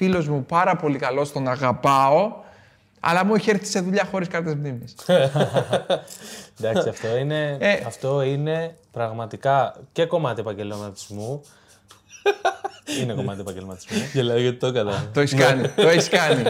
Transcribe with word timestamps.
φίλος 0.00 0.28
μου 0.28 0.44
πάρα 0.44 0.76
πολύ 0.76 0.98
καλός, 0.98 1.32
τον 1.32 1.48
αγαπάω, 1.48 2.32
αλλά 3.00 3.24
μου 3.24 3.34
έχει 3.34 3.50
έρθει 3.50 3.66
σε 3.66 3.80
δουλειά 3.80 4.04
χωρίς 4.10 4.28
κάρτες 4.28 4.54
μνήμης. 4.54 4.94
Εντάξει, 6.60 6.88
αυτό 6.88 7.16
είναι, 7.16 7.56
Ε. 7.60 7.72
αυτό 7.86 8.22
είναι 8.22 8.76
πραγματικά 8.92 9.74
και 9.92 10.04
κομμάτι 10.04 10.40
επαγγελματισμού. 10.40 11.42
είναι 13.00 13.12
κομμάτι 13.12 13.40
επαγγελματισμού. 13.40 13.98
Γελάω 14.14 14.38
γιατί 14.38 14.56
το 14.56 14.66
έκανα. 14.66 15.08
το 15.12 15.20
έχεις 15.20 15.34
κάνει, 15.34 15.68
το 15.68 15.88
έχεις 15.88 16.08
κάνει. 16.08 16.42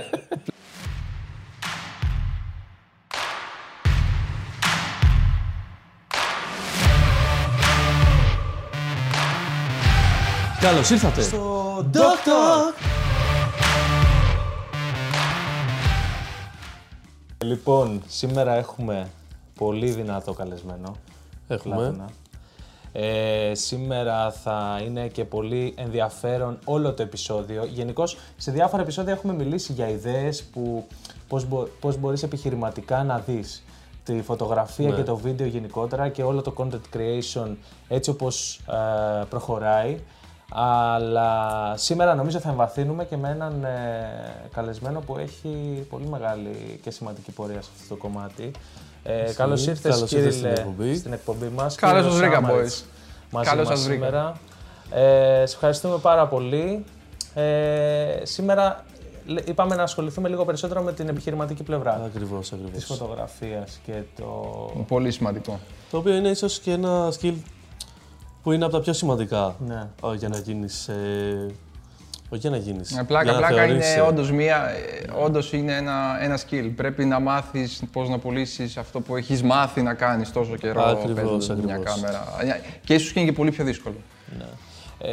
Καλώς 10.60 10.90
ήρθατε. 10.90 11.22
Το 11.30 11.90
Doctor! 11.94 12.99
Λοιπόν, 17.50 18.02
σήμερα 18.06 18.54
έχουμε 18.54 19.08
πολύ 19.58 19.90
δυνατό 19.90 20.32
καλεσμένο. 20.32 20.96
Έχουμε. 21.48 21.74
Πλάτωνα. 21.76 22.08
Ε, 22.92 23.54
σήμερα 23.54 24.30
θα 24.30 24.80
είναι 24.84 25.08
και 25.08 25.24
πολύ 25.24 25.74
ενδιαφέρον 25.76 26.58
όλο 26.64 26.92
το 26.92 27.02
επεισόδιο. 27.02 27.64
Γενικώς 27.64 28.16
σε 28.36 28.50
διάφορα 28.50 28.82
επεισόδια 28.82 29.12
έχουμε 29.12 29.32
μιλήσει 29.32 29.72
για 29.72 29.88
ιδέες 29.88 30.42
που 30.42 30.86
πώς, 31.28 31.44
μπο- 31.48 31.68
πώς 31.80 31.96
μπορείς 31.96 32.22
επιχειρηματικά 32.22 33.04
να 33.04 33.18
δεις 33.18 33.62
τη 34.04 34.22
φωτογραφία 34.22 34.90
και 34.90 35.02
το 35.02 35.16
βίντεο 35.16 35.46
γενικότερα 35.46 36.08
και 36.08 36.22
όλο 36.22 36.42
το 36.42 36.52
content 36.56 36.96
creation 36.96 37.54
έτσι 37.88 38.10
όπως 38.10 38.56
ε, 39.20 39.24
προχωράει. 39.28 39.98
Αλλά 40.52 41.72
σήμερα 41.76 42.14
νομίζω 42.14 42.38
θα 42.40 42.48
εμβαθύνουμε 42.50 43.04
και 43.04 43.16
με 43.16 43.28
έναν 43.28 43.64
ε, 43.64 44.48
καλεσμένο 44.54 45.00
που 45.00 45.18
έχει 45.18 45.86
πολύ 45.90 46.06
μεγάλη 46.06 46.80
και 46.82 46.90
σημαντική 46.90 47.30
πορεία 47.30 47.62
σε 47.62 47.68
αυτό 47.80 47.94
το 47.94 48.00
κομμάτι. 48.00 48.50
Ε, 49.02 49.32
καλώς 49.36 49.66
ήρθες 49.66 49.94
Καλώς 49.94 50.12
ήρθες 50.12 50.34
στην 50.34 50.44
Κύριλε 50.46 50.60
εκπομπή. 50.60 50.94
στην 50.96 51.12
εκπομπή 51.12 51.46
μας. 51.46 51.74
Καλώς 51.74 51.94
Κύριος 51.96 52.12
σας 52.14 52.20
βρήκα, 52.22 52.40
Σάμαριτς 52.46 52.84
boys. 52.84 52.86
μαζί 53.30 53.48
Καλώς 53.50 53.68
μας 53.68 53.78
σας 53.78 53.86
βρήκα. 53.88 54.04
σήμερα. 54.06 54.36
Ε, 54.90 55.46
σε 55.46 55.54
ευχαριστούμε 55.54 55.96
πάρα 55.98 56.26
πολύ. 56.26 56.84
Ε, 57.34 58.20
σήμερα 58.22 58.84
λέ- 59.26 59.48
είπαμε 59.48 59.74
να 59.74 59.82
ασχοληθούμε 59.82 60.28
λίγο 60.28 60.44
περισσότερο 60.44 60.82
με 60.82 60.92
την 60.92 61.08
επιχειρηματική 61.08 61.62
πλευρά 61.62 62.02
Ακριβώς, 62.04 62.48
της 62.48 62.58
ακριβώς. 62.58 62.84
φωτογραφίας 62.84 63.80
και 63.86 63.92
το... 64.16 64.24
πολύ 64.88 65.10
σημαντικό. 65.10 65.58
Το 65.90 65.96
οποίο 65.96 66.14
είναι 66.14 66.28
ίσως 66.28 66.58
και 66.58 66.72
ένα 66.72 67.12
skill 67.20 67.34
που 68.42 68.52
είναι 68.52 68.64
από 68.64 68.72
τα 68.72 68.80
πιο 68.80 68.92
σημαντικά 68.92 69.54
Ναι. 69.66 69.86
ε, 70.12 70.14
για 70.16 70.28
να 70.28 70.38
γίνεις... 70.38 70.88
Ε, 70.88 71.46
όχι 72.32 72.40
για 72.40 72.50
να 72.50 72.56
γίνεις. 72.56 72.96
Ε, 72.96 73.02
Πλάκα, 73.02 73.24
για 73.24 73.32
να 73.32 73.38
πλάκα 73.38 73.54
θεωρείς, 73.54 73.92
είναι 73.92 73.94
ε, 73.94 74.00
όντως, 74.00 74.30
μία, 74.32 74.68
ε, 74.68 75.10
όντως 75.24 75.52
είναι 75.52 75.76
ένα, 75.76 76.18
ένα 76.20 76.38
skill. 76.38 76.72
Πρέπει 76.76 77.04
να 77.04 77.20
μάθεις 77.20 77.82
πώς 77.92 78.08
να 78.08 78.18
πουλήσεις 78.18 78.76
αυτό 78.76 79.00
που 79.00 79.16
έχεις 79.16 79.42
μάθει 79.42 79.82
να 79.82 79.94
κάνεις 79.94 80.32
τόσο 80.32 80.56
καιρό 80.56 80.82
Ακριβώς, 80.82 81.14
παίζοντας 81.14 81.48
με 81.48 81.54
μια 81.64 81.74
ακριβώς. 81.74 82.00
κάμερα. 82.00 82.24
Και 82.84 82.94
ίσως 82.94 83.12
και 83.12 83.20
είναι 83.20 83.28
και 83.30 83.36
πολύ 83.36 83.50
πιο 83.50 83.64
δύσκολο. 83.64 83.94
Ε, 85.02 85.10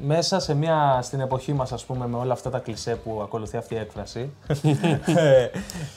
μέσα 0.00 0.40
σε 0.40 0.54
μια, 0.54 0.98
στην 1.02 1.20
εποχή 1.20 1.52
μας, 1.52 1.72
ας 1.72 1.84
πούμε, 1.84 2.06
με 2.06 2.16
όλα 2.16 2.32
αυτά 2.32 2.50
τα 2.50 2.58
κλισέ 2.58 2.94
που 2.94 3.20
ακολουθεί 3.22 3.56
αυτή 3.56 3.74
η 3.74 3.78
έκφραση, 3.78 4.30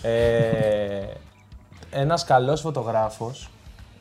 ε, 0.02 1.02
ένας 1.92 2.24
καλός 2.24 2.62
φωτογράφος 2.62 3.50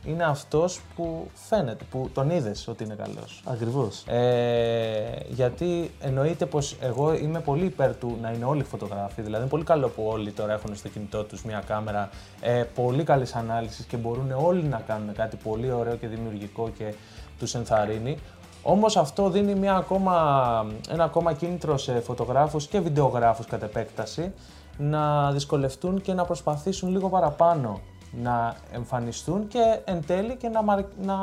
είναι 0.05 0.25
αυτός 0.25 0.81
που 0.97 1.31
φαίνεται, 1.35 1.85
που 1.91 2.11
τον 2.15 2.31
είδες 2.31 2.69
ότι 2.69 2.85
είναι 2.85 2.95
καλός. 2.95 3.43
Ακριβώς. 3.45 4.05
Ε, 4.07 5.19
γιατί 5.29 5.91
εννοείται 6.01 6.47
πως 6.47 6.77
εγώ 6.81 7.15
είμαι 7.15 7.41
πολύ 7.41 7.65
υπέρ 7.65 7.97
του 7.97 8.19
να 8.23 8.31
είναι 8.31 8.45
όλοι 8.45 8.63
φωτογράφοι. 8.63 9.23
Δηλαδή 9.23 9.43
είναι 9.43 9.51
πολύ 9.51 9.65
καλό 9.65 9.89
που 9.89 10.03
όλοι 10.07 10.33
τώρα 10.33 10.53
έχουν 10.53 10.77
στο 10.77 10.89
κινητό 10.89 11.25
τους 11.25 11.45
μια 11.45 11.63
κάμερα 11.67 12.11
ε, 12.41 12.65
πολύ 12.75 13.05
καλής 13.05 13.35
ανάλυσης 13.35 13.85
και 13.85 13.97
μπορούν 13.97 14.33
όλοι 14.33 14.63
να 14.63 14.83
κάνουν 14.87 15.15
κάτι 15.15 15.37
πολύ 15.37 15.71
ωραίο 15.73 15.97
και 15.97 16.07
δημιουργικό 16.07 16.71
και 16.79 16.95
τους 17.39 17.55
ενθαρρύνει. 17.55 18.19
Όμως 18.63 18.97
αυτό 18.97 19.31
δίνει 19.31 19.55
μια 19.55 19.75
ακόμα, 19.75 20.67
ένα 20.89 21.05
ακόμα 21.05 21.33
κίνητρο 21.33 21.79
σε 21.79 22.01
φωτογράφους 22.01 22.67
και 22.67 22.81
βιντεογράφους 22.81 23.47
κατ' 23.47 23.63
επέκταση 23.63 24.33
να 24.79 25.33
δυσκολευτούν 25.33 26.01
και 26.01 26.13
να 26.13 26.25
προσπαθήσουν 26.25 26.91
λίγο 26.91 27.09
παραπάνω 27.09 27.81
να 28.11 28.57
εμφανιστούν 28.73 29.49
και 29.49 29.81
εν 29.85 30.05
τέλει 30.07 30.37
και 30.37 30.49
να, 30.49 30.63
μαρ- 30.63 30.87
να 31.03 31.17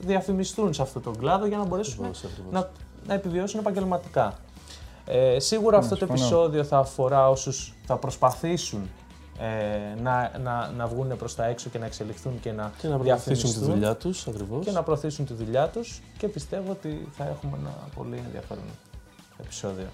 διαφημιστούν 0.00 0.74
σε 0.74 0.82
αυτό 0.82 1.00
τον 1.00 1.18
κλάδο 1.18 1.46
για 1.46 1.56
να 1.58 1.64
μπορέσουν 1.64 1.94
Ακριβώς, 2.04 2.24
ακριβώς. 2.24 2.52
να, 2.52 2.70
να 3.06 3.14
επιβιώσουν 3.14 3.60
επαγγελματικά. 3.60 4.34
Ε, 5.06 5.38
σίγουρα 5.38 5.78
αυτό 5.78 5.90
το 5.90 5.96
συμφωνώ. 5.96 6.20
επεισόδιο 6.20 6.64
θα 6.64 6.78
αφορά 6.78 7.28
όσους 7.28 7.74
θα 7.86 7.96
προσπαθήσουν 7.96 8.90
ε, 9.40 10.00
να, 10.00 10.32
να, 10.42 10.70
να 10.76 10.86
βγουν 10.86 11.16
προς 11.16 11.34
τα 11.34 11.44
έξω 11.44 11.68
και 11.70 11.78
να 11.78 11.86
εξελιχθούν 11.86 12.40
και 12.40 12.52
να, 12.52 12.72
Και 12.80 12.88
να 12.88 12.98
προωθήσουν 12.98 13.24
τη 13.24 13.34
διαφημιστούν 13.34 13.72
δουλειά 13.72 13.94
τους, 13.96 14.26
ακριβώς. 14.28 14.64
και 14.64 14.70
να 14.70 14.82
προωθήσουν 14.82 15.26
τη 15.26 15.34
δουλειά 15.34 15.68
τους 15.68 16.02
και 16.18 16.28
πιστεύω 16.28 16.70
ότι 16.70 17.08
θα 17.16 17.24
έχουμε 17.24 17.56
ένα 17.60 17.70
πολύ 17.96 18.22
ενδιαφέρον 18.26 18.64
επεισόδιο. 19.40 19.86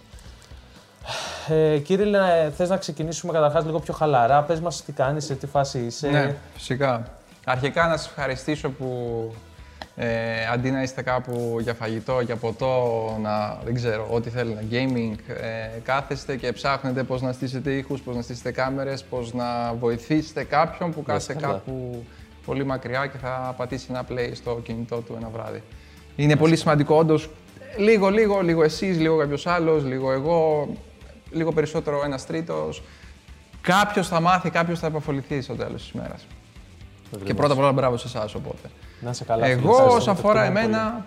Ε, 1.48 1.78
Κύριε, 1.78 2.50
θες 2.56 2.68
να 2.68 2.76
ξεκινήσουμε 2.76 3.32
καταρχάς 3.32 3.64
λίγο 3.64 3.80
πιο 3.80 3.94
χαλαρά; 3.94 4.42
Πες 4.42 4.60
μας 4.60 4.84
τι 4.84 4.92
κάνεις, 4.92 5.24
σε 5.24 5.34
τι 5.34 5.46
φάση 5.46 5.78
είσαι. 5.78 6.08
Ναι, 6.08 6.34
φυσικά. 6.54 7.10
Αρχικά 7.44 7.86
να 7.86 7.96
σας 7.96 8.06
ευχαριστήσω 8.06 8.70
που 8.70 8.88
ε, 9.96 10.46
αντί 10.52 10.70
να 10.70 10.82
είστε 10.82 11.02
κάπου 11.02 11.56
για 11.60 11.74
φαγητό, 11.74 12.20
για 12.20 12.36
ποτό, 12.36 13.02
να, 13.22 13.58
δεν 13.64 13.74
ξέρω, 13.74 14.06
ό,τι 14.10 14.30
θέλετε, 14.30 14.64
gaming, 14.70 15.16
ε, 15.28 15.80
κάθεστε 15.82 16.36
και 16.36 16.52
ψάχνετε 16.52 17.02
πώς 17.02 17.22
να 17.22 17.32
στήσετε 17.32 17.72
ήχους, 17.72 18.00
πώς 18.00 18.16
να 18.16 18.22
στήσετε 18.22 18.50
κάμερες, 18.50 19.04
πώς 19.04 19.32
να 19.32 19.74
βοηθήσετε 19.74 20.44
κάποιον 20.44 20.92
που 20.92 21.02
κάθεται 21.02 21.40
καλά. 21.40 21.52
κάπου 21.52 22.04
πολύ 22.44 22.64
μακριά 22.64 23.06
και 23.06 23.18
θα 23.18 23.54
πατήσει 23.56 23.86
ένα 23.90 24.04
play 24.10 24.30
στο 24.34 24.60
κινητό 24.64 24.96
του 24.96 25.14
ένα 25.18 25.28
βράδυ. 25.28 25.62
Είναι 26.16 26.36
πολύ 26.36 26.56
σημαντικό 26.56 26.96
όντως. 26.96 27.30
Λίγο, 27.76 28.08
λίγο, 28.08 28.40
λίγο 28.40 28.62
εσείς, 28.62 28.98
λίγο 28.98 29.16
κάποιος 29.16 29.46
άλλος, 29.46 29.84
λίγο 29.84 30.12
εγώ, 30.12 30.68
λίγο 31.32 31.52
περισσότερο 31.52 32.02
ένας 32.04 32.26
τρίτος. 32.26 32.82
Κάποιος 33.60 34.08
θα 34.08 34.20
μάθει, 34.20 34.50
κάποιος 34.50 34.78
θα 34.78 34.86
επαφοληθεί 34.86 35.40
στο 35.40 35.54
τέλος 35.54 35.82
της 35.82 35.90
ημέρας. 35.90 36.26
Και 37.24 37.34
πρώτα 37.34 37.52
απ' 37.52 37.58
όλα 37.58 37.72
μπράβο 37.72 37.96
σε 37.96 38.06
εσάς 38.06 38.34
οπότε. 38.34 38.68
Να 39.00 39.10
είσαι 39.10 39.24
καλά. 39.24 39.44
φίλε. 39.44 39.54
Εγώ 39.56 39.70
Ευχαριστώ, 39.70 39.96
όσον 39.96 40.14
το 40.14 40.20
αφορά 40.20 40.42
εκτιμώ 40.44 40.60
πολύ. 40.60 40.74
εμένα. 40.74 41.04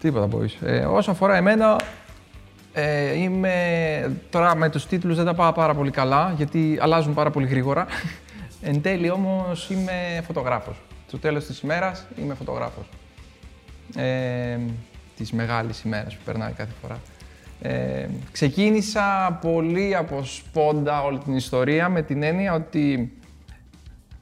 Τίποτα 0.00 0.28
boys. 0.36 0.66
Ε, 0.66 0.84
όσον 0.84 1.14
αφορά 1.14 1.36
εμένα, 1.36 1.76
ε, 2.72 3.18
είμαι. 3.18 4.16
Τώρα 4.30 4.56
με 4.56 4.68
τους 4.70 4.86
τίτλους 4.86 5.16
δεν 5.16 5.24
τα 5.24 5.34
πάω 5.34 5.52
πάρα 5.52 5.74
πολύ 5.74 5.90
καλά 5.90 6.32
γιατί 6.36 6.78
αλλάζουν 6.80 7.14
πάρα 7.14 7.30
πολύ 7.30 7.46
γρήγορα. 7.46 7.86
Εν 8.62 8.82
τέλει 8.82 9.10
όμως 9.10 9.70
είμαι 9.70 10.22
φωτογράφος. 10.26 10.76
Στο 11.08 11.18
τέλος 11.18 11.44
της 11.44 11.60
ημέρας 11.60 12.06
είμαι 12.18 12.34
φωτογράφος. 12.34 12.84
Ε, 13.96 14.58
της 15.16 15.32
μεγάλης 15.32 15.82
ημέρας 15.82 16.14
που 16.14 16.20
περνάει 16.24 16.52
κάθε 16.52 16.72
φορά. 16.82 16.98
Ε, 17.62 18.06
ξεκίνησα 18.32 19.38
πολύ 19.40 19.96
από 19.96 20.24
σπόντα 20.24 21.02
όλη 21.02 21.18
την 21.18 21.36
ιστορία 21.36 21.88
με 21.88 22.02
την 22.02 22.22
έννοια 22.22 22.54
ότι 22.54 23.12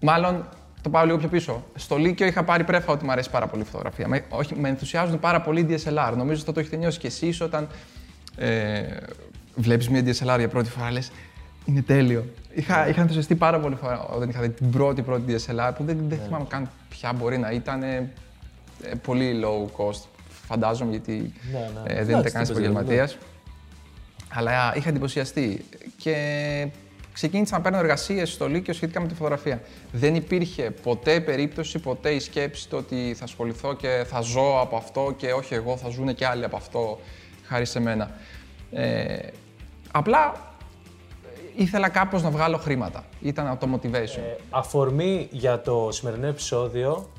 Μάλλον 0.00 0.48
το 0.82 0.90
πάω 0.90 1.04
λίγο 1.04 1.16
πιο 1.18 1.28
πίσω. 1.28 1.64
Στο 1.74 1.96
Λύκειο 1.96 2.26
είχα 2.26 2.44
πάρει 2.44 2.64
πρέφα 2.64 2.92
ότι 2.92 3.04
μου 3.04 3.10
αρέσει 3.10 3.30
πάρα 3.30 3.46
πολύ 3.46 3.62
η 3.62 3.64
φωτογραφία. 3.64 4.08
Με, 4.08 4.24
όχι, 4.28 4.54
με 4.56 4.68
ενθουσιάζουν 4.68 5.20
πάρα 5.20 5.40
πολύ 5.40 5.60
οι 5.60 5.66
DSLR. 5.70 6.12
Νομίζω 6.16 6.40
ότι 6.42 6.52
το 6.52 6.60
έχετε 6.60 6.76
νιώσει 6.76 6.98
κι 6.98 7.06
εσείς 7.06 7.40
όταν 7.40 7.68
ε, 8.36 8.82
βλέπεις 9.54 9.88
μια 9.88 10.00
DSLR 10.00 10.38
για 10.38 10.48
πρώτη 10.48 10.70
φορά, 10.70 10.90
λες 10.90 11.12
είναι 11.64 11.82
τέλειο. 11.82 12.24
Είχα, 12.54 12.88
είχα 12.88 13.00
ενθουσιαστεί 13.00 13.34
πάρα 13.34 13.60
πολύ 13.60 13.74
φορά 13.74 14.06
όταν 14.06 14.28
είχα 14.28 14.40
δει 14.40 14.50
την 14.50 14.70
πρώτη 14.70 15.02
πρώτη 15.02 15.34
DSLR 15.34 15.72
που 15.76 15.84
δεν, 15.84 15.98
δεν 16.08 16.18
θυμάμαι 16.24 16.46
καν 16.48 16.70
ποια 16.88 17.12
μπορεί 17.12 17.38
να 17.38 17.50
ήταν. 17.50 17.82
ε, 17.82 18.10
πολύ 19.02 19.40
low 19.44 19.84
cost, 19.84 20.00
φαντάζομαι, 20.46 20.90
γιατί 20.90 21.32
Ναι, 21.52 21.58
ναι. 21.58 21.92
ε, 21.92 21.94
δεν 21.94 21.94
Εντάξει, 21.94 22.10
ήταν 22.10 22.22
κανένας 22.22 22.48
τι 22.48 22.54
παίζει, 22.54 22.70
επαγγελματίας. 22.70 23.18
Αλλά 24.28 24.76
είχα 24.76 24.88
εντυπωσιαστεί 24.88 25.64
και 25.96 26.14
ξεκίνησα 27.12 27.56
να 27.56 27.62
παίρνω 27.62 27.78
εργασίες 27.78 28.32
στο 28.32 28.48
Λύκειο 28.48 28.74
σχετικά 28.74 29.00
με 29.00 29.08
τη 29.08 29.14
φωτογραφία. 29.14 29.60
Δεν 29.92 30.14
υπήρχε 30.14 30.70
ποτέ 30.70 31.20
περίπτωση, 31.20 31.78
ποτέ 31.78 32.10
η 32.10 32.20
σκέψη 32.20 32.68
το 32.68 32.76
ότι 32.76 33.14
θα 33.18 33.24
ασχοληθώ 33.24 33.74
και 33.74 34.04
θα 34.06 34.20
ζω 34.20 34.60
από 34.60 34.76
αυτό 34.76 35.14
και 35.16 35.32
όχι 35.32 35.54
εγώ, 35.54 35.76
θα 35.76 35.88
ζουν 35.88 36.14
και 36.14 36.26
άλλοι 36.26 36.44
από 36.44 36.56
αυτό 36.56 37.00
χάρη 37.46 37.64
σε 37.64 37.80
μένα. 37.80 38.10
Ε, 38.72 39.16
απλά 39.92 40.34
ήθελα 41.56 41.88
κάπως 41.88 42.22
να 42.22 42.30
βγάλω 42.30 42.56
χρήματα. 42.56 43.04
Ήταν 43.20 43.58
το 43.58 43.68
motivation. 43.74 44.18
Ε, 44.18 44.36
αφορμή 44.50 45.28
για 45.30 45.60
το 45.60 45.88
σημερινό 45.92 46.26
επεισόδιο 46.26 47.10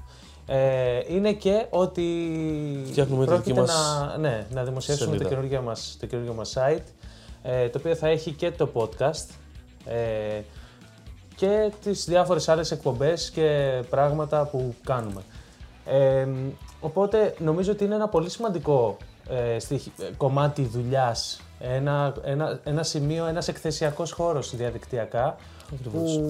ε, 0.49 0.99
είναι 1.07 1.33
και 1.33 1.65
ότι 1.69 2.03
Φτιάχνουμε 2.85 3.25
τη 3.25 3.29
πρόκειται 3.29 3.49
δική 3.49 3.59
μας 3.59 3.99
να, 4.09 4.17
ναι, 4.17 4.45
να 4.51 4.63
δημοσιεύσουμε 4.63 5.09
το 5.09 5.17
σελίδα. 5.17 5.35
καινούργιο, 5.35 5.61
μας, 5.61 5.97
το 5.99 6.05
καινούργιο 6.05 6.33
μας 6.33 6.53
site, 6.57 6.83
ε, 7.44 7.69
το 7.69 7.77
οποίο 7.77 7.95
θα 7.95 8.07
έχει 8.07 8.31
και 8.31 8.51
το 8.51 8.69
podcast 8.73 9.25
ε, 9.85 10.41
και 11.35 11.71
τις 11.83 12.05
διάφορες 12.05 12.49
άλλες 12.49 12.71
εκπομπές 12.71 13.29
και 13.29 13.79
πράγματα 13.89 14.45
που 14.45 14.75
κάνουμε. 14.83 15.21
Ε, 15.85 16.27
οπότε 16.79 17.33
νομίζω 17.39 17.71
ότι 17.71 17.83
είναι 17.83 17.95
ένα 17.95 18.07
πολύ 18.07 18.29
σημαντικό 18.29 18.97
ε, 19.29 19.59
στη, 19.59 19.81
ε, 19.99 20.03
κομμάτι 20.17 20.61
δουλειάς. 20.61 21.41
Ένα, 21.59 22.13
ένα, 22.23 22.59
ένα 22.63 22.83
σημείο, 22.83 23.25
ένας 23.25 23.47
εκθεσιακός 23.47 24.11
χώρος 24.11 24.55
διαδικτυακά 24.55 25.35
που 25.83 26.21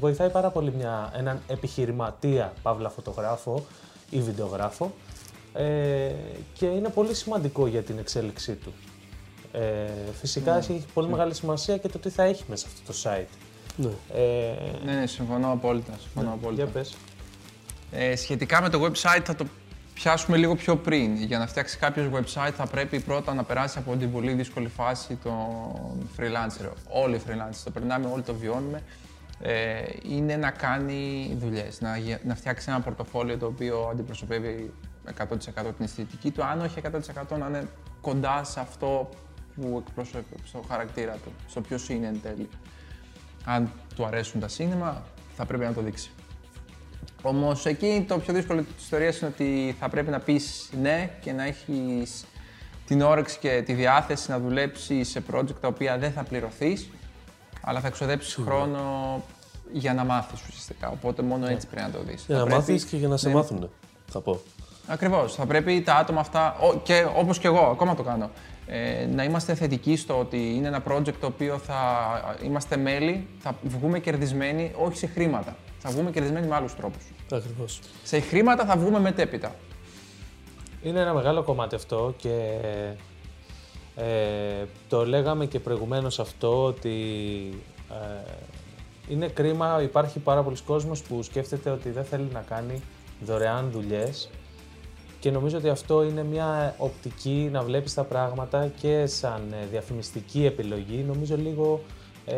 βοηθάει 0.00 0.30
πάρα 0.30 0.50
πολύ 0.50 0.72
μια, 0.76 1.12
έναν 1.16 1.40
επιχειρηματία, 1.46 2.52
παύλα 2.62 2.88
φωτογράφο 2.88 3.64
ή 4.10 4.20
βιντεογράφο 4.20 4.92
ε, 5.54 6.10
και 6.52 6.66
είναι 6.66 6.88
πολύ 6.88 7.14
σημαντικό 7.14 7.66
για 7.66 7.82
την 7.82 7.98
εξέλιξή 7.98 8.54
του. 8.54 8.72
Ε, 9.52 10.12
φυσικά 10.20 10.56
έχει 10.56 10.84
πολύ 10.94 11.08
μεγάλη 11.08 11.34
σημασία 11.34 11.78
και 11.78 11.88
το 11.88 11.98
τι 11.98 12.10
θα 12.10 12.22
έχει 12.22 12.44
μέσα 12.48 12.66
αυτό 12.66 12.92
το 12.92 12.98
site. 13.02 13.36
Ναι. 13.76 14.20
Ε, 14.20 14.54
Ναι, 14.84 14.92
ναι, 14.92 15.06
συμφωνώ 15.06 15.52
απόλυτα. 15.52 15.92
Συμφωνώ 16.00 16.26
για 16.26 16.38
απόλυτα. 16.40 16.64
πες. 16.64 16.94
Ε, 17.92 18.16
σχετικά 18.16 18.62
με 18.62 18.68
το 18.68 18.84
website 18.84 19.22
θα 19.24 19.34
το 19.34 19.46
πιάσουμε 19.94 20.36
λίγο 20.36 20.54
πιο 20.54 20.76
πριν. 20.76 21.16
Για 21.16 21.38
να 21.38 21.46
φτιάξει 21.46 21.78
κάποιος 21.78 22.06
website 22.12 22.52
θα 22.56 22.66
πρέπει 22.66 23.00
πρώτα 23.00 23.34
να 23.34 23.44
περάσει 23.44 23.78
από 23.78 23.96
την 23.96 24.12
πολύ 24.12 24.32
δύσκολη 24.32 24.68
φάση 24.68 25.18
των 25.22 26.08
freelancer. 26.18 26.68
Όλοι 26.88 27.16
οι 27.16 27.20
freelancers 27.28 27.60
το 27.64 27.70
περνάμε, 27.70 28.08
όλοι 28.12 28.22
το 28.22 28.34
βιώνουμε. 28.34 28.82
Ε, 29.44 29.82
είναι 30.02 30.36
να 30.36 30.50
κάνει 30.50 31.34
δουλειές, 31.40 31.80
να, 31.80 31.96
γε- 31.96 32.24
να 32.24 32.34
φτιάξει 32.34 32.66
ένα 32.70 32.80
πορτοφόλιο 32.80 33.38
το 33.38 33.46
οποίο 33.46 33.88
αντιπροσωπεύει 33.90 34.72
100% 35.18 35.34
την 35.54 35.84
αισθητική 35.84 36.30
του, 36.30 36.44
αν 36.44 36.60
όχι 36.60 36.80
100% 37.32 37.38
να 37.38 37.46
είναι 37.46 37.68
κοντά 38.00 38.44
σε 38.44 38.60
αυτό 38.60 39.08
που 39.54 39.82
εκπροσωπεί, 39.86 40.36
στο 40.44 40.64
χαρακτήρα 40.68 41.12
του, 41.12 41.32
στο 41.48 41.60
ποιος 41.60 41.88
είναι 41.88 42.06
εν 42.06 42.20
τέλει. 42.22 42.48
Αν 43.44 43.70
του 43.96 44.06
αρέσουν 44.06 44.40
τα 44.40 44.48
σίνεμα, 44.48 45.02
θα 45.36 45.46
πρέπει 45.46 45.64
να 45.64 45.72
το 45.72 45.80
δείξει. 45.80 46.10
Όμως 47.22 47.66
εκεί 47.66 48.04
το 48.08 48.18
πιο 48.18 48.34
δύσκολο 48.34 48.62
της 48.62 48.82
ιστορίας 48.82 49.20
είναι 49.20 49.30
ότι 49.34 49.76
θα 49.78 49.88
πρέπει 49.88 50.10
να 50.10 50.18
πεις 50.18 50.70
ναι 50.80 51.10
και 51.20 51.32
να 51.32 51.44
έχεις 51.44 52.24
την 52.86 53.02
όρεξη 53.02 53.38
και 53.38 53.62
τη 53.64 53.72
διάθεση 53.72 54.30
να 54.30 54.38
δουλέψεις 54.38 55.08
σε 55.08 55.22
project 55.32 55.60
τα 55.60 55.68
οποία 55.68 55.98
δεν 55.98 56.12
θα 56.12 56.22
πληρωθείς, 56.22 56.88
αλλά 57.64 57.80
θα 57.80 57.86
εξοδέψεις 57.86 58.34
χρόνο 58.34 58.80
για 59.72 59.94
να 59.94 60.04
μάθεις 60.04 60.40
ουσιαστικά. 60.48 60.88
Οπότε 60.90 61.22
μόνο 61.22 61.46
έτσι 61.46 61.66
πρέπει 61.66 61.86
να 61.86 61.98
το 61.98 62.02
δεις. 62.04 62.24
Για 62.26 62.36
να 62.36 62.46
μάθεις 62.46 62.84
και 62.84 62.96
για 62.96 63.08
να 63.08 63.16
σε 63.16 63.28
ναι. 63.28 63.34
μάθουν. 63.34 63.70
Θα 64.06 64.20
πω. 64.20 64.40
Ακριβώς. 64.86 65.34
Θα 65.34 65.46
πρέπει 65.46 65.82
τα 65.82 65.94
άτομα 65.94 66.20
αυτά, 66.20 66.56
ο- 66.60 66.76
και 66.82 67.06
όπως 67.16 67.38
και 67.38 67.46
εγώ, 67.46 67.58
ακόμα 67.60 67.94
το 67.94 68.02
κάνω, 68.02 68.30
ε, 68.66 69.06
να 69.06 69.24
είμαστε 69.24 69.54
θετικοί 69.54 69.96
στο 69.96 70.18
ότι 70.18 70.54
είναι 70.54 70.66
ένα 70.68 70.82
project 70.88 71.14
το 71.20 71.26
οποίο 71.26 71.58
θα 71.58 71.78
είμαστε 72.42 72.76
μέλη, 72.76 73.28
θα 73.38 73.54
βγούμε 73.62 73.98
κερδισμένοι, 73.98 74.72
όχι 74.76 74.96
σε 74.96 75.06
χρήματα. 75.06 75.56
Θα 75.78 75.90
βγούμε 75.90 76.10
κερδισμένοι 76.10 76.46
με 76.46 76.54
άλλους 76.54 76.74
τρόπους. 76.74 77.04
Ακριβώς. 77.32 77.80
Σε 78.02 78.20
χρήματα 78.20 78.64
θα 78.64 78.76
βγούμε 78.76 79.00
μετέπειτα. 79.00 79.54
Είναι 80.82 81.00
ένα 81.00 81.14
μεγάλο 81.14 81.42
κομμάτι 81.42 81.74
αυτό 81.74 82.14
και 82.16 82.58
ε, 83.96 84.64
το 84.88 85.06
λέγαμε 85.06 85.46
και 85.46 85.60
προηγουμένως 85.60 86.18
αυτό 86.18 86.64
ότι 86.64 86.90
ε, 87.90 88.30
είναι 89.08 89.28
κρίμα, 89.28 89.82
υπάρχει 89.82 90.18
πάρα 90.18 90.42
πολλοί 90.42 90.56
κόσμος 90.66 91.02
που 91.02 91.22
σκέφτεται 91.22 91.70
ότι 91.70 91.90
δεν 91.90 92.04
θέλει 92.04 92.28
να 92.32 92.40
κάνει 92.40 92.82
δωρεάν 93.24 93.70
δουλειές 93.70 94.30
και 95.20 95.30
νομίζω 95.30 95.56
ότι 95.58 95.68
αυτό 95.68 96.02
είναι 96.02 96.22
μια 96.24 96.74
οπτική 96.78 97.48
να 97.52 97.62
βλέπεις 97.62 97.94
τα 97.94 98.04
πράγματα 98.04 98.70
και 98.80 99.06
σαν 99.06 99.42
ε, 99.52 99.66
διαφημιστική 99.70 100.44
επιλογή, 100.44 101.04
νομίζω 101.08 101.36
λίγο 101.36 101.80
ε, 102.26 102.34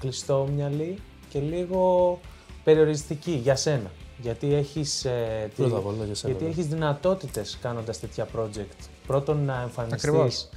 κλειστόμυαλη 0.00 0.98
και 1.28 1.38
λίγο 1.40 2.20
περιοριστική 2.64 3.30
για 3.30 3.56
σένα. 3.56 3.90
Γιατί 4.20 4.54
έχεις, 4.54 5.04
ε, 5.04 5.48
τη- 5.54 5.62
Πρώτα 5.62 5.76
απ' 5.76 5.86
όλα 5.86 6.04
για 6.04 6.14
σένα, 6.14 6.32
γιατί 6.32 6.44
ναι. 6.44 6.50
έχεις 6.50 6.66
δυνατότητες 6.66 7.58
κάνοντας 7.62 8.00
τέτοια 8.00 8.26
project. 8.36 8.88
Πρώτον 9.08 9.44
να 9.44 9.60
εμφανιστείς 9.62 10.04
Ακριβώς. 10.04 10.48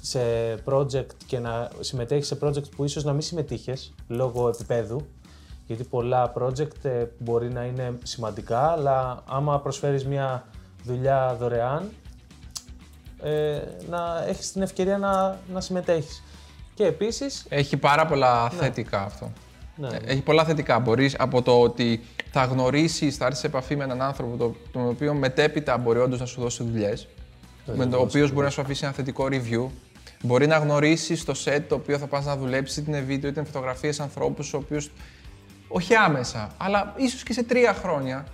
σε 0.00 0.20
project 0.64 1.14
και 1.26 1.38
να 1.38 1.70
συμμετέχεις 1.80 2.26
σε 2.26 2.38
project 2.42 2.70
που 2.76 2.84
ίσως 2.84 3.04
να 3.04 3.12
μην 3.12 3.20
συμμετείχες 3.22 3.92
λόγω 4.08 4.48
επίπεδου. 4.48 5.06
Γιατί 5.66 5.84
πολλά 5.84 6.32
project 6.38 6.84
ε, 6.84 7.04
μπορεί 7.18 7.52
να 7.52 7.64
είναι 7.64 7.98
σημαντικά, 8.02 8.70
αλλά 8.70 9.22
άμα 9.28 9.60
προσφέρεις 9.60 10.06
μια 10.06 10.46
δουλειά 10.84 11.36
δωρεάν, 11.38 11.90
ε, 13.22 13.58
να 13.88 14.24
έχεις 14.28 14.52
την 14.52 14.62
ευκαιρία 14.62 14.98
να, 14.98 15.38
να 15.52 15.60
συμμετέχεις. 15.60 16.22
Και 16.74 16.84
επίσης, 16.86 17.46
Έχει 17.48 17.76
πάρα 17.76 18.06
πολλά 18.06 18.50
θετικά 18.50 19.02
αυτό. 19.02 19.32
ναι, 19.76 19.88
Ε, 19.88 19.98
Έχει 20.04 20.20
πολλά 20.20 20.44
θετικά. 20.44 20.78
Μπορείς 20.78 21.14
από 21.18 21.42
το 21.42 21.60
ότι 21.60 22.00
θα 22.30 22.44
γνωρίσεις, 22.44 23.16
θα 23.16 23.24
έρθεις 23.24 23.40
σε 23.40 23.46
επαφή 23.46 23.76
με 23.76 23.84
έναν 23.84 24.02
άνθρωπο 24.02 24.36
το, 24.36 24.54
τον 24.72 24.88
οποίο 24.88 25.14
μετέπειτα 25.14 25.78
μπορεί 25.78 25.98
όντως 25.98 26.20
να 26.20 26.26
σου 26.26 26.40
δώσει 26.40 26.62
δουλειές. 26.64 27.06
Με 27.64 27.86
το 27.86 27.98
οποίος 27.98 28.32
μπορεί 28.32 28.44
να 28.44 28.50
σου 28.50 28.60
αφήσει 28.60 28.84
ένα 28.84 28.92
θετικό 28.92 29.28
review. 29.30 29.66
Μπορεί 30.22 30.46
να 30.46 30.56
γνωρίσεις 30.56 31.24
το 31.24 31.34
set 31.44 31.60
το 31.68 31.74
οποίο 31.74 31.98
θα 31.98 32.06
πας 32.06 32.24
να 32.24 32.36
δουλέψεις, 32.36 32.76
είτε 32.76 32.90
είναι 32.90 33.00
βίντεο 33.00 33.30
είτε 33.30 33.40
είναι 33.40 33.48
φωτογραφίες 33.52 34.00
ανθρώπους, 34.00 34.54
ο 34.54 34.56
οποίου 34.56 34.78
όχι 35.68 35.94
άμεσα, 35.94 36.54
αλλά 36.56 36.94
ίσως 36.96 37.22
και 37.22 37.32
σε 37.32 37.42
τρία 37.42 37.74
χρόνια 37.74 38.26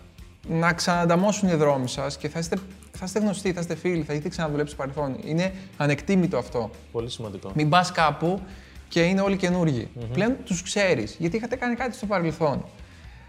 να 0.48 0.72
ξανανταμώσουν 0.72 1.48
οι 1.48 1.54
δρόμοι 1.54 1.88
σας 1.88 2.16
και 2.16 2.28
θα 2.28 2.38
είστε, 2.38 2.56
θα 2.92 3.04
είστε 3.04 3.18
γνωστοί, 3.18 3.52
θα 3.52 3.60
είστε 3.60 3.74
φίλοι, 3.74 4.02
θα 4.02 4.12
έχετε 4.12 4.28
ξαναδουλέψει 4.28 4.74
στο 4.74 4.82
παρελθόν. 4.82 5.16
Είναι 5.24 5.52
ανεκτήμητο 5.76 6.38
αυτό. 6.38 6.70
πολύ 6.92 7.10
σημαντικό. 7.10 7.50
Μην 7.54 7.68
πας 7.68 7.92
κάπου 7.92 8.40
και 8.88 9.02
είναι 9.02 9.20
όλοι 9.20 9.36
καινούργοι. 9.36 9.88
Πλέον 10.12 10.36
τους 10.44 10.62
ξέρεις, 10.62 11.16
γιατί 11.18 11.36
είχατε 11.36 11.56
κάνει 11.56 11.74
κάτι 11.74 11.96
στο 11.96 12.06
παρελθόν. 12.06 12.64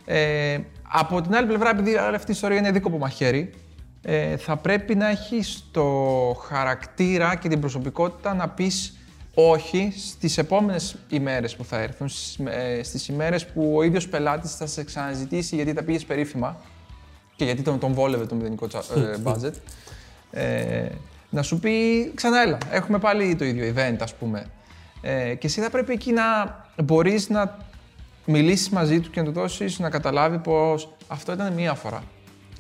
Ε, 0.06 0.58
από 0.82 1.22
την 1.22 1.36
άλλη 1.36 1.48
πλευρά, 1.48 1.70
επειδή 1.70 1.96
όλη 1.96 2.16
αυτή 2.16 2.32
η 2.32 2.34
ιστορία 2.34 2.58
είναι 2.58 2.72
δίκοπο 2.72 2.98
μαχαίρι, 2.98 3.54
ε, 4.02 4.38
θα 4.38 4.56
πρέπει 4.56 4.96
να 4.96 5.10
έχεις 5.10 5.64
το 5.72 5.86
χαρακτήρα 6.48 7.36
και 7.36 7.50
την 7.50 7.60
προσωπικότητα 7.60 8.34
να 8.34 8.50
πεις 8.50 8.98
όχι 9.34 9.94
στις 9.98 10.38
επόμενες 10.38 10.96
ημέρες 11.10 11.56
που 11.56 11.66
θα 11.66 11.80
έρθουν, 11.80 12.10
στις, 12.10 12.40
ε, 12.46 12.84
στις 12.84 13.08
ημέρες 13.08 13.46
που 13.46 13.74
ο 13.76 13.84
ίδιος 13.84 14.08
πελάτης 14.08 14.56
θα 14.56 14.66
σε 14.66 14.84
ξαναζητήσει 14.84 15.56
γιατί 15.56 15.74
τα 15.74 15.84
πήγες 15.84 16.06
περίφημα 16.06 16.58
και 17.36 17.46
γιατί 17.46 17.62
τον, 17.62 17.80
τον 17.80 17.94
βόλευε 17.94 18.26
το 18.26 18.36
μηδενικό 18.36 18.68
τσα- 18.68 18.84
ε, 18.96 19.18
budget. 19.28 19.54
Ε, 20.32 20.88
να 21.30 21.42
σου 21.42 21.60
πει 21.60 21.72
ξανά 22.16 22.42
έλα, 22.42 22.58
έχουμε 22.72 23.00
πάλι 23.00 23.36
το 23.36 23.46
ίδιο 23.46 23.74
event 23.76 23.96
ας 24.00 24.16
πούμε. 24.16 24.46
Ε, 25.02 25.36
και 25.36 25.48
εσύ 25.48 25.62
θα 25.62 25.70
πρέπει 25.70 25.94
εκεί 25.94 26.12
να 26.12 26.24
μπορείς 26.84 27.30
να 27.30 27.58
μιλήσεις 28.26 28.70
μαζί 28.70 29.00
του 29.00 29.10
και 29.10 29.20
να 29.20 29.26
του 29.26 29.32
δώσεις 29.32 29.80
να 29.80 29.90
καταλάβει 29.90 30.38
πως 30.38 30.94
αυτό 31.08 31.32
ήταν 31.32 31.54
μία 31.54 31.74
φορά. 31.74 32.04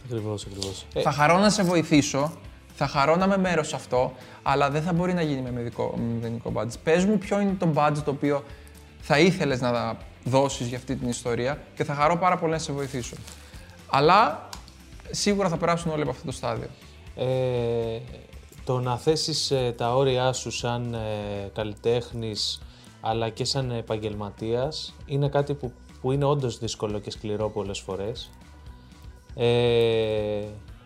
Ακριβώς, 0.07 0.45
ακριβώς. 0.45 0.85
Θα 1.03 1.11
χαρώ 1.11 1.37
να 1.37 1.49
σε 1.49 1.63
βοηθήσω, 1.63 2.31
θα 2.75 2.87
χαρώ 2.87 3.15
να 3.15 3.25
είμαι 3.25 3.37
μέρος 3.37 3.67
σε 3.67 3.75
αυτό, 3.75 4.13
αλλά 4.43 4.69
δεν 4.69 4.81
θα 4.81 4.93
μπορεί 4.93 5.13
να 5.13 5.21
γίνει 5.21 5.41
με 5.41 5.49
μηδενικό, 5.51 5.93
με 5.97 6.03
μηδενικό 6.03 6.51
budget. 6.55 6.73
Πες 6.83 7.05
μου 7.05 7.17
ποιο 7.17 7.39
είναι 7.39 7.55
το 7.59 7.71
budget 7.75 8.01
το 8.05 8.11
οποίο 8.11 8.43
θα 9.01 9.19
ήθελες 9.19 9.61
να 9.61 9.97
δώσεις 10.23 10.67
για 10.67 10.77
αυτή 10.77 10.95
την 10.95 11.09
ιστορία 11.09 11.61
και 11.75 11.83
θα 11.83 11.93
χαρώ 11.93 12.17
πάρα 12.17 12.37
πολύ 12.37 12.51
να 12.51 12.57
σε 12.57 12.73
βοηθήσω. 12.73 13.15
Αλλά 13.87 14.49
σίγουρα 15.11 15.49
θα 15.49 15.57
περάσουν 15.57 15.91
όλοι 15.91 16.01
από 16.01 16.11
αυτό 16.11 16.25
το 16.25 16.31
στάδιο. 16.31 16.67
Ε, 17.15 17.99
το 18.65 18.79
να 18.79 18.97
θέσεις 18.97 19.51
ε, 19.51 19.73
τα 19.77 19.95
όρια 19.95 20.33
σου 20.33 20.51
σαν 20.51 20.93
ε, 20.93 21.49
καλλιτέχνης 21.53 22.61
αλλά 23.01 23.29
και 23.29 23.45
σαν 23.45 23.71
επαγγελματίας 23.71 24.93
είναι 25.05 25.29
κάτι 25.29 25.53
που, 25.53 25.71
που 26.01 26.11
είναι 26.11 26.25
όντως 26.25 26.57
δύσκολο 26.57 26.99
και 26.99 27.11
σκληρό 27.11 27.49
πολλές 27.49 27.79
φορές. 27.79 28.29
Ε, 29.37 30.43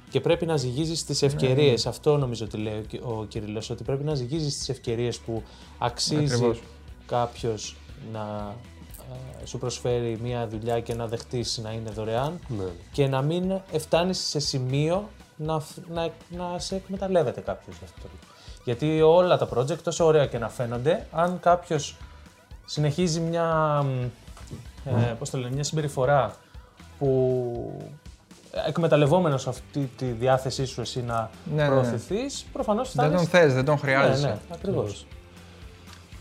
και 0.09 0.19
πρέπει 0.21 0.45
να 0.45 0.57
ζυγίζεις 0.57 1.05
τις 1.05 1.21
ευκαιρίες. 1.21 1.85
Αυτό 1.85 2.17
νομίζω 2.17 2.45
ότι 2.45 2.57
λέει 2.57 2.77
ο, 2.77 2.81
Κυ- 2.87 3.01
ο 3.03 3.25
Κυριλός, 3.27 3.69
ότι 3.69 3.83
πρέπει 3.83 4.03
να 4.03 4.15
ζυγίζεις 4.15 4.57
τις 4.57 4.69
ευκαιρίες 4.69 5.17
που 5.19 5.43
αξίζει 5.77 6.33
Ακριβώς. 6.33 6.61
κάποιος 7.05 7.75
να 8.11 8.55
ε, 9.41 9.45
σου 9.45 9.57
προσφέρει 9.57 10.19
μια 10.23 10.47
δουλειά 10.47 10.79
και 10.79 10.93
να 10.93 11.07
δεχτείς 11.07 11.57
να 11.63 11.71
είναι 11.71 11.89
δωρεάν 11.89 12.39
Ναι. 12.47 12.63
και 12.91 13.07
να 13.07 13.21
μην 13.21 13.61
φτάνεις 13.77 14.17
σε 14.19 14.39
σημείο 14.39 15.09
να, 15.35 15.59
φ- 15.59 15.89
να, 15.93 16.09
να 16.29 16.59
σε 16.59 16.75
εκμεταλλεύεται 16.75 17.41
κάποιος 17.41 17.77
γι' 17.77 17.83
αυτό. 17.83 18.07
Γιατί 18.63 19.01
όλα 19.01 19.37
τα 19.37 19.49
project, 19.55 19.83
όσο 19.87 20.05
ωραία 20.05 20.25
και 20.25 20.37
να 20.37 20.49
φαίνονται, 20.49 21.07
αν 21.11 21.39
κάποιος 21.39 21.97
συνεχίζει 22.65 23.19
μια, 23.19 23.45
μ, 23.83 24.09
ε, 24.85 25.15
πώς 25.19 25.29
το 25.29 25.37
λένε, 25.37 25.53
μια 25.53 25.63
συμπεριφορά 25.63 26.35
που 26.99 27.91
εκμεταλλευόμενος 28.67 29.47
αυτή 29.47 29.89
τη 29.97 30.05
διάθεσή 30.05 30.65
σου 30.65 30.81
εσύ 30.81 31.01
να 31.03 31.29
Ναι, 31.43 31.55
ναι, 31.55 31.61
ναι. 31.61 31.67
προωθηθείς, 31.69 32.45
προφανώς 32.53 32.93
Δεν 32.95 33.05
φτάνεις... 33.05 33.29
τον 33.29 33.39
θες, 33.39 33.53
δεν 33.53 33.65
τον 33.65 33.73
ναι, 33.73 33.79
χρειάζεσαι. 33.81 34.27
ναι, 34.27 34.37
ακριβώς. 34.53 35.07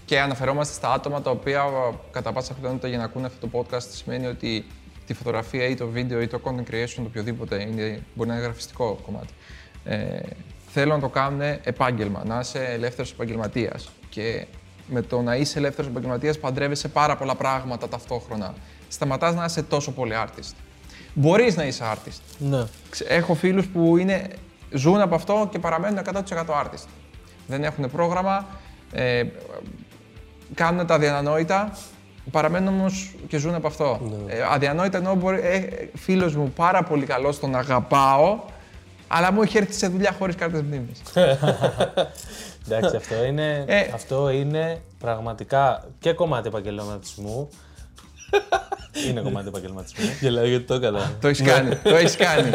Και 0.05 0.21
αναφερόμαστε 0.21 0.75
στα 0.75 0.93
άτομα 0.93 1.23
τα 1.23 1.31
οποία 1.31 1.65
κατά 2.11 2.33
πάσα 2.33 2.55
πιθανότητα 2.55 2.89
για 2.89 2.99
να 2.99 3.05
ακούνε 3.05 3.27
αυτό 3.27 3.47
το 3.49 3.59
podcast 3.59 3.83
σημαίνει 3.91 4.27
ότι 4.27 4.67
τη 5.07 5.15
φωτογραφία 5.15 5.65
ή 5.69 5.75
το 5.75 5.87
βίντεο 5.87 6.21
ή 6.21 6.27
το 6.27 6.41
content 6.45 6.71
creation, 6.71 6.93
το 6.97 7.03
οποιοδήποτε, 7.07 7.63
είναι, 7.63 8.03
μπορεί 8.15 8.29
να 8.29 8.35
είναι 8.35 8.45
γραφιστικό 8.45 8.99
κομμάτι. 9.05 9.33
Ε, 9.85 10.21
θέλω 10.69 10.95
να 10.95 11.01
το 11.01 11.09
κάνουν 11.09 11.41
επάγγελμα, 11.41 12.23
να 12.27 12.39
είσαι 12.41 12.65
ελεύθερος 12.65 13.13
επαγγελματίας. 13.13 13.89
Και 14.09 14.47
με 14.87 15.03
το 15.03 15.21
να 15.23 15.37
είσαι 15.37 15.59
ελεύθερος 15.59 15.91
επαγγελματίας 15.91 16.39
παντρεύεσαι 16.39 16.89
πάρα 16.89 17.17
πολλά 17.17 17.35
πράγματα 17.35 17.89
ταυτόχρονα. 17.89 18.55
Σταματάς 18.89 19.35
να 19.35 19.45
είσαι 19.45 19.63
τόσο 19.63 19.91
πολύ 19.93 20.13
artist. 20.17 20.55
Μπορείς 21.15 21.57
να 21.57 21.65
είσαι 21.65 21.85
artist. 21.95 22.21
Ναι. 22.39 22.65
Ξε- 22.91 23.11
Έχω 23.11 23.35
φίλους 23.35 23.67
που 23.67 23.97
είναι 23.97 24.29
ζουν 24.71 25.01
από 25.01 25.15
αυτό 25.15 25.49
και 25.53 25.59
παραμένουν 25.59 25.99
100% 25.99 26.63
artist. 26.65 26.87
Δεν 27.47 27.65
έχουν 27.65 27.91
πρόγραμμα, 27.91 28.47
ε, 28.93 29.23
κάνουν 30.55 30.87
τα 30.87 30.95
αδιανόητα, 30.95 31.73
παραμένουν 32.31 32.69
όμως 32.75 33.15
και 33.29 33.39
ζουν 33.39 33.55
από 33.55 33.67
αυτό. 33.67 34.01
Ε, 34.27 34.43
αδιανόητα 34.53 34.99
ενώ 34.99 35.15
μπορεί, 35.15 35.41
ε, 35.43 35.61
φίλος 35.97 36.35
μου 36.37 36.53
πάρα 36.57 36.83
πολύ 36.83 37.07
καλός, 37.07 37.39
τον 37.41 37.55
αγαπάω, 37.55 38.39
αλλά 39.09 39.33
μου 39.33 39.43
έχει 39.43 39.59
έρθει 39.59 39.73
σε 39.73 39.87
δουλειά 39.89 40.13
χωρίς 40.19 40.35
κάρτες 40.35 40.63
μνήμης. 40.63 41.03
Εντάξει, 42.67 42.97
αυτό 42.97 43.25
είναι, 43.25 43.65
Ε. 43.67 43.81
αυτό 43.95 44.31
είναι 44.31 44.81
πραγματικά 44.99 45.85
και 45.99 46.13
κομμάτι 46.13 46.49
επαγγελματισμού. 46.49 47.49
Είναι 49.09 49.21
κομμάτι 49.21 49.49
επαγγελματισμού. 49.49 50.05
Γελάω 50.21 50.45
γιατί 50.45 50.65
το 50.65 50.75
έκανα. 50.75 51.13
το 51.21 51.29
έχεις 51.29 51.43
κάνει, 51.43 51.75
το 51.77 51.95
έχεις 51.97 52.17
κάνει. 52.17 52.51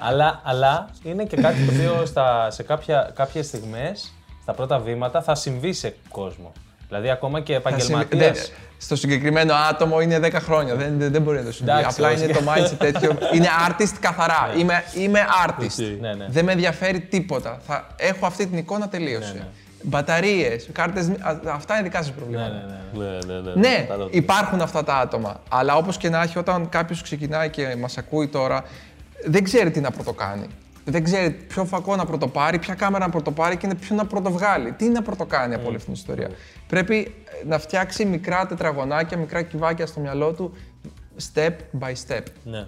αλλά, 0.00 0.40
αλλά 0.44 0.88
είναι 1.02 1.24
και 1.24 1.36
κάτι 1.36 1.64
το 1.64 1.72
οποίο 1.72 2.06
στα, 2.06 2.50
σε 2.50 2.62
κάποια, 2.62 3.10
κάποιες 3.14 3.46
στιγμές, 3.46 4.12
στα 4.42 4.52
πρώτα 4.52 4.78
βήματα, 4.78 5.22
θα 5.22 5.34
συμβεί 5.34 5.72
σε 5.72 5.94
κόσμο. 6.08 6.52
Δηλαδή, 6.88 7.10
ακόμα 7.10 7.40
και 7.40 7.58
Θα 7.60 7.68
συμβεί- 7.68 7.90
επαγγελματίας. 7.90 8.46
δεν- 8.48 8.56
Στο 8.78 8.96
συγκεκριμένο 8.96 9.54
άτομο 9.54 10.00
είναι 10.00 10.18
10 10.18 10.32
χρόνια. 10.40 10.74
Δεν, 10.74 10.98
δεν, 10.98 11.12
δεν 11.12 11.22
μπορεί 11.22 11.38
να 11.38 11.44
το 11.44 11.52
συμβεί. 11.52 11.70
Εντάξει, 11.72 11.88
Απλά 11.90 12.08
όχι. 12.14 12.24
είναι 12.24 12.32
το 12.32 12.40
mindset 12.46 12.76
τέτοιο. 12.78 13.18
Είναι 13.34 13.48
artist 13.68 13.94
καθαρά. 14.00 14.50
είμαι, 14.58 14.84
είμαι 14.96 15.20
artist. 15.46 15.64
OK. 15.94 16.00
Ναι, 16.00 16.14
ναι. 16.14 16.26
Δεν 16.28 16.44
με 16.44 16.52
ενδιαφέρει 16.52 17.00
τίποτα. 17.00 17.58
Θα 17.66 17.86
έχω 17.96 18.26
αυτή 18.26 18.46
την 18.46 18.58
εικόνα 18.58 18.88
τελείωσε. 18.88 19.46
Μπαταρίες, 19.82 20.68
κάρτες. 20.72 21.10
Αυτά 21.46 21.74
είναι 21.74 21.82
δικά 21.82 21.98
σας 22.02 22.08
Ναι, 22.08 22.14
προβλήματα. 22.16 22.48
ναι, 22.94 23.04
ναι. 23.04 23.10
Ναι, 23.26 23.34
ναι, 23.34 23.40
ναι. 23.40 23.68
Ναι, 23.68 23.80
κατάλαβα. 23.80 24.08
υπάρχουν 24.12 24.60
αυτά 24.60 24.84
τα 24.84 24.96
άτομα. 24.96 25.40
Αλλά 25.48 25.76
όπως 25.76 25.96
και 25.96 26.08
να 26.08 26.22
έχει, 26.22 26.38
όταν 26.38 26.68
κάποιος 26.68 27.02
ξεκινάει 27.02 27.50
και 27.50 27.76
μας 27.78 27.98
ακούει 27.98 28.28
τώρα, 28.28 28.64
δεν 29.24 29.44
ξέρει 29.44 29.70
τι 29.70 29.80
να 29.80 29.90
πρωτοκάνει. 29.90 30.46
Δεν 30.84 31.04
ξέρει 31.04 31.30
ποιο 31.30 31.64
φακό 31.64 31.96
να 31.96 32.04
πρωτοπάρει, 32.04 32.58
ποια 32.58 32.74
κάμερα 32.74 33.04
να 33.04 33.10
πρωτοπάρει 33.10 33.56
και 33.56 33.68
ποιο 33.80 33.96
να 33.96 34.06
πρωτοβγάλει. 34.06 34.72
Τι 34.72 34.88
να 34.88 35.02
πρωτοκάνει 35.02 35.54
από 35.54 35.66
όλη 35.66 35.74
αυτή 35.74 35.84
την 35.86 35.94
ιστορία. 35.94 36.28
Πρέπει 36.68 37.14
ε, 37.42 37.46
να 37.46 37.58
φτιάξει 37.58 38.04
μικρά 38.04 38.46
τετραγωνάκια, 38.46 39.16
μικρά 39.18 39.42
κυβάκια 39.42 39.86
στο 39.86 40.00
μυαλό 40.00 40.32
του, 40.32 40.52
step 41.34 41.52
by 41.80 41.92
step. 42.06 42.22
ναι. 42.44 42.66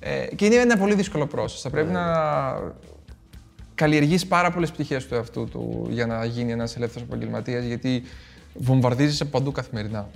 Ε, 0.00 0.26
και 0.34 0.44
είναι 0.44 0.54
ένα 0.54 0.76
πολύ 0.76 0.94
δύσκολο 0.94 1.28
process. 1.34 1.58
Θα 1.62 1.70
πρέπει 1.70 1.92
να 1.92 2.02
καλλιεργήσει 3.76 4.26
πάρα 4.26 4.50
πολλές 4.50 4.70
πτυχές 4.70 5.06
του 5.06 5.14
εαυτού 5.14 5.48
του 5.48 5.86
για 5.90 6.06
να 6.06 6.24
γίνει 6.24 6.52
ένας 6.52 6.76
ελεύθερος 6.76 7.08
επαγγελματίας, 7.08 7.64
γιατί 7.64 8.02
βομβαρδίζεσαι 8.54 9.24
παντού 9.24 9.52
καθημερινά. 9.52 10.08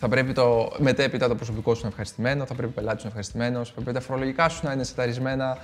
Θα 0.00 0.08
πρέπει 0.08 0.32
το 0.32 0.72
μετέπειτα 0.78 1.28
το 1.28 1.34
προσωπικό 1.34 1.74
σου 1.74 1.80
να 1.80 1.80
είναι 1.80 1.88
ευχαριστημένο, 1.88 2.46
θα 2.46 2.54
πρέπει 2.54 2.72
ο 2.72 2.74
πελάτης 2.74 3.02
σου 3.02 3.08
να 3.08 3.14
είναι 3.14 3.20
ευχαριστημένος, 3.20 3.68
θα 3.68 3.80
πρέπει 3.80 3.98
τα 3.98 4.00
φορολογικά 4.00 4.48
σου 4.48 4.60
να 4.66 4.72
είναι 4.72 4.84
σεταρισμένα. 4.84 5.58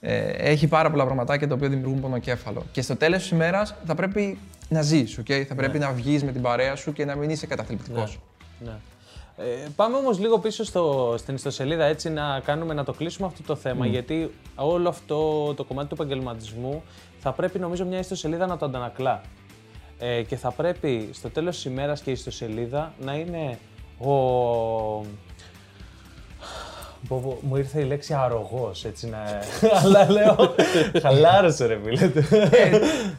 Ε, 0.00 0.28
έχει 0.28 0.66
πάρα 0.66 0.90
πολλά 0.90 1.04
πραγματάκια 1.04 1.48
τα 1.48 1.54
οποία 1.54 1.68
δημιουργούν 1.68 2.00
πονοκέφαλο. 2.00 2.62
Και 2.72 2.82
στο 2.82 2.96
τέλος 2.96 3.20
της 3.20 3.30
ημέρας 3.30 3.74
θα 3.86 3.94
πρέπει 3.94 4.38
να 4.68 4.82
ζεις, 4.82 5.18
okay? 5.20 5.44
θα 5.48 5.54
πρέπει 5.54 5.78
να 5.78 5.90
βγεις 5.92 6.24
με 6.24 6.32
την 6.32 6.42
παρέα 6.42 6.76
σου 6.76 6.92
και 6.92 7.04
να 7.04 7.14
μην 7.14 7.30
είσαι 7.30 7.46
καταθλιπτικός. 7.46 8.20
Ναι. 8.64 8.72
Ε, 9.36 9.68
πάμε 9.76 9.96
όμως 9.96 10.18
λίγο 10.18 10.38
πίσω 10.38 10.64
στο, 10.64 11.14
στην 11.18 11.34
ιστοσελίδα 11.34 11.84
έτσι 11.84 12.10
να 12.10 12.40
κάνουμε 12.40 12.74
να 12.74 12.84
το 12.84 12.92
κλείσουμε 12.92 13.26
αυτό 13.26 13.42
το 13.42 13.56
θέμα 13.56 13.86
γιατί 13.86 14.30
όλο 14.54 14.88
αυτό 14.88 15.54
το 15.54 15.64
κομμάτι 15.64 15.88
του 15.88 15.94
επαγγελματισμού 15.94 16.82
θα 17.18 17.32
πρέπει 17.32 17.58
νομίζω 17.58 17.84
μια 17.84 17.98
ιστοσελίδα 17.98 18.46
να 18.46 18.56
το 18.56 18.64
αντανακλά. 18.64 19.20
Ε, 19.98 20.22
και 20.22 20.36
θα 20.36 20.50
πρέπει 20.50 21.08
στο 21.12 21.30
τέλος 21.30 21.54
της 21.54 21.64
ημέρας 21.64 22.00
και 22.00 22.10
η 22.10 22.12
ιστοσελίδα 22.12 22.94
να 23.00 23.14
είναι 23.14 23.58
ο... 23.98 24.12
Πω, 27.08 27.20
πω, 27.24 27.38
Μου 27.40 27.56
ήρθε 27.56 27.80
η 27.80 27.84
λέξη 27.84 28.14
αρρωγός, 28.14 28.84
έτσι 28.84 29.08
να... 29.08 29.18
Αλλά 29.82 30.10
λέω, 30.10 30.54
χαλάρωσε 31.02 31.66
ρε 31.66 31.78
φίλε. 31.84 32.10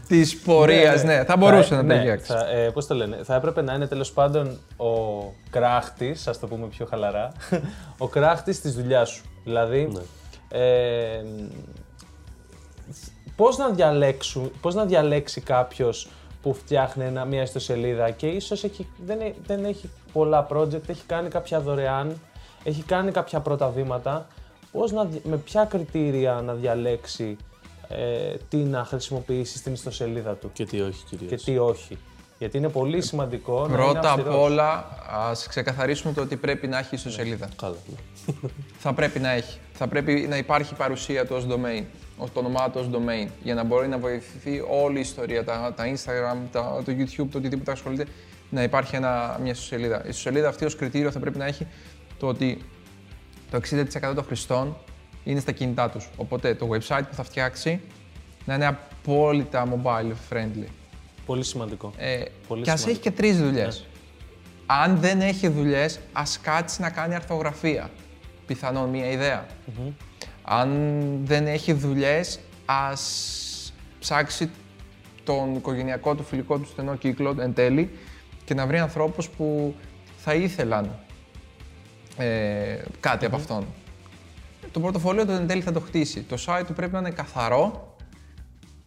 Της 0.08 0.38
πορείας, 0.38 1.04
ναι, 1.04 1.24
θα 1.24 1.38
μπορούσε 1.38 1.75
να 1.75 1.84
ναι, 1.84 1.96
ταιριάξει. 1.96 2.32
Θα, 2.32 2.50
ε, 2.50 2.70
πώς 2.70 2.88
το 2.88 2.96
λένε, 2.96 3.18
θα 3.24 3.36
έπρεπε 3.36 3.62
να 3.62 3.74
είναι 3.74 3.88
τέλος 3.88 4.12
πάντων 4.12 4.60
ο 4.77 4.94
κράχτης, 5.50 6.27
ας 6.27 6.39
το 6.39 6.48
πούμε 6.48 6.68
πιο 6.68 6.86
χαλαρά, 6.86 7.32
ο 7.98 8.08
κράχτης 8.08 8.62
της 8.62 8.74
δουλειάς 8.74 9.10
σου. 9.10 9.24
Δηλαδή, 9.44 9.92
ε, 10.50 11.24
πώς, 13.36 13.58
να 13.58 13.70
διαλέξου, 13.70 14.51
πώς 14.62 14.75
να 14.75 14.86
διαλέξει 14.86 15.42
κάποιος 15.42 16.08
που 16.42 16.54
φτιάχνει 16.54 17.04
ένα, 17.06 17.25
μια 17.25 17.42
ιστοσελίδα 17.42 18.10
και 18.10 18.27
ίσως 18.27 18.63
έχει, 18.63 18.88
δεν, 19.06 19.22
έ- 19.22 19.36
δεν 19.46 19.65
έχει 19.65 19.89
πολλά 20.13 20.48
project, 20.50 20.89
έχει 20.89 21.04
κάνει 21.06 21.30
κάποια 21.30 21.60
δωρεάν, 21.60 22.20
έχει 22.67 22.84
κάνει 22.84 23.12
κάποια 23.12 23.39
πρώτα 23.39 23.69
βήματα, 23.69 24.27
πώς 24.72 24.91
να, 24.91 25.05
δι- 25.05 25.25
με 25.25 25.38
ποια 25.38 25.65
κριτήρια 25.65 26.34
να 26.34 26.53
διαλέξει 26.53 27.38
ε, 27.89 28.36
τι 28.50 28.57
να 28.57 28.84
χρησιμοποιήσει 28.86 29.57
στην 29.57 29.74
ιστοσελίδα 29.74 30.34
του 30.34 30.50
Και 30.53 30.65
τι 30.65 30.81
όχι 30.81 31.03
κυρίως. 31.10 31.29
και 31.29 31.51
τι 31.51 31.57
όχι. 31.57 31.98
Γιατί 32.38 32.57
είναι 32.57 32.69
πολύ 32.69 33.01
σημαντικό 33.01 33.60
να 33.60 33.65
είναι 33.67 33.75
Πρώτα 33.75 34.00
απ' 34.00 34.05
αυστηρός. 34.19 34.36
όλα, 34.43 34.86
ας 35.29 35.48
ξεκαθαρίσουμε 35.48 36.13
το 36.13 36.22
ότι 36.22 36.36
πρέπει 36.36 36.67
να 36.67 36.77
έχει 36.77 36.95
ιστοσελίδα. 36.95 37.50
Καλά. 37.62 37.75
ναι. 37.86 38.34
Θα 38.84 38.93
πρέπει 38.93 39.19
να 39.19 39.29
έχει. 39.31 39.60
Θα 39.74 39.88
πρέπει 39.88 40.25
να 40.29 40.38
υπάρχει 40.38 40.74
παρουσία 40.75 41.25
του 41.25 41.36
ως 41.38 41.45
domain, 41.50 41.84
ως 42.17 42.31
το 42.34 42.39
όνομά 42.39 42.69
του 42.69 42.79
ως 42.81 42.89
domain, 42.91 43.29
για 43.43 43.53
να 43.53 43.63
μπορεί 43.63 43.88
να 43.88 43.98
βοηθηθεί 43.98 44.63
όλη 44.84 44.98
η 44.98 45.00
ιστορία, 45.00 45.43
τα, 45.43 45.74
τα 45.75 45.84
Instagram, 45.84 46.38
τα, 46.51 46.81
το 46.86 46.91
YouTube, 46.91 47.27
το 47.31 47.38
οτιδήποτε 47.38 47.72
ασχολείται, 47.72 48.05
να 48.50 48.63
υπάρχει 48.63 48.95
ένα, 48.95 49.38
μια 49.41 49.51
ιστοσελίδα. 49.51 49.95
Η 50.05 50.10
ιστοσελίδα 50.10 50.48
αυτή 50.48 50.65
ως 50.65 50.75
κριτήριο 50.75 51.12
θα 51.12 51.19
πρέπει 51.19 51.38
να 51.38 51.45
έχει 51.45 51.67
το 52.19 52.27
ότι 52.27 52.57
το 53.51 53.60
60% 54.10 54.15
των 54.15 54.24
χρηστών 54.24 54.77
είναι 55.24 55.39
στα 55.39 55.51
κινητά 55.51 55.89
τους. 55.89 56.10
Οπότε 56.17 56.55
το 56.55 56.69
website 56.72 57.03
που 57.10 57.15
θα 57.15 57.24
φτιάξει 57.24 57.81
να 58.45 58.53
είναι 58.53 58.65
απόλυτα 58.65 59.67
mobile 59.84 60.34
friendly. 60.34 60.67
Πολύ 61.25 61.43
σημαντικό. 61.43 61.91
Ε, 61.98 62.24
Πολύ 62.48 62.63
και 62.63 62.72
ας 62.72 62.79
σημαντικό. 62.79 63.07
έχει 63.07 63.10
και 63.10 63.22
τρεις 63.22 63.38
δουλειές. 63.41 63.86
Αν 64.65 64.98
δεν 64.98 65.22
έχει 65.22 65.48
δουλειές, 65.48 66.00
ας 66.13 66.39
κάτσει 66.39 66.81
να 66.81 66.89
κάνει 66.89 67.15
αρθογραφία. 67.15 67.89
Πιθανόν 68.45 68.89
μία 68.89 69.12
ιδέα. 69.12 69.45
Αν 70.43 70.69
δεν 71.24 71.48
έχει 71.48 71.74
δουλειές, 71.74 72.39
ας 72.65 73.74
ψάξει 74.00 74.50
τον 75.24 75.55
οικογενειακό 75.55 76.15
του, 76.15 76.24
φιλικό 76.24 76.57
του 76.57 76.65
στενό 76.65 76.95
κύκλο 76.95 77.36
εν 77.39 77.53
τέλει 77.53 77.89
και 78.45 78.53
να 78.53 78.67
βρει 78.67 78.79
ανθρώπους 78.79 79.29
που 79.29 79.75
θα 80.17 80.34
ήθελαν 80.34 81.00
ε, 82.17 82.77
κάτι 83.00 83.25
από 83.25 83.36
αυτόν. 83.36 83.65
Το 84.72 84.79
πορτοφόλιο 84.79 85.25
του 85.25 85.31
εν 85.31 85.48
τέλει 85.48 85.62
θα 85.62 85.72
το 85.72 85.79
χτίσει. 85.79 86.22
Το 86.22 86.38
site 86.48 86.63
του 86.67 86.74
πρέπει 86.74 86.93
να 86.93 87.00
είναι 87.00 87.10
καθαρό, 87.10 87.95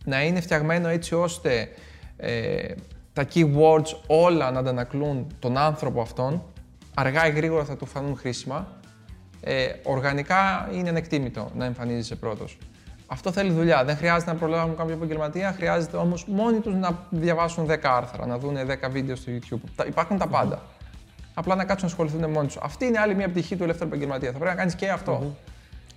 να 0.04 0.22
είναι 0.22 0.40
φτιαγμένο 0.40 0.88
έτσι 0.88 1.14
ώστε 1.14 1.68
ε, 2.16 2.74
τα 3.12 3.26
keywords 3.34 3.96
όλα 4.06 4.50
να 4.50 4.58
αντανακλούν 4.58 5.26
τον 5.38 5.56
άνθρωπο 5.56 6.00
αυτόν, 6.00 6.42
αργά 6.94 7.26
ή 7.26 7.30
γρήγορα 7.30 7.64
θα 7.64 7.76
του 7.76 7.86
φανούν 7.86 8.16
χρήσιμα. 8.16 8.76
Ε, 9.40 9.66
οργανικά 9.82 10.68
είναι 10.72 10.88
ανεκτήμητο 10.88 11.50
να 11.56 11.64
εμφανίζεσαι 11.64 12.16
πρώτος. 12.16 12.58
Αυτό 13.06 13.32
θέλει 13.32 13.50
δουλειά. 13.50 13.84
Δεν 13.84 13.96
χρειάζεται 13.96 14.32
να 14.32 14.38
προλάβουν 14.38 14.76
κάποιο 14.76 14.94
επαγγελματία, 14.94 15.52
χρειάζεται 15.56 15.96
όμως 15.96 16.24
μόνοι 16.26 16.58
τους 16.58 16.74
να 16.74 17.06
διαβάσουν 17.10 17.66
10 17.66 17.76
άρθρα, 17.82 18.26
να 18.26 18.38
δουν 18.38 18.56
10 18.56 18.88
βίντεο 18.90 19.16
στο 19.16 19.32
YouTube. 19.32 19.60
Τα- 19.76 19.86
Υπάρχουν 19.86 20.18
τα 20.18 20.26
πάντα. 20.26 20.62
Απλά 21.38 21.54
να 21.54 21.64
κάτσουν 21.64 21.88
να 21.88 21.92
ασχοληθούν 21.92 22.30
μόνοι 22.30 22.46
τους. 22.46 22.56
Αυτή 22.56 22.84
είναι 22.84 22.98
άλλη 22.98 23.14
μια 23.14 23.28
πτυχή 23.28 23.56
του 23.56 23.62
ελεύθερου 23.62 23.88
επαγγελματία. 23.88 24.32
Θα 24.32 24.38
πρέπει 24.38 24.50
να 24.50 24.56
κάνεις 24.56 24.74
και 24.74 24.88
αυτό. 24.88 25.36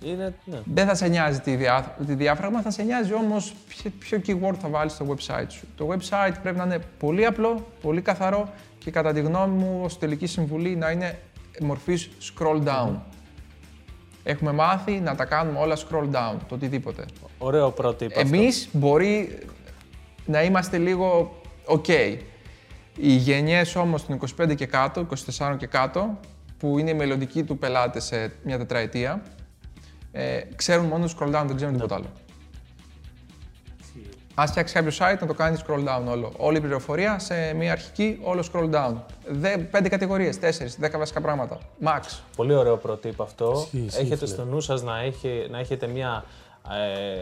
Είναι, 0.04 0.34
ναι. 0.44 0.60
Δεν 0.64 0.86
θα 0.86 0.94
σε 0.94 1.08
νοιάζει 1.08 1.40
τη, 1.40 1.56
διά, 1.56 1.96
τη 2.06 2.14
διάφραγμα, 2.14 2.60
θα 2.62 2.70
σε 2.70 2.82
νοιάζει 2.82 3.14
όμως 3.14 3.54
ποιο, 3.68 3.90
ποιο 3.98 4.20
keyword 4.26 4.54
θα 4.60 4.68
βάλεις 4.68 4.92
στο 4.92 5.06
website 5.08 5.46
σου. 5.48 5.66
Το 5.76 5.88
website 5.92 6.34
πρέπει 6.42 6.58
να 6.58 6.64
είναι 6.64 6.78
πολύ 6.98 7.26
απλό, 7.26 7.66
πολύ 7.80 8.00
καθαρό 8.00 8.48
και 8.78 8.90
κατά 8.90 9.12
τη 9.12 9.20
γνώμη 9.20 9.56
μου, 9.56 9.80
ως 9.84 9.98
τελική 9.98 10.26
συμβουλή, 10.26 10.76
να 10.76 10.90
είναι 10.90 11.18
μορφής 11.60 12.10
scroll 12.20 12.62
down. 12.64 12.94
Έχουμε 14.22 14.52
μάθει 14.52 15.00
να 15.00 15.14
τα 15.14 15.24
κάνουμε 15.24 15.58
όλα 15.58 15.76
scroll 15.76 16.04
down, 16.04 16.36
το 16.48 16.54
οτιδήποτε. 16.54 17.04
Ωραίο 17.38 17.70
πρότυπο. 17.70 18.20
αυτό. 18.20 18.36
Εμείς 18.36 18.68
μπορεί 18.72 19.38
να 20.26 20.42
είμαστε 20.42 20.78
λίγο 20.78 21.36
ok. 21.66 22.16
Οι 22.96 23.12
γενιές 23.12 23.76
όμως 23.76 24.06
των 24.06 24.18
25 24.40 24.54
και 24.54 24.66
κάτω, 24.66 25.06
24 25.38 25.56
και 25.58 25.66
κάτω, 25.66 26.18
που 26.58 26.78
είναι 26.78 26.90
οι 26.90 26.94
μελλοντικοί 26.94 27.42
του 27.44 27.58
πελάτες 27.58 28.04
σε 28.04 28.32
μια 28.42 28.58
τετραετία, 28.58 29.22
ε, 30.12 30.40
ξέρουν 30.56 30.86
μόνο 30.86 31.04
scroll 31.18 31.28
down, 31.28 31.44
δεν 31.46 31.56
ξέρουν 31.56 31.74
τίποτα 31.74 31.94
άλλο. 31.94 32.06
Αν 34.34 34.46
φτιάξεις 34.48 34.76
κάποιο 34.76 34.92
site, 34.98 35.18
να 35.20 35.26
το 35.26 35.34
κάνεις 35.34 35.64
scroll 35.66 35.78
down 35.88 36.02
όλο. 36.08 36.32
Όλη 36.36 36.56
η 36.56 36.60
πληροφορία 36.60 37.18
σε 37.18 37.54
μια 37.54 37.72
αρχική, 37.72 38.18
όλο 38.22 38.44
scroll 38.52 38.70
down. 38.70 38.94
Δε, 39.26 39.58
πέντε 39.58 39.88
κατηγορίες, 39.88 40.38
τέσσερις, 40.38 40.76
δέκα 40.78 40.98
βασικά 40.98 41.20
πράγματα. 41.20 41.58
Max. 41.84 42.00
Πολύ 42.36 42.54
ωραίο 42.54 42.76
πρότυπο 42.76 43.22
αυτό. 43.22 43.52
Ισχύει, 43.56 43.78
ισχύει, 43.86 44.00
Έχετε 44.00 44.16
φίλε. 44.16 44.28
στο 44.30 44.44
νου 44.44 44.60
σας 44.60 44.82
να, 44.82 45.00
έχει, 45.00 45.46
να 45.50 45.58
έχετε 45.58 45.86
μια 45.86 46.24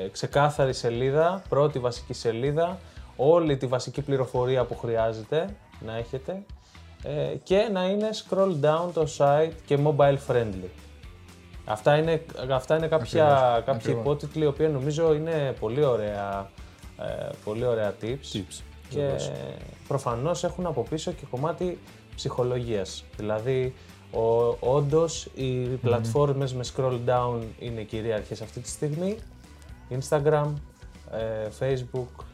ε, 0.05 0.09
ξεκάθαρη 0.09 0.75
σελίδα, 0.75 1.43
πρώτη 1.49 1.79
βασική 1.79 2.13
σελίδα, 2.13 2.79
όλη 3.23 3.57
τη 3.57 3.67
βασική 3.67 4.03
πληροφορία 4.03 4.65
που 4.65 4.77
χρειάζεται 4.77 5.57
να 5.87 5.97
έχετε 5.97 6.43
ε, 7.03 7.35
και 7.43 7.69
να 7.73 7.85
είναι 7.85 8.09
scroll 8.13 8.55
down 8.65 8.93
το 8.95 9.07
site 9.19 9.53
και 9.67 9.79
mobile 9.85 10.19
friendly. 10.29 10.69
Αυτά 11.65 11.97
είναι, 11.97 12.25
αυτά 12.51 12.77
είναι 12.77 12.87
κάποια, 12.89 13.25
Ακριβώς, 13.27 13.65
κάποιοι 13.65 13.75
ακριβώς. 13.75 14.01
υπότιτλοι, 14.01 14.43
οι 14.43 14.47
οποίοι 14.47 14.69
νομίζω 14.73 15.15
είναι 15.15 15.55
πολύ 15.61 15.85
ωραία, 15.85 16.51
ε, 16.99 17.29
πολύ 17.45 17.65
ωραία 17.67 17.95
tips. 18.03 18.37
Tips. 18.37 18.61
Και 18.89 19.11
προφανώς 19.89 20.45
έχουν 20.45 20.67
από 20.67 20.83
πίσω 20.83 21.13
και 21.13 21.25
κομμάτι 21.31 21.79
ψυχολογίας. 22.17 23.05
Δηλαδή, 23.17 23.75
ο, 24.13 24.57
όντως 24.61 25.29
οι 25.35 25.61
πλατφόρμες 25.67 26.55
με 26.55 26.65
scroll 26.77 26.99
down 27.07 27.41
είναι 27.59 27.83
κυρίαρχες 27.83 28.41
αυτή 28.41 28.61
τη 28.61 28.69
στιγμή. 28.69 29.19
Instagram, 29.91 30.53
ε, 31.13 31.49
Facebook, 31.61 32.07
Tik- 32.07 32.25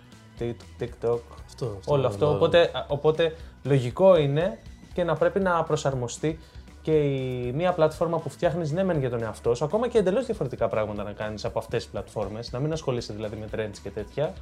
TikTok, 0.80 1.18
Αυτό, 1.46 1.78
όλο 1.86 2.06
αυτό. 2.06 2.28
ναι. 2.28 2.34
Οπότε, 2.34 2.60
α, 2.60 2.86
οπότε 2.88 3.34
λογικό 3.62 4.16
είναι 4.16 4.58
και 4.92 5.04
να 5.04 5.14
πρέπει 5.14 5.40
να 5.40 5.62
προσαρμοστεί 5.62 6.38
και 6.82 6.92
η 6.92 7.52
μία 7.54 7.72
πλατφόρμα 7.72 8.18
που 8.18 8.28
φτιάχνεις 8.28 8.72
ναι, 8.72 8.84
μεν 8.84 8.98
για 8.98 9.10
τον 9.10 9.22
εαυτό 9.22 9.54
σου, 9.54 9.64
ακόμα 9.64 9.88
και 9.88 9.98
εντελώς 9.98 10.26
διαφορετικά 10.26 10.68
πράγματα 10.68 11.02
να 11.02 11.12
κάνεις 11.12 11.44
από 11.44 11.58
αυτές 11.58 11.82
τις 11.82 11.92
πλατφόρμες, 11.92 12.52
να 12.52 12.58
μην 12.58 12.72
ασχολείσαι 12.72 13.12
δηλαδή 13.12 13.36
με 13.36 13.46
trends 13.56 13.78
και 13.82 13.90
τέτοια. 13.90 14.32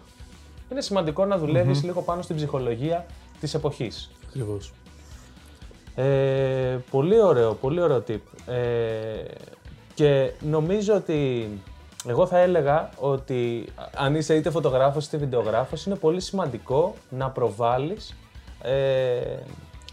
Είναι 0.73 0.81
σημαντικό 0.81 1.25
να 1.25 1.39
δουλεύεις 1.39 1.83
λίγο 1.83 2.03
πάνω 2.03 2.23
στην 2.23 2.37
ψυχολογία 2.37 3.07
της 3.41 3.55
εποχής. 3.55 4.11
Ακριβώς. 4.29 4.73
Ε, 5.95 6.79
πολύ 6.91 7.21
ωραίο, 7.21 7.55
πολύ 7.55 7.81
ωραίο 7.81 8.03
tip. 8.09 8.53
Ε, 8.53 9.25
και 9.95 10.33
νομίζω 10.41 10.95
ότι 10.95 11.49
εγώ 12.09 12.27
θα 12.27 12.39
έλεγα 12.39 12.91
ότι 12.99 13.65
αν 13.97 14.15
είσαι 14.15 14.35
είτε 14.35 14.51
φωτογράφος 14.51 15.07
είτε 15.07 15.17
βιντεογράφος 15.17 15.87
είναι 15.87 15.95
πολύ 15.97 16.21
σημαντικό 16.21 16.95
να 17.09 17.31
προβάλλεις 17.31 18.17
ε, 18.63 19.21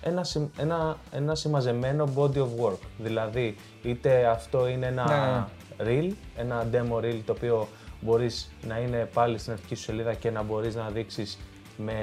ένα, 0.04 0.24
συμ- 0.24 0.60
ένα, 0.60 0.98
ένα 1.12 1.36
συμμαζεμένο 1.36 2.10
body 2.16 2.38
of 2.38 2.66
work. 2.66 2.78
Δηλαδή 2.98 3.56
είτε 3.82 4.26
αυτό 4.26 4.68
είναι 4.68 4.86
ένα 4.86 5.50
reel, 5.80 6.10
ένα 6.38 6.66
demo 6.72 6.96
reel 7.04 7.20
το 7.26 7.32
οποίο 7.32 7.68
μπορείς 8.02 8.52
να 8.68 8.78
είναι 8.80 9.10
πάλι 9.14 9.38
στην 9.38 9.52
αρχική 9.54 9.76
σου 9.76 9.84
σελίδα 9.84 10.14
και 10.14 10.32
να 10.32 10.44
μπορείς 10.44 10.76
να 10.76 10.90
δείξεις 10.90 11.40
με 11.78 11.96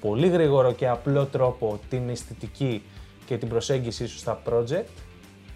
πολύ 0.00 0.28
γρήγορο 0.28 0.72
και 0.72 0.88
απλό 0.88 1.24
τρόπο 1.24 1.78
την 1.88 2.08
αισθητική 2.08 2.82
και 3.26 3.36
την 3.38 3.48
προσέγγιση 3.48 4.06
σου 4.06 4.18
στα 4.18 4.42
project 4.48 4.84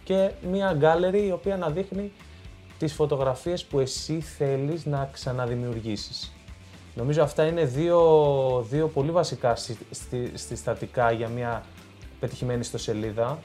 και 0.05 0.31
μια 0.51 0.79
gallery 0.81 1.23
η 1.27 1.31
οποία 1.33 1.57
να 1.57 1.69
δείχνει 1.71 2.13
τις 2.79 2.93
φωτογραφίες 2.93 3.65
που 3.65 3.81
εσύ 3.81 4.21
θέλεις 4.21 4.85
να 4.87 5.09
ξαναδημιουργήσεις. 5.13 6.33
Νομίζω 6.95 7.23
αυτά 7.23 7.47
είναι 7.47 7.65
δύο, 7.65 8.01
δύο 8.71 8.89
πολύ 8.89 9.11
βασικά 9.11 9.57
στη, 9.57 9.79
στη- 9.91 10.31
συστατικά 10.35 11.11
για 11.11 11.29
μια 11.29 11.65
πετυχημένη 12.21 12.61
ιστοσελίδα, 12.61 13.39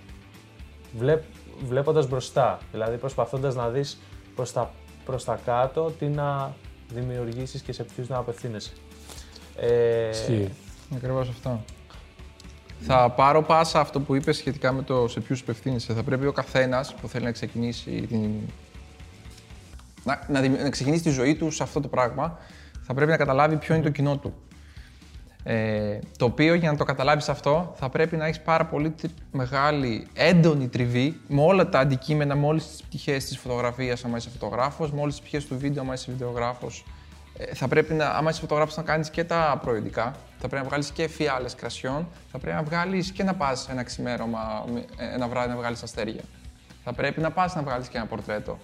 βλέπ, 0.98 1.24
βλέποντας 1.66 2.08
μπροστά, 2.08 2.60
δηλαδή 2.72 2.98
προσπαθώντας 2.98 3.56
να 3.56 3.70
δεις 3.70 3.98
προς 4.36 4.52
τα, 4.52 4.72
προς 5.06 5.24
τα 5.24 5.40
κάτω 5.46 5.92
τι 6.00 6.06
να 6.06 6.54
δημιουργήσεις 6.94 7.62
και 7.62 7.72
σε 7.74 7.84
ποιους 7.84 8.08
να 8.08 8.18
απευθύνεσαι. 8.18 8.72
Ε, 9.56 10.10
Ισχύει. 10.10 10.50
Ακριβώς 10.96 11.30
αυτό. 11.30 11.64
Θα 12.80 13.10
πάρω 13.10 13.42
πάσα 13.44 13.80
αυτό 13.80 14.00
που 14.00 14.16
είπες 14.16 14.38
σχετικά 14.38 14.72
με 14.72 14.82
το 14.82 15.08
σε 15.08 15.20
ποιους 15.20 15.40
υπευθύνεσαι. 15.40 15.94
Θα 15.94 16.04
πρέπει 16.04 16.26
ο 16.26 16.32
καθένας 16.32 16.94
που 16.94 17.08
θέλει 17.08 17.24
να 17.24 17.32
ξεκινήσει 17.32 17.92
την... 17.92 18.32
να, 20.04 20.20
να, 20.28 20.40
δημι- 20.42 20.62
να 20.62 20.70
ξεκινήσει 20.70 21.04
τη 21.04 21.10
ζωή 21.10 21.36
του 21.36 21.52
σε 21.52 21.64
αυτό 21.64 21.80
το 21.80 21.88
πράγμα, 21.88 22.38
θα 22.82 22.94
πρέπει 22.94 23.12
να 23.12 23.18
καταλάβει 23.18 23.56
ποιο 23.58 23.76
είναι 23.76 23.84
το 23.84 23.90
κοινό 23.90 24.18
του. 24.18 24.34
Ε, 25.46 26.00
το 26.18 26.26
οποίο 26.26 26.54
για 26.54 26.72
να 26.72 26.78
το 26.78 26.84
καταλάβεις 26.84 27.30
αυτό 27.30 27.74
θα 27.78 27.90
πρέπει 27.90 28.16
να 28.18 28.26
έχεις 28.26 28.40
πάρα 28.42 28.66
πολύ 28.66 28.90
τρι- 28.90 29.14
μεγάλη, 29.32 30.08
έντονη 30.14 30.68
τριβή 30.68 31.20
με 31.28 31.42
όλα 31.42 31.70
τα 31.70 31.80
αντικείμενα, 31.80 32.36
με 32.36 32.46
όλες 32.46 32.68
τις 32.68 32.84
πτυχές 32.84 33.26
της 33.26 33.38
φωτογραφίας 33.38 34.06
άμα 34.06 34.18
είσαι 34.18 34.30
φωτογράφος, 34.30 34.92
με 34.92 35.02
όλες 35.02 35.14
τις 35.14 35.22
πτυχές 35.22 35.46
του 35.46 35.58
βίντεο 35.58 35.82
άμα 35.84 35.94
είσαι 35.94 36.12
βιντεογράφος. 36.12 36.86
Ε, 37.38 37.54
θα 37.56 37.68
πρέπει 37.68 37.94
να, 37.94 38.06
άμα 38.10 38.30
είσαι 38.30 38.40
φωτογράφος, 38.40 38.78
να 38.78 38.84
κάνεις 38.84 39.10
και 39.10 39.24
τα 39.24 39.60
προϊόντικά, 39.64 40.04
θα 40.40 40.48
πρέπει 40.48 40.56
να 40.56 40.64
βγάλεις 40.64 40.90
και 40.92 41.08
φιάλες 41.08 41.56
κρασιών, 41.56 42.08
θα 42.32 42.38
πρέπει 42.38 42.56
να 42.56 42.64
βγάλεις 42.64 43.12
και 43.12 43.24
να 43.24 43.34
πας 43.34 43.70
ένα 43.70 43.84
ξημέρωμα, 43.84 44.64
με- 44.74 44.86
ε, 44.98 45.14
ένα 45.14 45.28
βράδυ 45.28 45.50
να 45.50 45.56
βγάλεις 45.56 45.84
αστέρια. 45.84 46.22
Θα 46.84 46.94
πρέπει 46.94 47.22
να 47.22 47.32
πας 47.32 47.56
να 47.56 47.62
βγάλεις 47.62 47.88
και 47.88 47.98
ένα 47.98 48.06
πορτρέτο. 48.06 48.58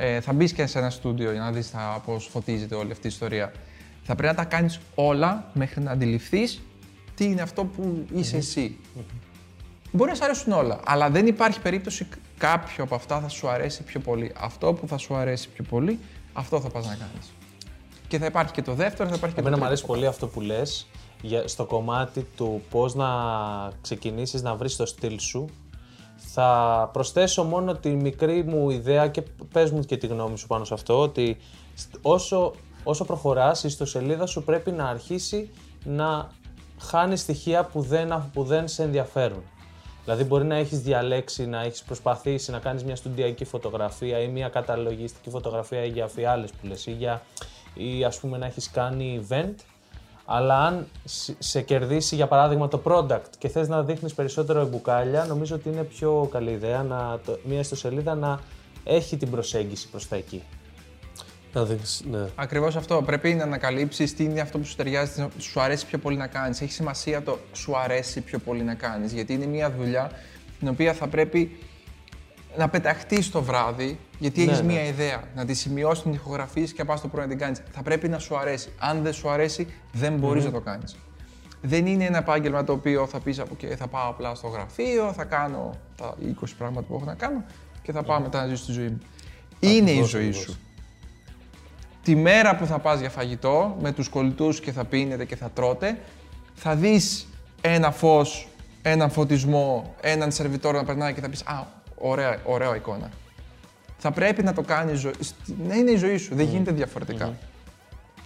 Ε, 0.00 0.20
θα 0.20 0.32
μπεις 0.32 0.52
και 0.52 0.66
σε 0.66 0.78
ένα 0.78 0.90
στούντιο 0.90 1.32
για 1.32 1.40
να 1.40 1.52
δεις 1.52 1.72
πώς 2.04 2.26
φωτίζεται 2.26 2.74
όλη 2.74 2.92
αυτή 2.92 3.06
η 3.06 3.10
ιστορία. 3.10 3.52
Θα 4.02 4.14
πρέπει 4.14 4.34
να 4.36 4.42
τα 4.42 4.48
κάνεις 4.48 4.80
όλα 4.94 5.50
μέχρι 5.52 5.80
να 5.82 5.90
αντιληφθείς 5.90 6.60
τι 7.14 7.24
είναι 7.24 7.42
αυτό 7.42 7.64
που 7.64 8.06
είσαι 8.14 8.36
εσύ. 8.36 8.76
Μπορεί 9.92 10.10
να 10.10 10.16
σου 10.16 10.24
αρέσουν 10.24 10.52
όλα, 10.52 10.80
αλλά 10.84 11.10
δεν 11.10 11.26
υπάρχει 11.26 11.60
περίπτωση 11.60 12.04
κα- 12.04 12.16
κάποιο 12.38 12.84
από 12.84 12.94
αυτά 12.94 13.20
θα 13.20 13.28
σου 13.28 13.48
αρέσει 13.48 13.82
πιο 13.82 14.00
πολύ. 14.00 14.32
Αυτό 14.40 14.72
που 14.72 14.86
θα 14.88 14.96
σου 14.98 15.14
αρέσει 15.14 15.48
πιο 15.48 15.64
πολύ, 15.68 15.98
αυτό 16.32 16.60
θα 16.60 16.68
πας 16.68 16.86
να 16.86 16.94
κάνεις. 16.94 17.32
Και 18.08 18.18
θα 18.18 18.26
υπάρχει 18.26 18.52
και 18.52 18.62
το 18.62 18.74
δεύτερο, 18.74 19.08
θα 19.08 19.14
υπάρχει 19.14 19.34
και 19.34 19.40
Εμένα 19.40 19.56
το 19.56 19.62
μου 19.62 19.68
τρίτο. 19.68 19.82
αρέσει 19.84 19.84
πολύ 19.86 20.06
αυτό 20.06 20.26
που 20.26 20.40
λες 20.40 20.86
για, 21.22 21.48
στο 21.48 21.64
κομμάτι 21.64 22.26
του 22.36 22.62
πώς 22.70 22.94
να 22.94 23.06
ξεκινήσεις 23.82 24.42
να 24.42 24.54
βρεις 24.54 24.76
το 24.76 24.86
στυλ 24.86 25.18
σου. 25.18 25.48
Θα 26.20 26.90
προσθέσω 26.92 27.44
μόνο 27.44 27.74
τη 27.74 27.88
μικρή 27.90 28.44
μου 28.44 28.70
ιδέα 28.70 29.08
και 29.08 29.22
πες 29.52 29.70
μου 29.70 29.80
και 29.80 29.96
τη 29.96 30.06
γνώμη 30.06 30.38
σου 30.38 30.46
πάνω 30.46 30.64
σε 30.64 30.74
αυτό, 30.74 31.00
ότι 31.00 31.36
στ- 31.74 31.96
όσο, 32.02 32.54
όσο 32.84 33.04
προχωράς 33.04 33.64
η 33.64 33.66
ιστοσελίδα 33.66 34.26
σου 34.26 34.42
πρέπει 34.42 34.70
να 34.70 34.84
αρχίσει 34.84 35.50
να 35.84 36.30
χάνει 36.80 37.16
στοιχεία 37.16 37.64
που 37.64 37.80
δεν, 37.80 38.30
που 38.32 38.44
δεν 38.44 38.68
σε 38.68 38.82
ενδιαφέρουν. 38.82 39.42
Δηλαδή 40.04 40.24
μπορεί 40.24 40.44
να 40.44 40.56
έχεις 40.56 40.80
διαλέξει, 40.80 41.46
να 41.46 41.60
έχεις 41.60 41.82
προσπαθήσει 41.82 42.50
να 42.50 42.58
κάνεις 42.58 42.84
μια 42.84 42.96
στοντιακή 42.96 43.44
φωτογραφία 43.44 44.18
ή 44.18 44.28
μια 44.28 44.48
καταλογιστική 44.48 45.30
φωτογραφία 45.30 45.84
για 45.84 46.06
φιάλες 46.06 46.50
που 46.50 46.66
λες 46.66 46.86
ή, 46.86 46.90
για, 46.90 47.22
ή 47.74 48.04
ας 48.04 48.18
πούμε 48.18 48.38
να 48.38 48.46
έχεις 48.46 48.70
κάνει 48.70 49.26
event 49.28 49.54
αλλά 50.30 50.64
αν 50.66 50.86
σ- 51.04 51.34
σε 51.38 51.62
κερδίσει 51.62 52.14
για 52.14 52.26
παράδειγμα 52.26 52.68
το 52.68 52.82
product 52.84 53.30
και 53.38 53.48
θες 53.48 53.68
να 53.68 53.82
δείχνεις 53.82 54.14
περισσότερο 54.14 54.66
μπουκάλια, 54.66 55.24
νομίζω 55.24 55.54
ότι 55.54 55.68
είναι 55.68 55.82
πιο 55.82 56.28
καλή 56.32 56.50
ιδέα 56.50 56.82
να, 56.82 57.18
το, 57.26 57.38
μια 57.44 57.58
ιστοσελίδα 57.58 58.14
να 58.14 58.40
έχει 58.84 59.16
την 59.16 59.30
προσέγγιση 59.30 59.88
προς 59.88 60.08
τα 60.08 60.16
εκεί. 60.16 60.42
Να 61.52 61.64
δείξεις, 61.64 62.04
ναι. 62.10 62.26
Ακριβώς 62.34 62.76
αυτό. 62.76 63.02
Πρέπει 63.02 63.34
να 63.34 63.42
ανακαλύψεις 63.42 64.14
τι 64.14 64.24
είναι 64.24 64.40
αυτό 64.40 64.58
που 64.58 64.64
σου 64.64 64.76
ταιριάζει, 64.76 65.28
τι 65.36 65.42
σου 65.42 65.60
αρέσει 65.60 65.86
πιο 65.86 65.98
πολύ 65.98 66.16
να 66.16 66.26
κάνεις. 66.26 66.60
Έχει 66.60 66.72
σημασία 66.72 67.22
το 67.22 67.38
σου 67.52 67.78
αρέσει 67.78 68.20
πιο 68.20 68.38
πολύ 68.38 68.62
να 68.62 68.74
κάνεις. 68.74 69.12
Γιατί 69.12 69.32
είναι 69.32 69.46
μια 69.46 69.70
δουλειά 69.70 70.10
την 70.58 70.68
οποία 70.68 70.92
θα 70.92 71.06
πρέπει 71.08 71.58
να 72.56 72.68
πεταχτεί 72.68 73.28
το 73.30 73.42
βράδυ, 73.42 73.98
γιατί 74.18 74.44
Ναι, 74.44 74.52
έχει 74.52 74.62
ναι. 74.62 74.72
μια 74.72 74.84
ιδέα. 74.84 75.22
Να 75.34 75.44
τη 75.44 75.54
σημειώσεις, 75.54 76.02
την 76.02 76.12
ηχογραφήσει 76.12 76.72
και 76.74 76.82
να 76.82 76.88
πας 76.88 77.00
το 77.00 77.08
πρωί 77.08 77.22
να 77.22 77.28
την 77.28 77.38
κάνεις. 77.38 77.62
Θα 77.70 77.82
πρέπει 77.82 78.08
να 78.08 78.18
σου 78.18 78.36
αρέσει. 78.38 78.68
Αν 78.78 79.02
δεν 79.02 79.12
σου 79.12 79.28
αρέσει, 79.30 79.66
δεν 79.92 80.12
μπορείς 80.16 80.44
να 80.44 80.50
το 80.50 80.60
κάνεις. 80.60 80.96
Δεν 81.62 81.86
είναι 81.86 82.04
ένα 82.04 82.18
επάγγελμα 82.18 82.64
το 82.64 82.72
οποίο 82.72 83.06
θα 83.06 83.20
πεις 83.20 83.38
από 83.38 83.56
okay, 83.60 83.74
θα 83.76 83.86
πάω 83.86 84.08
απλά 84.10 84.34
στο 84.34 84.48
γραφείο, 84.48 85.12
θα 85.12 85.24
κάνω 85.24 85.74
τα 85.96 86.14
20 86.20 86.54
πράγματα 86.58 86.86
που 86.86 86.94
έχω 86.94 87.04
να 87.04 87.14
κάνω 87.14 87.44
και 87.82 87.92
θα 87.92 88.02
πάω 88.02 88.20
μετά 88.20 88.40
να 88.40 88.46
ζήσω 88.46 88.64
τη 88.66 88.72
ζωή 88.72 88.88
μου. 88.88 88.98
Είναι 89.60 89.72
η 89.72 89.80
Ακριβώς, 89.82 90.08
ζωή 90.08 90.26
ακριβώς. 90.26 90.42
σου 90.42 90.58
τη 92.02 92.16
μέρα 92.16 92.56
που 92.56 92.66
θα 92.66 92.78
πας 92.78 93.00
για 93.00 93.10
φαγητό 93.10 93.76
με 93.80 93.92
τους 93.92 94.08
κολλητούς 94.08 94.60
και 94.60 94.72
θα 94.72 94.84
πίνετε 94.84 95.24
και 95.24 95.36
θα 95.36 95.50
τρώτε, 95.50 95.98
θα 96.54 96.74
δεις 96.74 97.26
ένα 97.60 97.90
φως, 97.90 98.48
έναν 98.82 99.10
φωτισμό, 99.10 99.94
έναν 100.00 100.32
σερβιτόρο 100.32 100.78
να 100.78 100.84
περνάει 100.84 101.12
και 101.14 101.20
θα 101.20 101.28
πεις 101.28 101.42
«Α, 101.42 101.66
ωραία, 102.00 102.40
ωραία 102.44 102.76
εικόνα». 102.76 103.10
Θα 103.98 104.10
πρέπει 104.10 104.42
να 104.42 104.52
το 104.52 104.62
κάνεις, 104.62 104.98
ζω- 104.98 105.14
σ- 105.20 105.34
να 105.68 105.74
είναι 105.74 105.90
η 105.90 105.96
ζωή 105.96 106.16
σου, 106.16 106.34
δεν 106.34 106.46
γίνεται 106.46 106.72
διαφορετικά. 106.72 107.36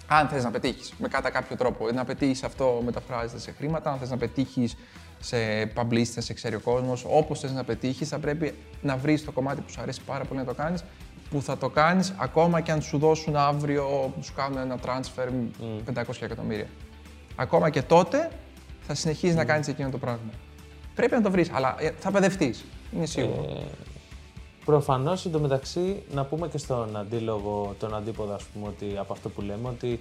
Αν 0.07 0.29
θες 0.29 0.45
να 0.45 0.51
πετύχεις 0.51 0.93
με 0.99 1.09
κατά 1.09 1.31
κάποιο 1.31 1.57
τρόπο, 1.57 1.91
να 1.95 2.05
πετύχεις 2.05 2.43
αυτό 2.43 2.81
μεταφράζεται 2.85 3.41
σε 3.41 3.53
χρήματα, 3.53 3.91
αν 3.93 3.99
θες 3.99 4.11
να 4.11 4.17
πετύχεις 4.17 4.77
σε 5.21 5.37
publicity, 5.77 6.13
να 6.15 6.21
σε 6.23 6.33
ξέρει 6.33 6.55
ο 6.55 6.61
κόσμος, 6.61 7.05
όπως 7.09 7.41
θες 7.41 7.53
να 7.53 7.65
πετύχεις, 7.65 8.09
θα 8.09 8.19
πρέπει 8.19 8.55
να 8.83 8.97
βρεις 8.97 9.25
το 9.25 9.33
κομμάτι 9.33 9.61
που 9.61 9.71
σου 9.71 9.81
αρέσει 9.81 10.01
πάρα 10.07 10.25
πολύ 10.25 10.41
να 10.41 10.47
το 10.47 10.55
κάνεις, 10.55 10.85
που 11.31 11.43
θα 11.43 11.59
το 11.59 11.69
κάνεις 11.69 12.15
ακόμα 12.17 12.61
και 12.61 12.73
αν 12.73 12.83
σου 12.83 12.99
δώσουν 12.99 13.37
αύριο, 13.37 14.13
σου 14.21 14.33
κάνουν 14.35 14.59
ένα 14.59 14.79
transfer 14.87 15.29
500 15.95 16.05
εκατομμύρια. 16.21 16.67
Ακόμα 17.37 17.71
και 17.71 17.83
τότε 17.83 18.31
θα 18.87 18.95
συνεχίσεις 18.95 19.37
να 19.37 19.45
κάνεις 19.45 19.69
εκείνο 19.69 19.91
το 19.91 19.99
πράγμα. 19.99 20.31
Πρέπει 20.95 21.15
να 21.15 21.23
το 21.23 21.31
βρεις, 21.31 21.51
αλλά 21.53 21.75
ε, 21.79 21.91
θα 21.99 22.11
παιδευτείς, 22.11 22.65
είναι 22.95 23.07
σίγουρο. 23.07 23.45
Ε, 23.49 23.65
προφανώς 24.65 25.27
εντωμεταξύ 25.27 26.03
να 26.13 26.25
πούμε 26.25 26.49
και 26.49 26.59
στον 26.59 26.97
αντίλογο, 26.97 27.75
τον 27.79 27.95
αντίποδο 27.95 28.35
ας 28.35 28.45
πούμε, 28.45 28.69
ότι, 28.69 28.97
από 28.99 29.13
αυτό 29.13 29.29
που 29.29 29.41
λέμε, 29.41 29.69
ότι 29.69 30.01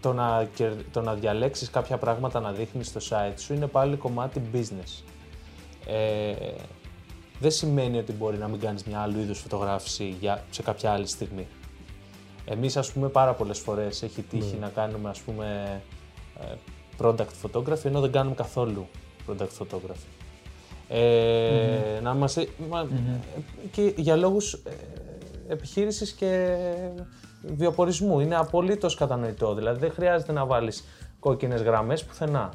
το 0.00 0.12
να, 0.12 0.48
κερ- 0.54 0.90
το 0.92 1.00
να 1.00 1.14
διαλέξεις 1.14 1.70
κάποια 1.70 1.96
πράγματα 1.98 2.40
να 2.40 2.52
δείχνεις 2.52 2.86
στο 2.86 3.00
site 3.08 3.34
σου 3.36 3.54
είναι 3.54 3.66
πάλι 3.66 3.96
κομμάτι 3.96 4.42
business. 4.52 5.02
Ε, 5.86 6.34
δεν 7.40 7.50
σημαίνει 7.50 7.98
ότι 7.98 8.12
μπορεί 8.12 8.38
να 8.38 8.48
μην 8.48 8.60
κάνεις 8.60 8.84
μια 8.84 9.00
άλλου 9.00 9.20
είδους 9.20 9.38
φωτογράφηση 9.38 10.16
για, 10.20 10.44
σε 10.50 10.62
κάποια 10.62 10.92
άλλη 10.92 11.06
στιγμή. 11.06 11.46
Εμείς, 12.44 12.76
ας 12.76 12.92
πούμε, 12.92 13.08
πάρα 13.08 13.34
πολλές 13.34 13.58
φορές 13.58 14.02
έχει 14.02 14.22
τύχει 14.22 14.56
να 14.56 14.68
κάνουμε, 14.68 15.08
ας 15.08 15.20
πούμε, 15.20 15.80
ε, 16.40 16.54
product 16.98 17.26
photography, 17.42 17.84
ενώ 17.84 18.00
δεν 18.00 18.12
κάνουμε 18.12 18.34
καθόλου 18.34 18.88
product 19.28 19.62
photography. 19.62 20.17
Ε, 20.88 22.00
να 22.02 22.10
είμαστε, 22.16 22.48
μα- 22.70 22.86
και 23.70 23.92
για 23.96 24.16
λόγους 24.16 24.52
ε, 24.52 24.58
επιχείρησης 25.48 26.12
και 26.12 26.56
βιοπορισμού. 27.42 28.20
Είναι 28.20 28.36
απολύτως 28.36 28.94
κατανοητό. 28.94 29.54
Δηλαδή 29.54 29.78
δεν 29.78 29.92
χρειάζεται 29.92 30.32
να 30.32 30.46
βάλεις 30.46 30.84
κόκκινες 31.20 31.62
γραμμές 31.62 32.04
πουθενά. 32.04 32.50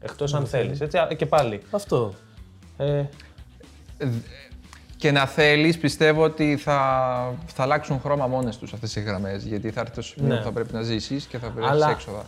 Εκτός 0.00 0.34
αν 0.34 0.46
θέλεις. 0.46 0.80
Έτσι, 0.80 0.98
α, 0.98 1.08
και 1.16 1.26
πάλι. 1.26 1.60
Αυτό. 1.70 2.14
Ε, 2.76 3.04
Και 4.96 5.10
να 5.10 5.26
θέλεις, 5.26 5.78
πιστεύω 5.78 6.22
ότι 6.22 6.56
θα, 6.56 6.78
θα 7.46 7.62
αλλάξουν 7.62 8.00
χρώμα 8.00 8.26
μόνες 8.26 8.58
τους 8.58 8.72
αυτές 8.72 8.96
οι 8.96 9.00
γραμμές, 9.00 9.44
γιατί 9.44 9.70
θα 9.70 9.80
έρθει 9.80 9.94
το 9.94 10.02
σημείο 10.02 10.28
Ναι. 10.28 10.36
που 10.38 10.42
θα 10.44 10.52
πρέπει 10.52 10.72
να 10.72 10.82
ζήσεις 10.82 11.24
και 11.24 11.38
θα 11.38 11.48
πρέπει 11.50 11.66
Αλλά- 11.68 11.86
να 11.86 11.92
έξοδα. 11.92 12.24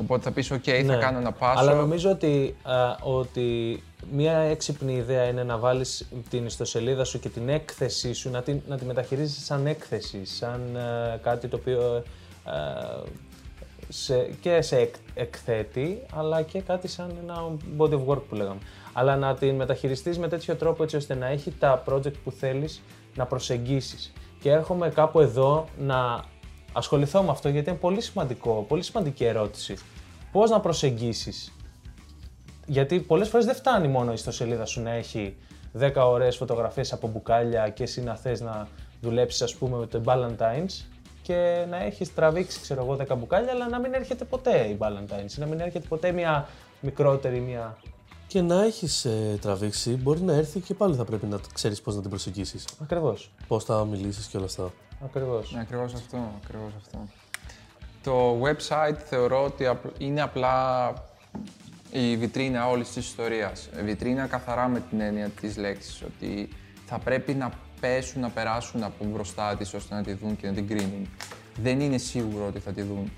Οπότε 0.00 0.22
θα 0.22 0.30
πεις, 0.32 0.50
οκ, 0.50 0.62
θα 0.64 0.82
Ναι. 0.82 0.96
κάνω 0.96 1.18
ένα 1.18 1.32
πάσο. 1.32 1.58
Αλλά 1.60 1.74
νομίζω 1.74 2.10
ότι, 2.10 2.56
α, 2.62 2.74
ότι 3.02 3.82
μια 4.12 4.36
έξυπνη 4.36 4.94
ιδέα 4.94 5.24
είναι 5.24 5.42
να 5.42 5.58
βάλεις 5.58 6.06
την 6.30 6.46
ιστοσελίδα 6.46 7.04
σου 7.04 7.20
και 7.20 7.28
την 7.28 7.48
έκθεσή 7.48 8.12
σου, 8.12 8.30
να, 8.30 8.42
την, 8.42 8.60
να 8.68 8.78
τη 8.78 8.84
μεταχειρίζεσαι 8.84 9.40
σαν 9.40 9.66
έκθεση, 9.66 10.24
σαν 10.24 10.60
ε, 10.76 11.18
κάτι 11.22 11.48
το 11.48 11.56
οποίο 11.56 12.02
ε, 12.46 13.08
σε, 13.88 14.14
και 14.40 14.62
σε 14.62 14.76
εκ- 14.76 14.94
εκθέτει, 15.14 16.02
αλλά 16.14 16.42
και 16.42 16.60
κάτι 16.60 16.88
σαν 16.88 17.16
ένα 17.22 17.42
body 17.78 17.92
of 17.92 18.06
work 18.06 18.22
που 18.28 18.34
λέγαμε. 18.34 18.58
Αλλά 18.92 19.16
να 19.16 19.34
την 19.34 19.54
μεταχειριστείς 19.54 20.18
με 20.18 20.28
τέτοιο 20.28 20.54
τρόπο 20.54 20.82
έτσι 20.82 20.96
ώστε 20.96 21.14
να 21.14 21.26
έχει 21.26 21.50
τα 21.58 21.82
project 21.88 22.12
που 22.24 22.30
θέλεις 22.30 22.82
να 23.16 23.26
προσεγγίσεις. 23.26 24.12
Και 24.40 24.50
έρχομαι 24.50 24.88
κάπου 24.88 25.20
εδώ 25.20 25.64
να 25.78 26.24
ασχοληθώ 26.72 27.22
με 27.22 27.30
αυτό 27.30 27.48
γιατί 27.48 27.70
είναι 27.70 27.78
πολύ 27.78 28.00
σημαντικό, 28.00 28.64
πολύ 28.68 28.82
σημαντική 28.82 29.24
ερώτηση. 29.24 29.76
Πώς 30.32 30.50
να 30.50 30.60
προσεγγίσεις; 30.60 31.52
Γιατί 32.66 33.00
πολλές 33.00 33.28
φορές 33.28 33.46
δεν 33.46 33.54
φτάνει 33.54 33.88
μόνο 33.88 34.10
η 34.10 34.14
ιστοσελίδα 34.14 34.66
σου 34.66 34.82
να 34.82 34.90
έχει 34.90 35.36
10 35.78 35.92
ωραίες 35.96 36.36
φωτογραφίες 36.36 36.92
από 36.92 37.08
μπουκάλια 37.08 37.68
και 37.68 37.82
εσύ 37.82 38.02
να 38.02 38.16
θες 38.16 38.40
να 38.40 38.68
δουλέψεις 39.00 39.42
ας 39.42 39.54
πούμε 39.54 39.76
με 39.78 39.86
το 39.86 40.02
Valentine's 40.06 40.84
και 41.22 41.66
να 41.70 41.82
έχεις 41.82 42.14
τραβήξει 42.14 42.60
ξέρω 42.60 42.82
εγώ 42.84 42.96
10 43.08 43.16
μπουκάλια 43.18 43.52
αλλά 43.52 43.68
να 43.68 43.78
μην 43.78 43.94
έρχεται 43.94 44.24
ποτέ 44.24 44.58
η 44.58 44.78
Valentine's, 44.80 45.34
να 45.36 45.46
μην 45.46 45.60
έρχεται 45.60 45.86
ποτέ 45.88 46.12
μια 46.12 46.48
μικρότερη, 46.80 47.40
μια... 47.40 47.76
Και 48.26 48.40
να 48.40 48.64
έχεις 48.64 49.04
ε, 49.04 49.38
τραβήξει, 49.40 49.90
μπορεί 49.90 50.20
να 50.20 50.32
έρθει 50.32 50.60
και 50.60 50.74
πάλι 50.74 50.94
θα 50.94 51.04
πρέπει 51.04 51.26
να 51.26 51.40
ξέρεις 51.52 51.80
πώς 51.80 51.94
να 51.94 52.00
την 52.00 52.10
προσεγγίσεις. 52.10 52.64
Ακριβώς, 52.82 53.30
Πώς 53.48 53.64
θα 53.64 53.84
μιλήσεις 53.84 54.26
και 54.26 54.36
όλα 54.36 54.46
αυτά. 54.46 54.72
Ακριβώς. 55.04 55.52
Ναι, 55.52 55.60
ακριβώς 55.60 55.94
αυτό, 55.94 56.32
ακριβώς 56.44 56.72
αυτό. 56.76 57.08
Το 58.02 58.40
website 58.42 58.96
θεωρώ 59.08 59.44
ότι 59.44 59.66
απ- 59.66 60.00
είναι 60.00 60.22
απλά 60.22 60.92
η 61.90 62.16
βιτρίνα 62.16 62.68
όλης 62.68 62.86
της 62.92 63.06
ιστορίας. 63.06 63.68
Ε, 63.76 63.82
Βιτρίνα 63.82 64.26
καθαρά 64.26 64.68
με 64.68 64.82
την 64.90 65.00
έννοια 65.00 65.28
της 65.28 65.56
λέξης, 65.56 66.02
ότι 66.02 66.48
θα 66.86 66.98
πρέπει 66.98 67.34
να 67.34 67.50
πέσουν, 67.80 68.20
να 68.20 68.28
περάσουν 68.30 68.82
από 68.82 69.04
μπροστά 69.04 69.56
της 69.56 69.74
ώστε 69.74 69.94
να 69.94 70.02
τη 70.02 70.12
δουν 70.12 70.36
και 70.36 70.46
να 70.46 70.52
την 70.52 70.68
κρίνουν. 70.68 71.08
Δεν 71.62 71.80
είναι 71.80 71.98
σίγουρο 71.98 72.46
ότι 72.46 72.58
θα 72.58 72.72
τη 72.72 72.82
δουν. 72.82 73.12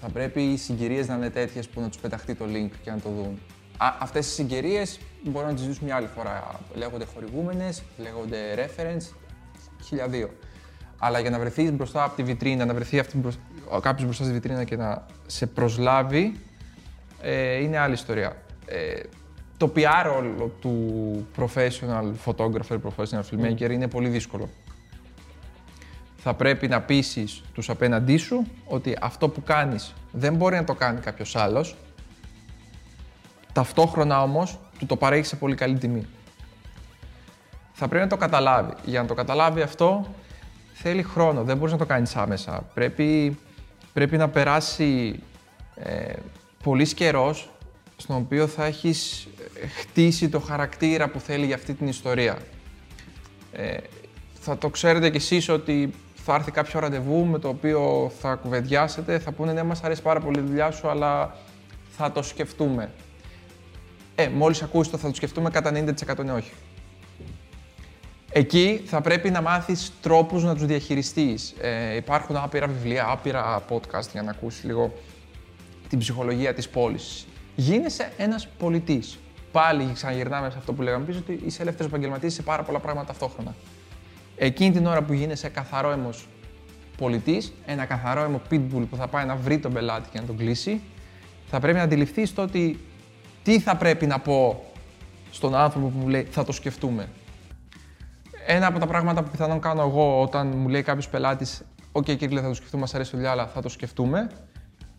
Θα 0.00 0.08
πρέπει 0.08 0.42
οι 0.42 0.56
συγκυρίες 0.56 1.08
να 1.08 1.14
είναι 1.14 1.30
τέτοιες 1.30 1.68
που 1.68 1.80
να 1.80 1.88
τους 1.88 1.98
πεταχτεί 1.98 2.34
το 2.34 2.44
link 2.44 2.70
και 2.82 2.90
να 2.90 2.98
το 3.00 3.08
δουν. 3.08 3.38
Α, 3.76 3.94
αυτές 4.00 4.26
οι 4.26 4.30
συγκυρίες 4.30 5.00
μπορούμε 5.22 5.50
να 5.52 5.56
τις 5.58 5.66
ζήσουμε 5.66 5.86
μια 5.86 5.96
άλλη 5.96 6.06
φορά. 6.06 6.60
Λέγονται 6.74 7.04
χορηγούμενες, 7.04 7.82
λέγονται 7.98 8.38
reference, 8.56 9.14
χιλιαδδύο. 9.84 10.30
Αλλά 11.06 11.20
για 11.20 11.30
να 11.30 11.38
βρεθείς 11.38 11.72
μπροστά 11.72 12.04
από 12.04 12.16
τη 12.16 12.22
βιτρίνα, 12.22 12.64
να 12.64 12.74
βρεθεί 12.74 12.98
αυτή 12.98 13.16
μπροσ... 13.16 13.34
κάποιος 13.80 14.04
μπροστά 14.04 14.24
στη 14.24 14.32
βιτρίνα 14.32 14.64
και 14.64 14.76
να 14.76 15.06
σε 15.26 15.46
προσλάβει, 15.46 16.40
ε, 17.20 17.62
είναι 17.62 17.78
άλλη 17.78 17.94
ιστορία. 17.94 18.36
Ε, 18.66 19.00
το 19.56 19.72
PR 19.76 20.12
όλο 20.16 20.52
του 20.60 21.26
professional 21.36 22.12
photographer, 22.24 22.78
professional 22.86 23.22
filmmaker 23.30 23.70
είναι 23.70 23.88
πολύ 23.88 24.08
δύσκολο. 24.08 24.48
Θα 26.16 26.34
πρέπει 26.34 26.68
να 26.68 26.80
πείσεις 26.80 27.42
τους 27.54 27.70
απέναντί 27.70 28.16
σου 28.16 28.46
ότι 28.64 28.96
αυτό 29.00 29.28
που 29.28 29.42
κάνεις 29.42 29.94
δεν 30.12 30.34
μπορεί 30.34 30.56
να 30.56 30.64
το 30.64 30.74
κάνει 30.74 31.00
κάποιος 31.00 31.36
άλλος. 31.36 31.76
Ταυτόχρονα 33.52 34.22
όμως 34.22 34.58
του 34.78 34.86
το 34.86 34.96
παρέχει 34.96 35.24
σε 35.24 35.36
πολύ 35.36 35.54
καλή 35.54 35.78
τιμή 35.78 36.06
θα 37.74 37.88
πρέπει 37.88 38.02
να 38.04 38.10
το 38.10 38.16
καταλάβει. 38.16 38.72
Για 38.84 39.00
να 39.00 39.06
το 39.06 39.14
καταλάβει 39.14 39.60
αυτό 39.60 40.06
θέλει 40.74 41.02
χρόνο, 41.02 41.42
δεν 41.42 41.56
μπορείς 41.56 41.72
να 41.72 41.78
το 41.78 41.86
κάνεις 41.86 42.16
άμεσα. 42.16 42.64
Πρέπει, 42.74 43.38
πρέπει 43.92 44.16
να 44.16 44.28
περάσει 44.28 45.20
ε, 45.74 46.12
πολύς 46.62 46.94
καιρός 46.94 47.50
στον 47.96 48.16
οποίο 48.16 48.46
θα 48.46 48.64
έχεις 48.64 49.28
ε, 49.62 49.66
χτίσει 49.66 50.28
το 50.28 50.40
χαρακτήρα 50.40 51.08
που 51.08 51.20
θέλει 51.20 51.46
για 51.46 51.54
αυτή 51.54 51.74
την 51.74 51.88
ιστορία. 51.88 52.38
Ε, 53.52 53.76
θα 54.40 54.58
το 54.58 54.68
ξέρετε 54.68 55.10
κι 55.10 55.16
εσείς 55.16 55.48
ότι 55.48 55.90
θα 56.14 56.34
έρθει 56.34 56.50
κάποιο 56.50 56.80
ραντεβού 56.80 57.24
με 57.24 57.38
το 57.38 57.48
οποίο 57.48 58.12
θα 58.20 58.34
κουβεντιάσετε, 58.34 59.18
θα 59.18 59.32
πούνε 59.32 59.52
ναι, 59.52 59.62
μας 59.62 59.82
αρέσει 59.82 60.02
πάρα 60.02 60.20
πολύ 60.20 60.38
η 60.38 60.42
δουλειά 60.42 60.70
σου, 60.70 60.88
αλλά 60.88 61.36
θα 61.96 62.12
το 62.12 62.22
σκεφτούμε. 62.22 62.90
Ε, 64.14 64.28
μόλις 64.28 64.62
ακούσει 64.62 64.90
το 64.90 64.96
θα 64.96 65.08
το 65.08 65.14
σκεφτούμε, 65.14 65.50
κατά 65.50 65.70
90% 65.70 66.18
είναι 66.20 66.32
όχι. 66.32 66.52
Εκεί 68.36 68.82
θα 68.86 69.00
πρέπει 69.00 69.30
να 69.30 69.40
μάθεις 69.40 69.92
τρόπους 70.02 70.42
να 70.42 70.54
τους 70.54 70.66
διαχειριστείς. 70.66 71.54
Ε, 71.60 71.96
υπάρχουν 71.96 72.36
άπειρα 72.36 72.66
βιβλία, 72.66 73.06
άπειρα 73.08 73.64
podcast 73.68 74.08
για 74.12 74.22
να 74.22 74.30
ακούσεις 74.30 74.64
λίγο 74.64 74.92
την 75.88 75.98
ψυχολογία 75.98 76.54
της 76.54 76.68
πώληση. 76.68 77.26
Γίνεσαι 77.56 78.12
ένας 78.16 78.48
πολιτής. 78.58 79.18
Πάλι 79.52 79.90
ξαναγυρνάμε 79.94 80.50
σε 80.50 80.58
αυτό 80.58 80.72
που 80.72 80.82
λέγαμε 80.82 81.04
πίσω, 81.04 81.18
ότι 81.18 81.40
είσαι 81.46 81.62
ελεύθερος 81.62 81.90
επαγγελματής 81.90 82.34
σε 82.34 82.42
πάρα 82.42 82.62
πολλά 82.62 82.78
πράγματα 82.78 83.06
ταυτόχρονα. 83.06 83.54
Εκείνη 84.36 84.70
την 84.70 84.86
ώρα 84.86 85.02
που 85.02 85.12
γίνεσαι 85.12 85.48
καθαρόαιμος 85.48 86.28
πολιτής, 86.96 87.52
ένα 87.66 87.84
καθαρόαιμο 87.84 88.40
pitbull 88.50 88.86
που 88.90 88.96
θα 88.96 89.08
πάει 89.08 89.24
να 89.24 89.36
βρει 89.36 89.58
τον 89.58 89.72
πελάτη 89.72 90.08
και 90.12 90.20
να 90.20 90.26
τον 90.26 90.36
κλείσει, 90.36 90.80
θα 91.50 91.60
πρέπει 91.60 91.76
να 91.76 91.82
αντιληφθείς 91.82 92.34
το 92.34 92.42
ότι 92.42 92.80
τι 93.42 93.60
θα 93.60 93.76
πρέπει 93.76 94.06
να 94.06 94.18
πω 94.18 94.64
στον 95.30 95.54
άνθρωπο 95.54 95.86
που 95.86 95.98
μου 95.98 96.08
λέει 96.08 96.26
θα 96.30 96.44
το 96.44 96.52
σκεφτούμε. 96.52 97.08
Ένα 98.46 98.66
από 98.66 98.78
τα 98.78 98.86
πράγματα 98.86 99.22
που 99.22 99.30
πιθανόν 99.30 99.60
κάνω 99.60 99.82
εγώ 99.82 100.22
όταν 100.22 100.46
μου 100.56 100.68
λέει 100.68 100.82
κάποιος 100.82 101.08
πελάτης: 101.08 101.62
Οκ, 101.92 102.04
κύριε, 102.04 102.40
θα 102.40 102.48
το 102.48 102.54
σκεφτούμε, 102.54 102.82
μας 102.82 102.94
αρέσει 102.94 103.10
η 103.14 103.16
δουλειά, 103.16 103.30
αλλά 103.30 103.46
θα 103.46 103.62
το 103.62 103.68
σκεφτούμε, 103.68 104.30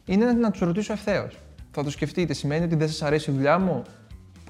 είναι 0.06 0.32
να 0.32 0.52
τους 0.52 0.60
ρωτήσω 0.60 0.94
ευθέως. 0.94 1.38
Θα 1.72 1.84
το 1.84 1.90
σκεφτείτε, 1.90 2.34
σημαίνει 2.34 2.66
ότι 2.66 2.76
δεν 2.76 2.88
σας 2.88 3.02
αρέσει 3.02 3.32
η 3.32 3.34
δουλειά 3.34 3.60
μου; 3.60 3.84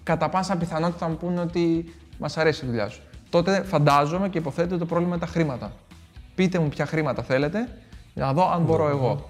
Κατά 0.04 0.30
πάσα 0.30 0.58
πιθανότητα 0.58 0.98
θα 0.98 1.08
μου 1.08 1.18
πούνε 1.18 1.40
ότι 1.40 1.94
μας 2.18 2.38
αρέσει 2.38 2.66
η 2.66 2.68
δουλειά 2.68 2.90
σου. 2.90 3.02
Τότε 3.30 3.64
φαντάζομαι 3.64 4.30
και 4.30 4.38
υποθέτω 4.38 4.70
ότι 4.70 4.80
το 4.80 4.86
πρόβλημα 4.86 5.16
είναι 5.16 5.26
τα 5.26 5.32
χρήματα. 5.32 5.72
Πείτε 6.36 6.60
μου 6.60 6.70
ποια 6.70 6.86
χρήματα 6.86 7.24
θέλετε, 7.24 7.70
για 8.14 8.26
να 8.26 8.34
δω 8.34 8.52
αν 8.52 8.64
μπορώ 8.64 8.90
εγώ. 8.90 9.30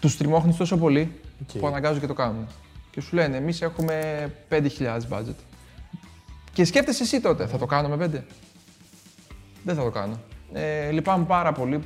Τους 0.00 0.16
στριμώχνει 0.16 0.54
τόσο 0.54 0.76
πολύ 0.76 1.20
Οκ. 1.42 1.58
που 1.58 1.66
αναγκάζω 1.66 2.00
και 2.00 2.06
το 2.06 2.14
κάνουν. 2.14 2.46
Και 2.90 3.00
σου 3.00 3.14
λένε: 3.14 3.36
Εμείς 3.36 3.62
έχουμε 3.62 4.26
5.000 4.48 4.60
budget. 5.10 5.34
Και 6.58 6.64
σκέφτεσαι 6.64 7.02
εσύ 7.02 7.20
τότε, 7.20 7.46
θα 7.46 7.58
το 7.58 7.66
κάνω 7.66 7.88
με 7.96 8.06
5. 8.06 8.22
Δεν 9.64 9.74
θα 9.74 9.82
το 9.82 9.90
κάνω. 9.90 10.20
Ε, 10.52 10.90
λυπάμαι 10.90 11.24
πάρα 11.24 11.52
πολύ. 11.52 11.80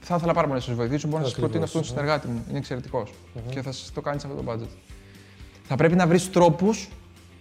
Θα 0.00 0.14
ήθελα 0.16 0.32
πάρα 0.32 0.46
πολύ 0.46 0.58
να 0.58 0.64
σας 0.64 0.74
βοηθήσω. 0.74 1.08
Μπορώ 1.08 1.22
να 1.22 1.28
σας 1.28 1.32
Ακριβώς, 1.38 1.50
προτείνω 1.50 1.64
αυτόν 1.64 1.80
τον 1.82 1.90
ναι. 1.90 1.96
συνεργάτη 1.96 2.28
μου. 2.28 2.44
Είναι 2.48 2.58
εξαιρετικός. 2.58 3.12
Και 3.50 3.62
θα 3.62 3.72
σας 3.72 3.92
το 3.92 4.00
κάνει 4.00 4.20
σε 4.20 4.26
αυτό 4.26 4.42
το 4.42 4.52
budget. 4.52 4.68
Θα 5.64 5.76
πρέπει 5.76 5.94
να 5.94 6.06
βρεις 6.06 6.30
τρόπους, 6.30 6.88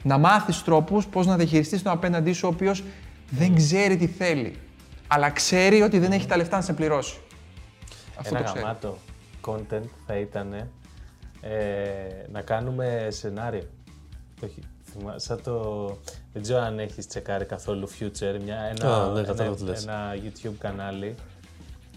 να 0.03 0.17
μάθεις 0.17 0.63
τρόπους 0.63 1.07
πώς 1.07 1.25
να 1.25 1.35
διαχειριστείς 1.37 1.81
τον 1.81 1.91
απέναντί 1.91 2.31
σου, 2.33 2.47
ο 2.47 2.51
οποίος 2.53 2.83
δεν 3.29 3.55
ξέρει 3.55 3.97
τι 3.97 4.07
θέλει. 4.07 4.55
Αλλά 5.07 5.29
ξέρει 5.29 5.81
ότι 5.81 5.99
δεν 5.99 6.11
έχει 6.11 6.27
τα 6.27 6.37
λεφτά 6.37 6.55
να 6.55 6.61
σε 6.63 6.73
πληρώσει. 6.73 7.17
Αυτό 8.15 8.35
Ένα 8.35 8.45
το 8.45 8.51
ξέρει. 8.51 8.65
γαμάτο 8.65 8.97
content 9.47 9.87
θα 10.05 10.15
ήταν 10.15 10.53
ε, 10.53 10.67
να 12.31 12.41
κάνουμε 12.41 13.07
σενάριο. 13.09 13.63
Όχι, 14.43 14.53
θυμά- 14.55 14.78
σαν 15.15 15.41
το... 15.43 15.85
Δεν 16.33 16.41
ξέρω 16.41 16.59
αν 16.59 16.79
έχεις 16.79 17.07
τσεκάρει 17.07 17.45
καθόλου 17.45 17.89
Future, 17.89 18.39
μια, 18.43 18.57
ένα, 18.75 18.95
Α, 18.95 19.05
ναι, 19.11 19.19
ένα, 19.19 19.27
κατάλαβα 19.27 19.55
τι 19.55 19.63
λες. 19.63 19.83
ένα 19.83 20.15
YouTube 20.15 20.53
κανάλι 20.59 21.15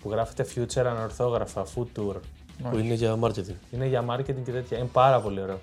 που 0.02 0.10
γράφεται 0.10 0.46
Future 0.54 0.84
ανορθόγραφα, 0.86 1.64
Future. 1.64 2.16
Που 2.70 2.78
είναι 2.78 2.94
για 2.94 3.16
marketing. 3.20 3.54
Είναι 3.70 3.86
για 3.86 4.04
marketing 4.10 4.42
και 4.44 4.50
τέτοια. 4.52 4.78
Είναι 4.78 4.88
πάρα 4.92 5.20
πολύ 5.20 5.40
ωραίο. 5.40 5.58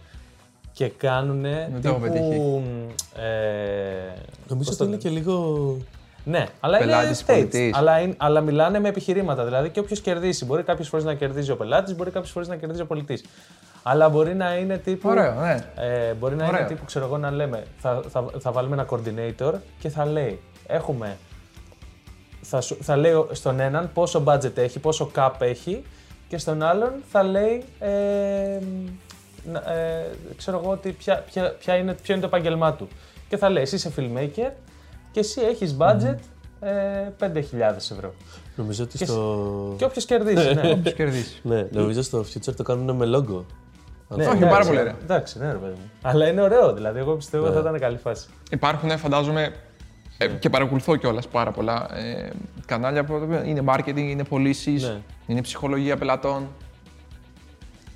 Και 0.74 0.88
κάνουν 0.90 1.42
Δεν 1.42 1.82
το 1.82 1.90
έχω 1.90 2.00
πετύχει; 2.00 2.36
Ε, 3.16 4.14
Νομίζω 4.48 4.58
πώς 4.58 4.68
ότι 4.68 4.78
το 4.78 4.84
είναι 4.84 4.92
λένε; 4.96 4.98
και 5.04 5.10
λίγο. 5.10 5.78
Ναι, 6.24 6.46
αλλά 6.60 6.78
είναι 6.78 6.86
Πελάτης, 6.86 7.22
States. 7.22 7.26
πολιτής. 7.26 7.76
Αλλά, 7.76 8.00
είναι- 8.00 8.16
αλλά 8.18 8.42
μιλάνε 8.42 8.80
με 8.80 8.90
επιχειρήματα. 8.90 9.44
Δηλαδή 9.46 9.70
και 9.70 9.80
όποιος 9.80 10.02
κερδίσει. 10.02 10.46
Μπορεί 10.46 10.64
κάποιες 10.64 10.88
φορές 10.88 11.06
να 11.06 11.14
κερδίζει 11.14 11.52
ο 11.52 11.56
πελάτης, 11.58 11.96
μπορεί 11.96 12.12
κάποιες 12.12 12.32
φορές 12.32 12.48
να 12.48 12.56
κερδίζει 12.56 12.82
ο 12.82 12.86
πολιτής. 12.86 13.24
Αλλά 13.84 14.10
μπορεί 14.10 14.36
να 14.36 14.56
είναι 14.58 14.78
τύπου. 14.78 15.10
Ωραίο, 15.10 15.34
ναι. 15.34 15.66
Ε, 15.76 16.14
μπορεί 16.14 16.36
να 16.36 16.48
Ωραίο. 16.48 16.60
είναι 16.60 16.68
τύπου, 16.68 16.86
ξέρω 16.86 17.06
εγώ, 17.06 17.18
να 17.18 17.32
λέμε. 17.32 17.64
Θα, 17.78 18.02
θα, 18.10 18.26
θα 18.40 18.52
βάλουμε 18.52 18.76
ένα 18.76 18.86
coordinator 18.90 19.54
και 19.80 19.90
θα 19.90 20.06
λέει. 20.06 20.40
Έχουμε. 20.68 21.18
Θα, 22.42 22.62
σου- 22.62 22.78
θα 22.82 22.96
λέει 22.98 23.12
ο- 23.14 23.28
στον 23.32 23.60
έναν 23.60 23.90
πόσο 23.94 24.24
budget 24.26 24.58
έχει, 24.58 24.80
πόσο 24.80 25.12
cap 25.16 25.32
έχει 25.40 25.84
και 26.28 26.38
στον 26.38 26.62
άλλον 26.64 26.92
θα 27.12 27.24
λέει 27.24 27.64
ε, 27.80 27.90
να- 29.52 29.72
ε, 29.74 30.06
ξέρω 30.38 30.60
εγώ 30.64 30.72
ότι 30.72 30.92
ποια, 30.92 31.24
ποια, 31.32 31.56
ποια 31.60 31.76
είναι, 31.76 31.94
ποιο 31.94 32.14
είναι 32.14 32.22
το 32.24 32.28
επάγγελμά 32.36 32.74
του. 32.74 32.88
Και 33.30 33.38
θα 33.38 33.50
λέει, 33.50 33.64
εσύ 33.64 33.76
είσαι 33.76 33.92
filmmaker 33.98 34.52
και 35.12 35.20
εσύ 35.20 35.42
έχεις 35.42 35.76
budget 35.80 36.16
ε, 36.60 36.72
5.000 37.20 37.76
ευρώ. 37.92 38.14
Νομίζω 38.56 38.84
ότι 38.84 38.98
Και 38.98 39.06
στο. 39.06 39.74
Και 39.78 39.84
όποιος 39.86 40.06
κερδίσει, 40.06 40.54
ναι. 40.62 40.72
Όποιος 40.72 40.94
κερδίσει. 40.94 41.40
Ναι, 41.44 41.68
νομίζω 41.72 42.02
στο 42.02 42.20
future 42.34 42.54
το 42.56 42.64
κάνουν 42.64 42.96
με 42.96 43.06
logo. 43.18 43.44
Ναι, 44.12 44.24
Όχι, 44.28 44.36
εντάξει, 44.36 44.50
πάρα 44.54 44.66
πολύ 44.66 44.80
ωραία. 44.80 44.96
Εντάξει, 45.04 45.40
ναι, 45.40 45.52
ρε 45.52 45.58
παιδί 45.58 45.72
μου. 45.74 45.92
Αλλά 46.02 46.28
είναι 46.28 46.42
ωραίο, 46.42 46.74
δηλαδή. 46.74 47.00
Εγώ 47.00 47.16
πιστεύω 47.16 47.48
Ναι. 47.48 47.54
θα 47.54 47.60
ήταν 47.60 47.80
καλή 47.80 47.98
φάση. 47.98 48.28
Υπάρχουν, 48.52 48.98
φαντάζομαι, 48.98 49.54
ε, 50.18 50.28
και 50.28 50.50
παρακολουθώ 50.50 50.96
κιόλας 50.96 51.28
πάρα 51.28 51.52
πολλά 51.52 51.88
ε, 51.98 52.30
κανάλια 52.66 53.04
που 53.04 53.28
είναι 53.46 53.64
marketing, 53.66 53.98
είναι 53.98 54.24
πωλήσεις, 54.24 54.84
Ναι. 54.84 54.98
είναι 55.28 55.42
ψυχολογία 55.42 55.98
πελατών. 55.98 56.48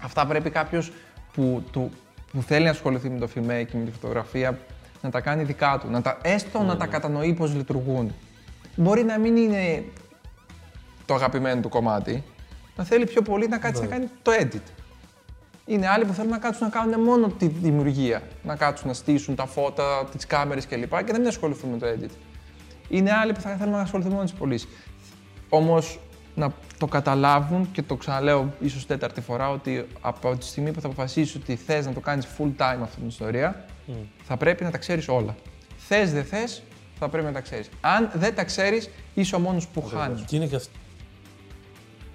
Αυτά 0.01 0.27
πρέπει 0.27 0.49
κάποιος 0.49 0.91
που, 1.33 1.63
του- 1.71 1.91
που 2.31 2.41
θέλει 2.41 2.63
να 2.65 2.69
ασχοληθεί 2.71 3.09
με 3.09 3.19
το 3.19 3.27
filmmaking, 3.35 3.73
με 3.73 3.85
τη 3.85 3.91
φωτογραφία, 3.91 4.57
να 5.01 5.09
τα 5.09 5.21
κάνει 5.21 5.43
δικά 5.43 5.77
του. 5.81 5.89
Να 5.89 6.01
τα, 6.01 6.17
έστω 6.21 6.63
να 6.63 6.77
τα 6.77 6.85
κατανοεί 6.85 7.33
πώς 7.33 7.53
λειτουργούν. 7.55 8.13
Μπορεί 8.75 9.03
να 9.03 9.19
μην 9.19 9.35
είναι 9.35 9.83
το 11.05 11.13
αγαπημένο 11.13 11.61
του 11.61 11.69
κομμάτι, 11.69 12.23
να 12.75 12.83
θέλει 12.83 13.05
πιο 13.05 13.21
πολύ 13.21 13.47
να 13.47 13.57
κάτσει 13.57 13.81
να 13.81 13.87
κάνει 13.87 14.09
το 14.21 14.31
edit. 14.39 14.61
Είναι 15.65 15.87
άλλοι 15.87 16.05
που 16.05 16.13
θέλουν 16.13 16.31
να 16.31 16.37
κάτσουν 16.37 16.67
να 16.67 16.79
κάνουν 16.79 17.01
μόνο 17.01 17.27
τη 17.27 17.47
δημιουργία. 17.47 18.21
Να 18.43 18.55
κάτσουν 18.55 18.87
να 18.87 18.93
στήσουν 18.93 19.35
τα 19.35 19.45
φώτα, 19.45 20.09
τι 20.17 20.27
κάμερες 20.27 20.67
κλπ. 20.67 21.03
και 21.03 21.11
να 21.11 21.19
μην 21.19 21.27
ασχοληθούν 21.27 21.69
με 21.69 21.77
το 21.77 21.85
edit. 21.87 22.09
Είναι 22.89 23.11
άλλοι 23.11 23.33
που 23.33 23.41
θα 23.41 23.55
θέλουν 23.55 23.73
να 23.73 23.81
ασχοληθούν 23.81 24.11
μόνο 24.11 24.23
με 24.23 24.29
τις 24.29 24.39
πωλήσεις. 24.39 24.67
Όμως 25.49 25.99
να 26.35 26.53
το 26.77 26.87
καταλάβουν 26.87 27.71
και 27.71 27.81
το 27.81 27.95
ξαναλέω 27.95 28.53
ίσως 28.59 28.85
τέταρτη 28.85 29.21
φορά 29.21 29.49
ότι 29.49 29.87
από 30.01 30.35
τη 30.35 30.45
στιγμή 30.45 30.71
που 30.71 30.81
θα 30.81 30.87
αποφασίσεις 30.87 31.35
ότι 31.35 31.55
θες 31.55 31.85
να 31.85 31.93
το 31.93 31.99
κάνεις 31.99 32.27
full 32.37 32.61
time 32.61 32.79
αυτή 32.81 32.95
την 32.95 33.07
ιστορία, 33.07 33.65
θα 34.23 34.37
πρέπει 34.37 34.63
να 34.63 34.71
τα 34.71 34.77
ξέρεις 34.77 35.07
όλα. 35.07 35.35
Θες, 35.77 36.13
δεν 36.13 36.23
θες, 36.23 36.63
θα 36.99 37.09
πρέπει 37.09 37.25
να 37.25 37.31
τα 37.31 37.41
ξέρεις. 37.41 37.69
Αν 37.81 38.11
δεν 38.13 38.35
τα 38.35 38.43
ξέρεις, 38.43 38.89
είσαι 39.13 39.35
ο 39.35 39.39
μόνος 39.39 39.67
που 39.67 39.81
χάνεις. 39.81 40.23
Και 40.25 40.35
είναι 40.35 40.45
και 40.45 40.55
αυτό. 40.55 40.71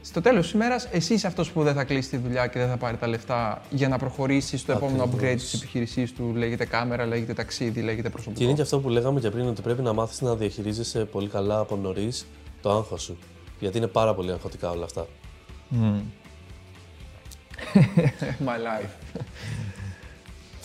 Στο 0.08 0.20
τέλος 0.20 0.42
της 0.42 0.52
ημέρας, 0.52 0.88
εσύ 0.92 1.14
είσαι 1.14 1.26
αυτός 1.26 1.50
που 1.50 1.62
δεν 1.62 1.74
θα 1.74 1.84
κλείσει 1.84 2.10
τη 2.10 2.16
δουλειά 2.16 2.46
και 2.46 2.58
δεν 2.58 2.68
θα 2.68 2.76
πάρει 2.76 2.96
τα 2.96 3.06
λεφτά 3.06 3.62
για 3.70 3.88
να 3.88 3.98
προχωρήσει 3.98 4.56
στο 4.56 4.72
επόμενο 4.72 5.02
Ακριβώς. 5.02 5.30
upgrade 5.30 5.36
της 5.36 5.54
επιχείρησής 5.54 6.12
του. 6.12 6.32
Λέγεται 6.36 6.64
κάμερα, 6.64 7.06
λέγεται 7.06 7.32
ταξίδι, 7.32 7.82
λέγεται 7.82 8.10
προσωπικό. 8.10 8.38
Και 8.38 8.44
είναι 8.44 8.54
και 8.54 8.62
αυτό 8.62 8.80
που 8.80 8.88
λέγαμε 8.88 9.20
και 9.20 9.30
πριν, 9.30 9.48
ότι 9.48 9.62
πρέπει 9.62 9.82
να 9.82 9.92
μάθεις 9.92 10.20
να 10.20 10.34
διαχειρίζεσαι 10.34 11.04
πολύ 11.04 11.28
καλά 11.28 11.58
από 11.58 11.76
νωρίς 11.76 12.26
το 12.62 12.70
άγχος 12.70 13.02
σου. 13.02 13.18
Γιατί 13.58 13.78
είναι 13.78 13.86
πάρα 13.86 14.14
πολύ 14.14 14.32
αγχωτικά 14.32 14.70
όλα 14.70 14.84
αυτά. 14.84 15.06
My 18.46 18.58
life. 18.66 18.92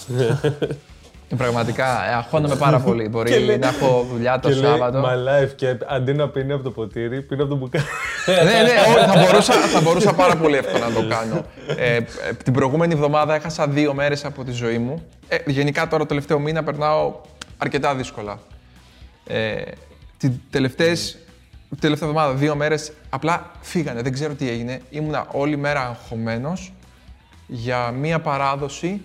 Πραγματικά, 1.38 2.10
ε, 2.10 2.14
αγχώνομαι 2.14 2.56
πάρα 2.56 2.80
πολύ. 2.80 3.08
Μπορεί 3.08 3.58
να 3.60 3.68
έχω 3.68 4.08
δουλειά 4.12 4.40
το 4.40 4.52
Σάββατο. 4.52 5.04
My 5.06 5.44
life 5.44 5.52
και 5.56 5.78
αντί 5.88 6.14
να 6.14 6.30
πίνει 6.30 6.54
από 6.54 6.64
το 6.64 6.72
ποτήρι, 6.72 7.22
πίνει 7.22 7.42
από 7.42 7.50
το 7.50 7.56
μπουκάλι. 7.56 7.86
ναι, 8.26 8.44
ναι, 8.44 9.02
ό, 9.02 9.14
θα, 9.14 9.26
μπορούσα, 9.26 9.54
θα 9.54 9.82
μπορούσα 9.82 10.14
πάρα 10.14 10.36
πολύ 10.36 10.56
εύκολα 10.56 10.88
να 10.88 10.94
το 10.94 11.08
κάνω. 11.08 11.46
Ε, 11.78 11.96
ε, 11.96 12.04
την 12.44 12.54
προηγούμενη 12.54 12.94
εβδομάδα 12.94 13.36
έχασα 13.36 13.68
δύο 13.68 13.94
μέρες 13.94 14.26
από 14.26 14.44
τη 14.44 14.52
ζωή 14.52 14.78
μου. 14.78 15.04
Ε, 15.28 15.38
γενικά 15.46 15.88
τώρα 15.88 15.98
το 15.98 16.06
τελευταίο 16.06 16.40
μήνα 16.40 16.64
περνάω 16.64 17.14
αρκετά 17.58 17.96
δύσκολα. 17.96 18.40
Ε, 19.28 19.62
την 20.18 20.34
τελευταίες, 20.50 21.18
την 21.70 21.80
τελευταία 21.80 22.10
εβδομάδα, 22.10 22.34
δύο 22.34 22.56
μέρες, 22.56 22.92
απλά 23.10 23.52
φύγανε, 23.62 24.02
δεν 24.02 24.14
ξέρω 24.14 24.34
τι 24.34 24.50
έγινε. 24.50 24.82
Ήμουνα 24.90 25.28
όλη 25.32 25.58
μέρα 25.58 25.82
αγχωμένος 25.82 26.74
για 27.48 27.92
μία 27.92 28.20
παράδοση 28.20 29.02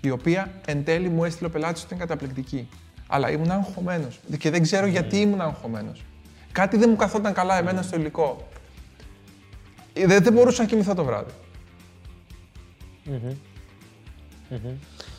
η 0.00 0.10
οποία 0.10 0.50
εν 0.66 0.84
τέλει 0.84 1.08
μου 1.08 1.24
έστειλε 1.24 1.48
ο 1.48 1.50
πελάτης 1.50 1.82
ότι 1.84 1.94
είναι 1.94 2.04
καταπληκτική. 2.04 2.68
Αλλά 3.06 3.30
ήμουν 3.30 3.50
αγχωμένος 3.50 4.20
και 4.38 4.50
δεν 4.50 4.62
ξέρω 4.62 4.86
γιατί 4.86 5.16
ήμουν 5.20 5.40
αγχωμένος. 5.40 6.04
Κάτι 6.52 6.76
δεν 6.76 6.88
μου 6.90 6.96
καθόταν 6.96 7.32
καλά 7.32 7.58
εμένα 7.58 7.82
στο 7.82 7.96
υλικό. 7.96 8.48
Ε, 9.92 10.06
Δεν, 10.06 10.22
δεν 10.22 10.32
μπορούσα 10.32 10.62
να 10.62 10.68
κοιμηθώ 10.68 10.94
το 10.94 11.04
βράδυ. 11.04 11.30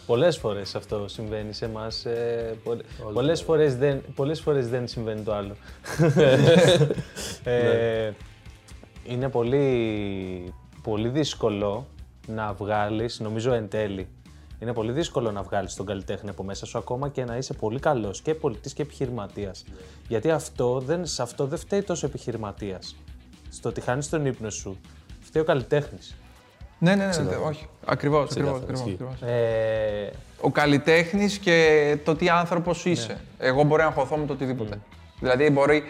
Πολλές 0.06 0.38
φορές 0.38 0.76
αυτό 0.76 1.08
συμβαίνει 1.08 1.54
σε 1.54 1.66
εμάς. 1.66 2.06
Ε, 2.06 2.56
πολλ- 2.64 2.82
πολλές, 3.14 3.42
φορές 3.42 3.76
δεν, 3.78 4.02
πολλές 4.16 4.42
φορές 4.42 4.70
δεν 4.70 4.88
συμβαίνει 4.88 5.22
το 5.22 5.34
άλλο. 5.34 5.56
ε, 7.44 8.12
είναι 9.04 9.30
πολύ, 9.30 10.54
πολύ 10.84 11.10
δύσκολο 11.10 11.88
να 12.28 12.54
βγάλεις, 12.54 13.20
νομίζω 13.20 13.54
εν 13.54 13.70
τέλει, 13.70 14.08
είναι 14.60 14.74
πολύ 14.74 14.92
δύσκολο 14.92 15.32
να 15.32 15.42
βγάλεις 15.42 15.74
τον 15.76 15.86
καλλιτέχνη 15.86 16.30
από 16.30 16.44
μέσα 16.44 16.66
σου 16.66 16.78
ακόμα 16.78 17.10
και 17.10 17.26
να 17.26 17.38
είσαι 17.38 17.54
πολύ 17.54 17.80
καλός 17.80 18.22
και 18.22 18.34
πολιτής 18.34 18.74
και 18.74 18.82
επιχειρηματίας. 18.82 19.64
Γιατί 20.08 20.32
αυτό 20.32 20.80
δεν, 20.80 21.06
σε 21.06 21.22
αυτό 21.22 21.46
δεν 21.46 21.58
φταίει 21.60 21.82
τόσο 21.82 22.06
επιχειρηματίας. 22.06 22.96
Στο 23.50 23.70
ότι 23.70 23.82
χάνεις 23.82 24.10
τον 24.10 24.26
ύπνο 24.26 24.50
σου, 24.50 24.78
φταίει 25.22 25.42
ο 25.42 25.46
καλλιτέχνης. 25.46 26.16
Ναι, 26.80 26.96
ναι, 26.96 27.06
ναι, 27.06 27.18
ναι, 27.24 27.36
όχι. 27.36 27.68
Ακριβώς, 27.86 28.30
ακριβώς. 28.32 28.62
Ξεκάθαρα, 28.66 28.90
ισχύει. 28.90 28.98
Ε, 29.26 30.10
Ο 30.42 30.52
καλλιτέχνης 30.52 31.38
και 31.38 31.98
το 32.06 32.16
τι 32.16 32.30
άνθρωπος 32.30 32.86
είσαι. 32.86 33.18
Εγώ 33.38 33.64
μπορεί 33.64 33.82
να 33.82 33.88
αγχωθώ 33.88 34.18
με 34.18 34.26
το 34.26 34.34
οτιδήποτε. 34.34 34.80
Δηλαδή, 35.20 35.50
μπορεί. 35.50 35.84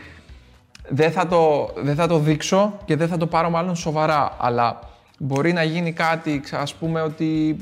Δεν 0.90 1.12
θα, 1.12 1.28
το, 1.28 1.70
δεν 1.76 1.96
θα 1.96 2.08
το 2.08 2.20
δείξω 2.20 2.78
και 2.86 2.96
δεν 2.96 3.08
θα 3.08 3.18
το 3.18 3.28
πάρω 3.28 3.50
μάλλον 3.50 3.76
σοβαρά, 3.76 4.36
αλλά 4.40 4.80
μπορεί 5.20 5.54
να 5.54 5.64
γίνει 5.64 5.94
κάτι, 5.94 6.40
ξα- 6.40 6.60
ας 6.60 6.74
πούμε 6.74 7.02
ότι 7.02 7.58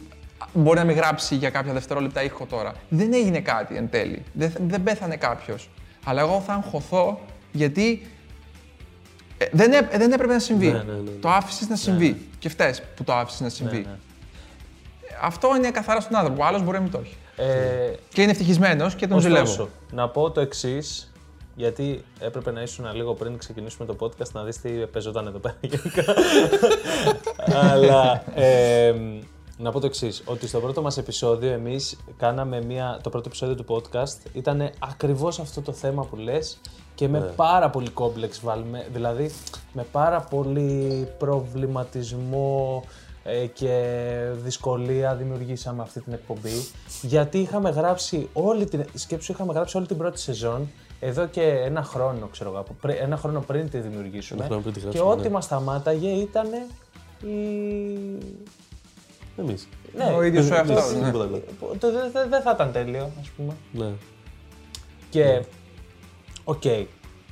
μπορεί 0.53 0.77
να 0.79 0.85
μην 0.85 0.95
γράψει 0.95 1.35
για 1.35 1.49
κάποια 1.49 1.73
δευτερόλεπτα 1.73 2.23
ήχο 2.23 2.45
τώρα. 2.45 2.73
Δεν 2.89 3.13
έγινε 3.13 3.39
κάτι 3.39 3.75
εν 3.75 3.89
τέλει. 3.89 4.23
Δεν, 4.33 4.53
δεν 4.67 4.83
πέθανε 4.83 5.15
κάποιος. 5.15 5.69
Αλλά 6.03 6.21
εγώ 6.21 6.43
θα 6.45 6.53
αγχωθώ 6.53 7.19
γιατί 7.51 8.07
ε, 9.37 9.45
δεν, 9.51 9.71
έ- 9.73 9.97
δεν 9.97 10.11
έπρεπε 10.11 10.33
να 10.33 10.39
συμβεί. 10.39 10.65
Ναι, 10.67 10.71
ναι, 10.77 10.93
ναι. 11.03 11.09
Το 11.21 11.29
άφησες 11.29 11.67
να 11.67 11.75
συμβεί. 11.75 12.27
Και 12.39 12.49
φταίει 12.49 12.73
που 12.95 13.03
το 13.03 13.13
άφησες 13.13 13.39
να 13.41 13.49
συμβεί. 13.49 13.77
ναι. 13.77 13.95
Αυτό 15.21 15.55
είναι 15.57 15.71
καθαρά 15.71 15.99
στον 16.01 16.15
άνθρωπο. 16.15 16.43
Ο 16.43 16.45
άλλος 16.45 16.63
μπορεί 16.63 16.77
να 16.77 16.83
μην 16.83 16.91
το 16.91 16.99
έχει. 17.03 17.15
ε, 17.35 17.93
Και 18.13 18.21
είναι 18.21 18.31
ευτυχισμένος 18.31 18.95
και 18.95 19.07
τον 19.07 19.19
ζηλεύω. 19.19 19.41
Ωστόσο, 19.43 19.69
να 19.91 20.09
πω 20.09 20.31
το 20.31 20.41
εξής, 20.41 21.11
γιατί 21.55 22.03
έπρεπε 22.19 22.51
να 22.51 22.61
ήσουν 22.61 22.93
λίγο 22.95 23.13
πριν 23.13 23.37
ξεκινήσουμε 23.37 23.85
το 23.87 23.95
podcast 23.99 24.31
να 24.31 24.43
δεις 24.43 24.61
τι 24.61 24.69
παίζονταν 24.69 25.27
εδώ 25.27 25.37
πέρα 25.37 25.55
γενικά. 25.61 26.03
Αλλά 27.71 28.23
ε, 28.35 28.93
να 29.57 29.71
πω 29.71 29.79
το 29.79 29.85
εξής, 29.85 30.23
ότι 30.25 30.47
στο 30.47 30.59
πρώτο 30.59 30.81
μας 30.81 30.97
επεισόδιο 30.97 31.51
εμείς 31.51 31.97
κάναμε 32.17 32.61
μια, 32.61 32.99
το 33.03 33.09
πρώτο 33.09 33.27
επεισόδιο 33.27 33.55
του 33.55 33.65
podcast 33.67 34.17
ήταν 34.33 34.69
ακριβώς 34.79 35.39
αυτό 35.39 35.61
το 35.61 35.71
θέμα 35.71 36.05
που 36.05 36.15
λες 36.15 36.59
και 36.95 37.07
με 37.07 37.33
πάρα 37.35 37.69
πολύ 37.69 37.89
κόμπλεξ 37.89 38.39
βάλουμε, 38.43 38.87
δηλαδή 38.93 39.31
με 39.73 39.85
πάρα 39.91 40.21
πολύ 40.21 41.07
προβληματισμό 41.17 42.83
ε, 43.23 43.45
και 43.45 44.03
δυσκολία 44.43 45.15
δημιουργήσαμε 45.15 45.81
αυτή 45.81 46.01
την 46.01 46.13
εκπομπή. 46.13 46.67
Γιατί 47.01 47.37
είχαμε 47.37 47.69
γράψει 47.69 48.29
όλη 48.33 48.65
την. 48.65 48.85
Σκέψου, 48.93 49.31
είχαμε 49.31 49.53
γράψει 49.53 49.77
όλη 49.77 49.85
την 49.85 49.97
πρώτη 49.97 50.19
σεζόν 50.19 50.69
εδώ 50.99 51.25
και 51.25 51.41
ένα 51.41 51.83
χρόνο, 51.83 52.27
ξέρω 52.27 52.49
εγώ, 52.49 52.59
από 52.59 52.75
πρι- 52.81 53.01
ένα 53.01 53.17
χρόνο 53.17 53.41
πριν 53.41 53.69
τη 53.69 53.77
δημιουργήσουμε. 53.77 54.39
Ένα 54.39 54.47
χρόνο 54.47 54.61
πριν 54.61 54.73
τη 54.73 54.79
και 54.79 54.85
γράψουμε, 54.85 55.11
ό,τι 55.11 55.21
ναι. 55.21 55.29
μας 55.29 55.43
σταμάταγε 55.43 56.09
ήταν 56.09 56.47
η. 57.21 57.37
Εμείς. 59.37 59.67
Ναι, 59.95 60.03
Ο 60.17 60.23
ίδιος 60.23 60.49
ο 60.51 60.55
εαυτός. 60.55 60.93
Ναι. 60.93 61.05
Τίποτα 61.05 61.23
άλλο. 61.23 61.41
το- 61.79 61.91
δεν 61.91 62.11
δεν- 62.11 62.29
δεν 62.29 62.41
θα 62.41 62.51
ήταν 62.51 62.71
τέλειο, 62.71 63.11
ας 63.21 63.29
πούμε. 63.29 63.53
Ναι. 63.71 63.91
Και, 65.09 65.43
οκ, 66.43 66.61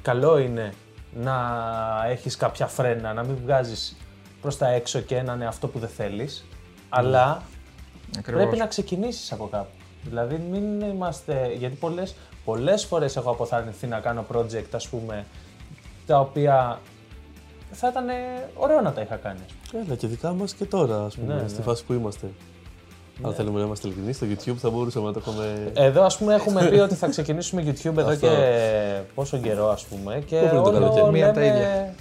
καλό 0.02 0.38
είναι 0.38 0.74
να 1.14 1.36
έχεις 2.10 2.36
κάποια 2.36 2.68
φρένα, 2.68 3.14
να 3.14 3.24
μην 3.24 3.38
βγάζεις 3.44 3.96
προς 4.42 4.58
τα 4.58 4.68
έξω 4.68 5.00
και 5.00 5.16
έναν 5.18 5.42
εαυτό 5.42 5.68
που 5.68 5.80
δεν 5.80 5.90
θέλεις, 5.90 6.46
αλλά 6.90 7.42
Ακριβώς. 8.18 8.42
πρέπει 8.44 8.58
να 8.58 8.68
ξεκινήσεις 8.68 9.32
από 9.32 9.48
κάπου. 9.52 9.70
Δηλαδή 10.04 10.36
μην 10.52 10.82
είμαστε, 10.82 11.54
γιατί 11.58 11.76
πολλές, 11.76 12.16
πολλές 12.46 12.86
φορές 12.86 13.16
έχω 13.16 13.30
αποθαρρυνθεί 13.32 13.88
να 13.88 14.00
κάνω 14.00 14.26
project, 14.34 14.66
ας 14.72 14.88
πούμε, 14.88 15.26
τα 16.06 16.20
οποία 16.20 16.80
θα 17.76 17.88
ήταν 17.88 18.06
ωραίο 18.56 18.82
να 18.82 18.92
τα 18.92 19.02
είχα 19.02 19.16
κάνει. 19.16 19.40
ας 19.46 19.54
πούμε. 19.72 19.84
Έλα 19.88 19.96
και 19.96 20.08
δικά 20.08 20.34
μας 20.34 20.54
και 20.54 20.66
τώρα, 20.66 21.04
ας 21.06 21.16
πούμε, 21.16 21.34
Ναι, 21.42 21.48
στη 21.48 21.58
ναι. 21.58 21.64
φάση 21.64 21.84
που 21.86 21.94
είμαστε. 21.94 22.28
Αν 23.24 23.34
θέλουμε 23.34 23.60
να 23.60 23.66
είμαστε 23.66 23.88
ειλικρινεί, 23.88 24.14
στο 24.14 24.26
YouTube 24.30 24.56
θα 24.58 24.70
μπορούσαμε 24.70 25.06
να 25.06 25.14
το 25.14 25.22
έχουμε. 25.28 25.72
Εδώ 25.74 26.04
ας 26.04 26.18
πούμε 26.18 26.34
έχουμε 26.34 26.68
πει 26.70 26.76
ότι 26.80 26.96
θα 26.96 27.08
ξεκινήσουμε 27.08 27.64
YouTube 27.66 27.98
εδώ 27.98 28.10
Αυτό. 28.10 28.28
και 28.28 29.00
πόσο 29.16 29.38
καιρό 29.38 29.70
ας 29.70 29.84
πούμε 29.86 30.24
και 30.26 30.36
Πού 30.40 30.48
πριν 30.50 30.62
το 30.64 30.70
όλο 30.70 30.80
καλοκαίρι; 30.80 31.12
Μία 31.12 31.26
από 31.26 31.36
τα 31.36 31.42
λέμε- 31.42 31.56
ίδια. 31.56 31.94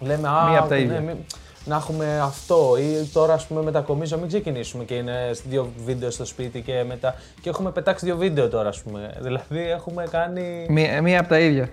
Λέμε 0.00 0.28
α, 0.28 0.48
Μία 0.50 0.58
από 0.58 0.68
τα 0.68 0.74
ναι, 0.74 0.80
ίδια. 0.80 1.00
μη- 1.00 1.24
να 1.64 1.76
έχουμε 1.76 2.20
αυτό 2.22 2.76
ή 2.80 3.06
τώρα 3.12 3.34
ας 3.34 3.46
πούμε 3.46 3.62
μετακομίζω 3.62 4.18
μην 4.18 4.28
ξεκινήσουμε 4.28 4.84
και 4.84 4.94
είναι 4.94 5.30
δύο 5.48 5.72
βίντεο 5.84 6.10
στο 6.10 6.24
σπίτι 6.24 6.60
και 6.62 6.84
μετά 6.88 7.14
και 7.40 7.48
έχουμε 7.48 7.70
πετάξει 7.70 8.04
δύο 8.04 8.16
βίντεο 8.16 8.48
τώρα 8.48 8.68
ας 8.68 8.80
πούμε. 8.82 9.14
Δηλαδή 9.24 9.70
έχουμε 9.70 10.04
κάνει... 10.10 10.66
Μία, 10.68 11.02
μία 11.02 11.20
από 11.20 11.28
τα 11.28 11.38
ίδια. 11.38 11.68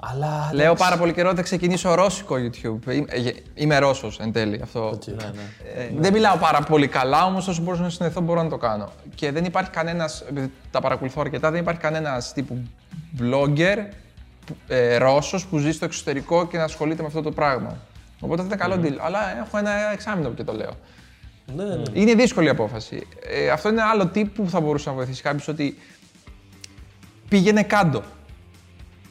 Αλλά. 0.00 0.50
Λέω 0.52 0.74
πάρα 0.74 0.96
πολύ 0.96 1.12
καιρό 1.12 1.28
ότι 1.28 1.36
θα 1.36 1.42
ξεκινήσω 1.42 1.94
ρώσικο 1.94 2.34
YouTube. 2.34 2.90
Είμαι, 2.92 3.06
ε, 3.08 3.30
είμαι 3.54 3.78
Ρώσος 3.78 4.18
εν 4.18 4.32
τέλει. 4.32 4.60
Αυτό. 4.62 4.98
Ναι, 5.06 5.14
ναι. 5.14 5.82
Ε, 5.82 5.90
Δεν 5.96 6.12
μιλάω 6.12 6.36
πάρα 6.36 6.60
πολύ 6.60 6.88
καλά, 6.88 7.24
όμως 7.24 7.48
όσο 7.48 7.62
μπορώ 7.62 7.78
να 7.78 7.90
συνδεθώ 7.90 8.20
μπορώ 8.20 8.42
να 8.42 8.48
το 8.48 8.56
κάνω. 8.56 8.92
Και 9.14 9.32
δεν 9.32 9.44
υπάρχει 9.44 9.70
κανένας, 9.70 10.24
επειδή 10.28 10.52
τα 10.70 10.80
παρακολουθώ 10.80 11.20
αρκετά, 11.20 11.50
δεν 11.50 11.60
υπάρχει 11.60 11.80
κανένας 11.80 12.32
τύπου 12.32 12.62
blogger 13.20 13.76
ε, 14.68 14.96
Ρώσος 14.96 15.46
που 15.46 15.58
ζει 15.58 15.72
στο 15.72 15.84
εξωτερικό 15.84 16.46
και 16.46 16.56
να 16.56 16.64
ασχολείται 16.64 17.02
με 17.02 17.08
αυτό 17.08 17.22
το 17.22 17.30
πράγμα. 17.30 17.76
Οπότε 18.20 18.42
θα 18.42 18.46
ήταν 18.52 18.58
καλό 18.58 18.86
deal. 18.86 18.96
Αλλά 19.00 19.38
έχω 19.38 19.58
ένα 19.58 19.92
εξάμεινο 19.92 20.30
και 20.30 20.44
το 20.44 20.52
λέω. 20.52 20.70
Ναι, 21.56 21.64
ναι. 21.64 21.82
Είναι 21.92 22.14
δύσκολη 22.14 22.46
η 22.46 22.50
απόφαση. 22.50 23.06
Ε, 23.26 23.50
αυτό 23.50 23.68
είναι 23.68 23.82
άλλο 23.82 24.10
tip 24.14 24.26
που 24.34 24.48
θα 24.48 24.60
μπορούσε 24.60 24.88
να 24.88 24.94
βοηθήσει 24.94 25.22
κάποιος 25.22 25.48
ότι 25.48 25.78
πήγαινε 27.28 27.62
κάτω. 27.62 28.02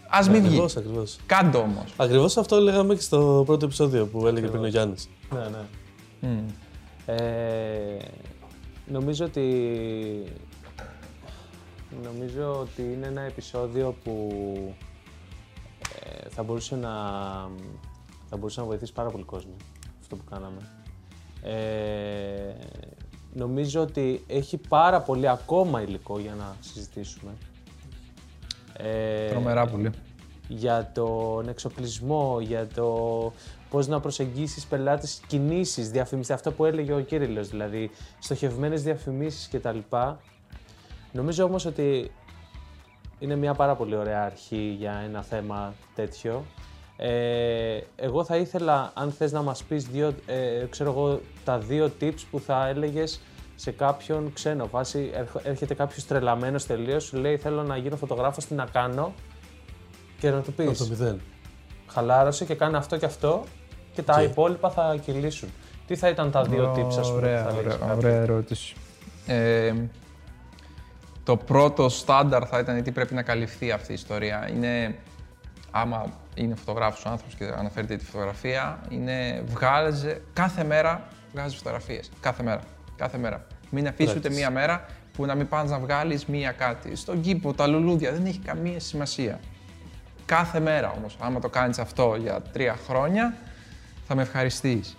Α 0.09 0.29
μην 0.29 0.41
βγει. 0.41 0.47
Ακριβώς, 0.47 0.77
ακριβώς. 0.77 1.19
Κάτω 1.25 1.59
όμως. 1.59 1.93
Ακριβώς 1.97 2.37
αυτό 2.37 2.59
λέγαμε 2.59 2.95
και 2.95 3.01
στο 3.01 3.43
πρώτο 3.45 3.65
επεισόδιο 3.65 4.05
που 4.05 4.27
έλεγε 4.27 4.47
πριν 4.47 4.63
ο 4.63 4.67
Γιάννης. 4.67 5.09
Ναι, 5.33 5.39
ναι. 5.39 6.43
Ε, 7.05 7.97
νομίζω 8.85 9.25
ότι 9.25 9.43
νομίζω 12.03 12.59
ότι 12.59 12.81
είναι 12.81 13.07
ένα 13.07 13.21
επεισόδιο 13.21 13.95
που 14.03 14.29
ε, 16.03 16.29
θα 16.29 16.43
μπορούσε 16.43 16.75
να 16.75 16.91
θα 18.29 18.37
μπορούσε 18.37 18.59
να 18.59 18.65
βοηθήσει 18.65 18.93
πάρα 18.93 19.09
πολύ 19.09 19.23
κόσμο 19.23 19.55
αυτό 20.01 20.15
που 20.15 20.23
κάναμε. 20.29 20.71
Ε, 21.41 22.55
νομίζω 23.33 23.81
ότι 23.81 24.23
έχει 24.27 24.57
πάρα 24.57 25.01
πολύ 25.01 25.29
ακόμα 25.29 25.81
υλικό 25.81 26.19
για 26.19 26.33
να 26.33 26.55
συζητήσουμε. 26.59 27.31
Ε, 28.77 29.27
Τρομερά 29.29 29.67
πολύ. 29.67 29.89
για 30.47 30.91
τον 30.93 31.49
εξοπλισμό, 31.49 32.37
για 32.41 32.67
το 32.67 33.33
πώς 33.69 33.87
να 33.87 33.99
προσεγγίσεις 33.99 34.65
πελάτες, 34.65 35.21
κινήσεις, 35.27 35.91
διαφημίσεις, 35.91 36.33
αυτό 36.33 36.51
που 36.51 36.65
έλεγε 36.65 36.93
ο 36.93 36.99
Κύριλλος, 36.99 37.47
δηλαδή 37.49 37.91
στοχευμένες 38.19 38.83
διαφημίσεις 38.83 39.49
κτλ. 39.51 39.77
Νομίζω 41.11 41.43
όμως 41.43 41.65
ότι 41.65 42.11
είναι 43.19 43.35
μια 43.35 43.53
πάρα 43.53 43.75
πολύ 43.75 43.95
ωραία 43.95 44.23
αρχή 44.23 44.75
για 44.79 45.01
ένα 45.05 45.23
θέμα 45.23 45.73
τέτοιο. 45.95 46.45
Ε, 46.97 47.79
εγώ 47.95 48.23
θα 48.23 48.37
ήθελα, 48.37 48.91
αν 48.95 49.11
θες 49.11 49.31
να 49.31 49.41
μας 49.41 49.63
πεις 49.63 49.85
δύο, 49.85 50.13
ε, 50.25 50.65
ξέρω 50.69 50.91
εγώ, 50.91 51.21
τα 51.43 51.57
δύο 51.59 51.91
tips 52.01 52.21
που 52.31 52.39
θα 52.39 52.67
έλεγες 52.67 53.21
σε 53.59 53.71
κάποιον 53.71 54.33
ξένο. 54.33 54.67
Βάση, 54.71 55.11
έρχο- 55.13 55.41
έρχεται 55.43 55.73
κάποιος 55.73 56.05
τρελαμένος 56.05 56.65
τελείως, 56.65 57.03
σου 57.03 57.17
λέει 57.17 57.37
θέλω 57.37 57.63
να 57.63 57.77
γίνω 57.77 57.95
φωτογράφος, 57.95 58.45
τι 58.45 58.53
να 58.53 58.65
κάνω 58.65 59.13
και 60.19 60.29
να 60.29 60.41
του 60.41 60.53
Από 60.57 60.69
πεις 60.69 60.77
το 60.77 60.85
μηδέν. 60.89 61.21
χαλάρωσε 61.87 62.45
και 62.45 62.55
κάνε 62.55 62.77
αυτό 62.77 62.97
και 62.97 63.05
αυτό 63.05 63.43
και 63.93 64.01
τα 64.01 64.13
Και- 64.19 64.23
υπόλοιπα 64.25 64.69
θα 64.69 64.95
κυλήσουν. 65.05 65.49
Τι 65.87 65.95
θα 65.95 66.09
ήταν 66.09 66.31
τα 66.31 66.43
δύο 66.43 66.71
tips, 66.75 66.97
ας 66.99 67.07
πούμε, 67.07 67.17
Ωραία, 67.17 67.43
που 67.43 67.49
θα 67.49 67.55
λέγεις 67.55 67.65
ωραία, 67.73 67.77
κάποιον; 67.87 67.97
ωραία 67.97 68.21
ερώτηση. 68.21 68.75
Ε, 69.27 69.73
το 71.23 71.37
πρώτο 71.37 71.89
στάνταρ 71.89 72.43
θα 72.49 72.59
ήταν 72.59 72.83
τι 72.83 72.91
πρέπει 72.91 73.13
να 73.13 73.21
καλυφθεί 73.21 73.71
αυτή 73.71 73.91
η 73.91 73.93
ιστορία. 73.93 74.49
Είναι, 74.53 74.95
άμα 75.71 76.05
είναι 76.35 76.55
φωτογράφος 76.55 77.05
ο 77.05 77.09
άνθρωπος 77.09 77.35
και 77.35 77.43
αναφέρεται 77.57 77.95
τη 77.95 78.05
φωτογραφία, 78.05 78.79
είναι 78.89 79.43
βγάζε, 79.47 80.21
κάθε 80.33 80.63
μέρα 80.63 81.07
βγάζεις 81.33 81.57
φωτογραφίες. 81.57 82.09
Κάθε 82.19 82.43
μέρα. 82.43 82.61
Κάθε 82.97 83.17
μέρα. 83.17 83.45
Μην 83.69 83.87
αφήσει 83.87 84.09
ούτε 84.09 84.19
Πράξεις. 84.19 84.39
μία 84.39 84.51
μέρα 84.51 84.85
που 85.13 85.25
να 85.25 85.35
μην 85.35 85.47
πας 85.47 85.69
να 85.69 85.79
βγάλεις 85.79 86.25
μία 86.25 86.51
κάτι. 86.51 86.95
Στον 86.95 87.21
κήπο, 87.21 87.53
τα 87.53 87.67
λουλούδια, 87.67 88.11
δεν 88.11 88.25
έχει 88.25 88.39
καμία 88.39 88.79
σημασία. 88.79 89.39
Κάθε 90.25 90.59
μέρα 90.59 90.91
όμως, 90.97 91.17
άμα 91.19 91.39
το 91.39 91.49
κάνεις 91.49 91.79
αυτό 91.79 92.15
για 92.19 92.41
τρία 92.41 92.75
χρόνια, 92.87 93.37
θα 94.07 94.15
με 94.15 94.21
ευχαριστείς. 94.21 94.95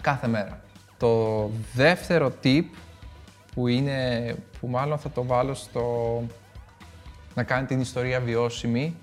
Κάθε 0.00 0.26
μέρα. 0.28 0.60
Το 0.98 1.50
δεύτερο 1.74 2.32
tip 2.44 2.64
που 3.54 3.66
είναι, 3.66 4.34
που 4.60 4.68
μάλλον 4.68 4.98
θα 4.98 5.10
το 5.10 5.24
βάλω 5.24 5.54
στο 5.54 6.22
να 7.34 7.42
κάνει 7.42 7.66
την 7.66 7.80
ιστορία 7.80 8.20
βιώσιμη, 8.20 8.96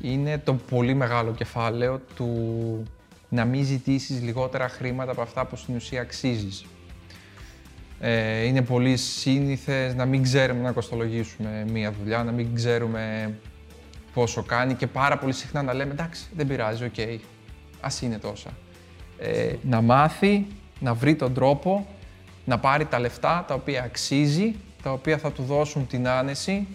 είναι 0.00 0.38
το 0.38 0.54
πολύ 0.54 0.94
μεγάλο 0.94 1.32
κεφάλαιο 1.32 2.00
του 2.14 2.82
να 3.28 3.44
μην 3.44 3.64
ζητήσεις 3.64 4.22
λιγότερα 4.22 4.68
χρήματα 4.68 5.10
από 5.10 5.22
αυτά 5.22 5.44
που 5.44 5.56
στην 5.56 5.76
ουσία 5.76 6.00
αξίζεις. 6.00 6.64
Ε, 8.00 8.44
είναι 8.46 8.62
πολύ 8.62 8.96
σύνηθες 8.96 9.94
να 9.94 10.04
μην 10.04 10.22
ξέρουμε 10.22 10.60
να 10.60 10.72
κοστολογήσουμε 10.72 11.64
μία 11.72 11.92
δουλειά, 11.92 12.24
να 12.24 12.32
μην 12.32 12.54
ξέρουμε 12.54 13.34
πόσο 14.14 14.42
κάνει 14.42 14.74
και 14.74 14.86
πάρα 14.86 15.18
πολύ 15.18 15.32
συχνά 15.32 15.62
να 15.62 15.74
λέμε 15.74 15.92
εντάξει, 15.92 16.26
δεν 16.36 16.46
πειράζει, 16.46 16.84
οκ, 16.84 16.94
ας 17.80 18.02
είναι 18.02 18.18
τόσα. 18.18 18.50
Ε, 19.18 19.54
να 19.62 19.80
μάθει, 19.80 20.46
να 20.80 20.94
βρει 20.94 21.14
τον 21.14 21.34
τρόπο, 21.34 21.86
να 22.44 22.58
πάρει 22.58 22.84
τα 22.84 22.98
λεφτά 22.98 23.44
τα 23.48 23.54
οποία 23.54 23.82
αξίζει, 23.82 24.54
τα 24.82 24.92
οποία 24.92 25.18
θα 25.18 25.32
του 25.32 25.42
δώσουν 25.42 25.86
την 25.86 26.08
άνεση 26.08 26.66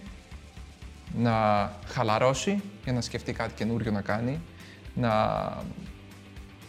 να 1.17 1.31
χαλαρώσει 1.87 2.61
για 2.83 2.93
να 2.93 3.01
σκεφτεί 3.01 3.33
κάτι 3.33 3.53
καινούριο 3.53 3.91
να 3.91 4.01
κάνει, 4.01 4.39
να 4.93 5.11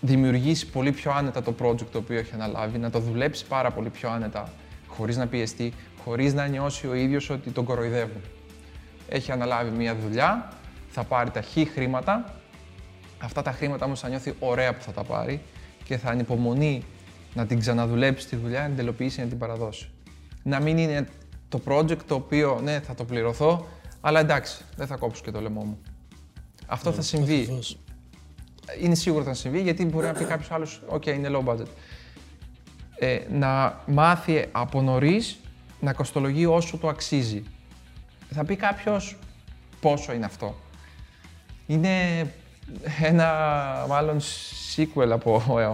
δημιουργήσει 0.01 0.67
πολύ 0.67 0.93
πιο 0.93 1.13
άνετα 1.13 1.43
το 1.43 1.55
project 1.63 1.87
το 1.93 1.99
οποίο 1.99 2.19
έχει 2.19 2.35
αναλάβει, 2.35 2.79
να 2.79 2.91
το 2.91 2.99
δουλέψει 2.99 3.47
πάρα 3.47 3.71
πολύ 3.71 3.91
πιο 3.91 4.11
άνετα, 4.11 4.53
χωρίς 4.87 5.17
να 5.17 5.27
πιεστεί, 5.27 5.73
χωρίς 6.05 6.35
να 6.35 6.47
νιώσει 6.47 6.87
ο 6.87 6.95
ίδιος 6.95 7.31
ότι 7.31 7.51
τον 7.51 7.65
κοροϊδεύουν. 7.65 8.21
Έχει 9.09 9.33
αναλάβει 9.33 9.77
μία 9.77 9.97
δουλειά, 9.97 10.53
θα 10.89 11.05
πάρει 11.05 11.31
τα 11.31 11.43
χ 11.43 11.73
χρήματα, 11.73 12.35
αυτά 13.19 13.43
τα 13.43 13.53
χρήματα 13.53 13.85
όμως 13.85 14.01
θα 14.01 14.09
νιώθει 14.09 14.35
ωραία 14.39 14.75
που 14.75 14.83
θα 14.83 14.93
τα 14.93 15.05
πάρει 15.05 15.41
και 15.85 15.97
θα 15.97 16.11
ανυπομονεί 16.11 16.85
να 17.35 17.47
την 17.47 17.59
ξαναδουλέψει 17.59 18.29
τη 18.29 18.37
δουλειά, 18.37 18.61
να 18.61 18.67
την 18.67 18.77
τελοποιήσει, 18.77 19.21
να 19.21 19.27
την 19.27 19.39
παραδώσει. 19.39 19.91
Να 20.43 20.61
μην 20.61 20.79
είναι 20.79 21.09
το 21.49 21.61
project 21.67 22.03
το 22.07 22.15
οποίο, 22.15 22.61
ναι, 22.63 22.81
θα 22.81 22.95
το 22.95 23.05
πληρωθώ, 23.05 23.67
αλλά 24.01 24.21
εντάξει, 24.21 24.65
δεν 24.77 24.87
θα 24.87 24.97
κόψω 24.97 25.23
και 25.25 25.31
το 25.31 25.41
λαιμό 25.41 25.63
μου. 25.65 25.79
Αυτό 26.67 26.93
θα 26.93 27.03
συμβεί 27.03 27.41
Ακριβώς. 27.41 27.79
Είναι 28.81 28.95
σίγουρο 28.95 29.25
θα 29.25 29.35
συμβεί 29.35 29.61
γιατί 29.61 29.85
μπορεί 29.85 30.07
να 30.07 30.13
πει 30.13 30.25
κάποιος 30.25 30.51
άλλος: 30.51 30.83
OK, 30.93 31.07
είναι 31.07 31.29
low 31.33 31.45
budget. 31.53 31.67
Ε, 32.99 33.19
να 33.31 33.81
μάθει 33.87 34.47
από 34.53 34.83
νωρίς 34.83 35.39
να 35.81 35.93
κοστολογεί 35.93 36.47
όσο 36.47 36.77
το 36.79 36.89
αξίζει. 36.89 37.43
Θα 38.31 38.45
πει 38.45 38.57
κάποιος 38.57 39.17
πόσο 39.81 40.13
είναι 40.13 40.25
αυτό. 40.25 40.55
Είναι 41.67 41.91
ένα 43.03 43.27
μάλλον 43.89 44.21
sequel 44.77 45.09
από 45.11 45.43
ε, 45.59 45.69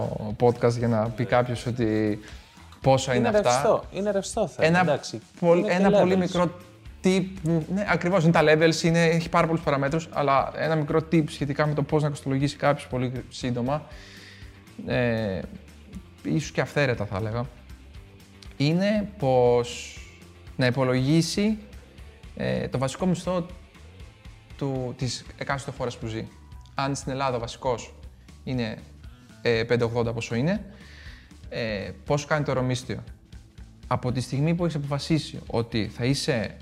podcast 0.45 0.71
για 0.77 0.87
να 0.87 1.09
πει 1.09 1.25
κάποιος 1.25 1.65
ότι 1.65 2.19
πόσα 2.81 3.15
είναι, 3.15 3.27
Είναι 3.27 3.37
αυτά. 3.37 3.51
ρευστό, 3.51 3.83
είναι 3.91 4.11
ρευστό 4.11 4.47
θέμα, 4.47 4.67
Ένα, 4.67 4.79
εντάξει. 4.79 5.21
πολ- 5.39 5.57
Είναι 5.59 5.67
και 5.67 5.73
ένα 5.73 5.89
πολύ 5.99 6.13
levels. 6.13 6.17
μικρό 6.17 6.51
tip. 7.07 7.25
Ναι, 7.73 7.85
ακριβώς 7.87 8.23
είναι 8.23 8.31
τα 8.31 8.41
levels, 8.43 8.83
είναι, 8.83 9.03
έχει 9.05 9.29
πάρα 9.29 9.47
πολλούς 9.47 9.61
παραμέτρους. 9.61 10.09
Αλλά 10.11 10.51
ένα 10.55 10.75
μικρό 10.75 10.99
tip 11.11 11.23
σχετικά 11.27 11.67
με 11.67 11.73
το 11.73 11.83
πώς 11.83 12.03
να 12.03 12.09
κοστολογήσει 12.09 12.55
κάποιος 12.55 12.87
πολύ 12.87 13.11
σύντομα. 13.29 13.85
Ε, 14.87 15.39
ίσως 16.23 16.51
και 16.51 16.61
αυθαίρετα 16.61 17.05
θα 17.05 17.17
έλεγα. 17.17 17.45
Είναι 18.57 19.09
πως 19.17 19.99
να 20.55 20.65
υπολογίσει 20.65 21.57
ε, 22.35 22.67
το 22.67 22.77
βασικό 22.77 23.05
μισθό 23.05 23.45
του, 24.57 24.93
της 24.97 25.25
εκάστοτε 25.37 25.77
χώρας 25.77 25.97
που 25.97 26.07
ζει. 26.07 26.27
Αν 26.75 26.95
στην 26.95 27.11
Ελλάδα 27.11 27.37
ο 27.37 27.39
βασικός 27.39 27.93
είναι 28.43 28.77
ε, 29.41 29.63
5,80 29.69 30.13
πόσο 30.13 30.35
είναι, 30.35 30.65
ε, 31.49 31.91
πόσο 32.05 32.27
κάνει 32.27 32.45
το 32.45 32.53
ρομίστιο. 32.53 33.03
Από 33.87 34.11
τη 34.11 34.21
στιγμή 34.21 34.55
που 34.55 34.63
έχεις 34.63 34.75
αποφασίσει 34.75 35.39
ότι 35.47 35.87
θα 35.87 36.05
είσαι 36.05 36.57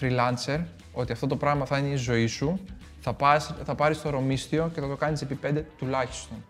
freelancer, 0.00 0.58
ότι 0.92 1.12
αυτό 1.12 1.26
το 1.26 1.36
πράγμα 1.36 1.64
θα 1.64 1.78
είναι 1.78 1.88
η 1.88 1.96
ζωή 1.96 2.26
σου, 2.26 2.60
θα, 3.00 3.12
πας, 3.12 3.54
θα 3.64 3.74
πάρεις 3.74 4.02
το 4.02 4.10
ρομίστιο 4.10 4.70
και 4.74 4.80
θα 4.80 4.88
το 4.88 4.96
κάνεις 4.96 5.22
επί 5.22 5.38
5 5.42 5.62
τουλάχιστον. 5.78 6.44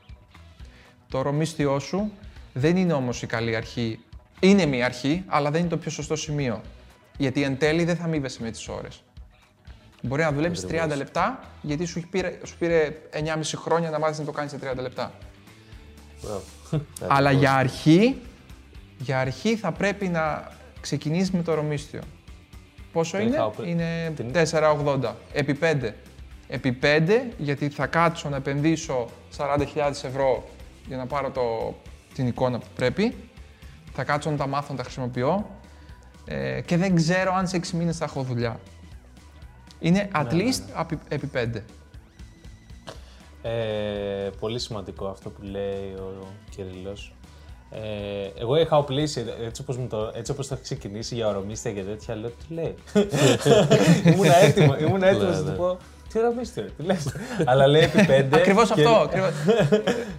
Το 1.09 1.23
ρομίστιό 1.23 1.79
σου 1.79 2.13
δεν 2.53 2.77
είναι 2.77 2.93
όμως 2.93 3.23
η 3.23 3.27
καλή 3.27 3.57
αρχή. 3.57 3.99
Είναι 4.41 4.67
μια 4.67 4.85
αρχή, 4.85 5.25
αλλά 5.27 5.51
δεν 5.51 5.61
είναι 5.61 5.71
το 5.71 5.77
πιο 5.77 5.91
σωστό 5.91 6.17
σημείο. 6.17 6.61
Γιατί 7.19 7.43
εν 7.43 7.59
τέλει 7.59 7.85
δεν 7.85 7.97
θα 7.97 8.05
αμείβεσαι 8.05 8.43
με 8.43 8.51
τις 8.51 8.69
ώρες. 8.69 9.03
Μπορεί 10.03 10.23
να 10.23 10.33
δουλέψεις 10.33 10.67
30 10.69 10.97
λεπτά, 10.97 11.41
γιατί 11.63 11.85
σου 11.85 12.03
πήρε, 12.11 12.39
σου 12.45 12.57
πήρε 12.59 12.93
9,5 13.13 13.41
χρόνια 13.55 13.91
να 13.91 13.99
μάθεις 13.99 14.19
να 14.19 14.25
το 14.25 14.33
κάνεις 14.33 14.51
σε 14.51 14.59
30 14.59 14.81
λεπτά. 14.81 15.13
Μπράβο. 16.23 16.43
Αλλά 17.09 17.31
για 17.31 17.55
αρχή, 17.55 18.21
για 18.99 19.21
αρχή 19.21 19.57
θα 19.57 19.73
πρέπει 19.73 20.09
να 20.09 20.53
ξεκινήσεις 20.81 21.31
με 21.31 21.43
το 21.43 21.55
ρομίστιο. 21.55 22.01
Πόσο 22.93 23.17
Το 23.17 23.23
είναι; 23.23 23.35
είχα 23.35 23.47
οπ- 23.47 23.67
Είναι 23.67 24.13
την- 24.17 24.33
4,80. 24.33 25.15
Επί 25.33 25.55
5. 25.55 25.95
Επί 26.49 26.73
5, 26.73 27.33
γιατί 27.39 27.69
θα 27.69 27.87
κάτσω 27.87 28.29
να 28.29 28.37
επενδύσω 28.37 29.09
40.000 29.37 30.05
ευρώ 30.05 30.45
για 30.87 30.97
να 30.97 31.07
πάρω 31.07 31.31
το, 31.31 31.75
την 32.15 32.27
εικόνα 32.27 32.59
που 32.59 32.67
πρέπει. 32.75 33.15
Θα 33.93 34.05
κάτσω 34.05 34.31
να 34.31 34.37
τα 34.37 34.47
μάθω, 34.47 34.67
να 34.73 34.77
τα 34.77 34.83
χρησιμοποιώ. 34.83 35.51
Ε, 36.25 36.61
και 36.61 36.77
δεν 36.77 36.95
ξέρω 36.95 37.33
αν 37.35 37.49
σε 37.49 37.57
6 37.57 37.77
μήνες 37.77 37.97
θα 37.97 38.05
έχω 38.05 38.23
δουλειά. 38.23 38.61
Είναι 39.81 40.09
at 40.15 40.31
least 40.33 40.63
απι- 40.75 41.13
επί 41.13 41.27
5. 41.27 41.63
Ε, 43.43 44.31
πολύ 44.41 44.59
σημαντικό 44.59 45.07
αυτό 45.07 45.31
που 45.31 45.43
λέει 45.43 45.93
ο 45.97 46.27
Κυρίλλος. 46.51 47.15
Ε, 47.73 48.41
εγώ 48.41 48.57
είχα 48.57 48.77
οπλίσει, 48.77 49.25
έτσι 49.47 49.63
όπως, 49.63 49.77
μου 49.77 49.87
το, 49.87 50.11
έτσι 50.15 50.33
όπως 50.33 50.47
το 50.49 50.55
έχει 50.55 50.63
ξεκινήσει 50.63 51.15
για 51.15 51.29
ορομίστια 51.29 51.73
και 51.73 51.83
τέτοια, 51.83 52.15
λέω 52.17 52.31
τι 52.31 52.55
λέει; 52.55 52.75
ήμουν 54.13 54.31
έτοιμο, 54.43 54.77
ήμουν 54.79 55.03
έτοιμος 55.03 55.25
να 55.25 55.31
Ναι, 55.31 55.37
του 55.45 55.51
ναι. 55.51 55.57
πω 55.57 55.77
τι 56.13 56.19
ορομίστια, 56.19 56.63
τι 56.63 56.83
λες; 56.83 57.15
Αλλά 57.45 57.67
λέει 57.67 57.83
επί 57.83 58.05
πέντε. 58.05 58.37
Ακριβώς 58.41 58.73
και- 58.73 58.83
αυτό. 58.85 58.95
Ακριβώς. 58.99 59.31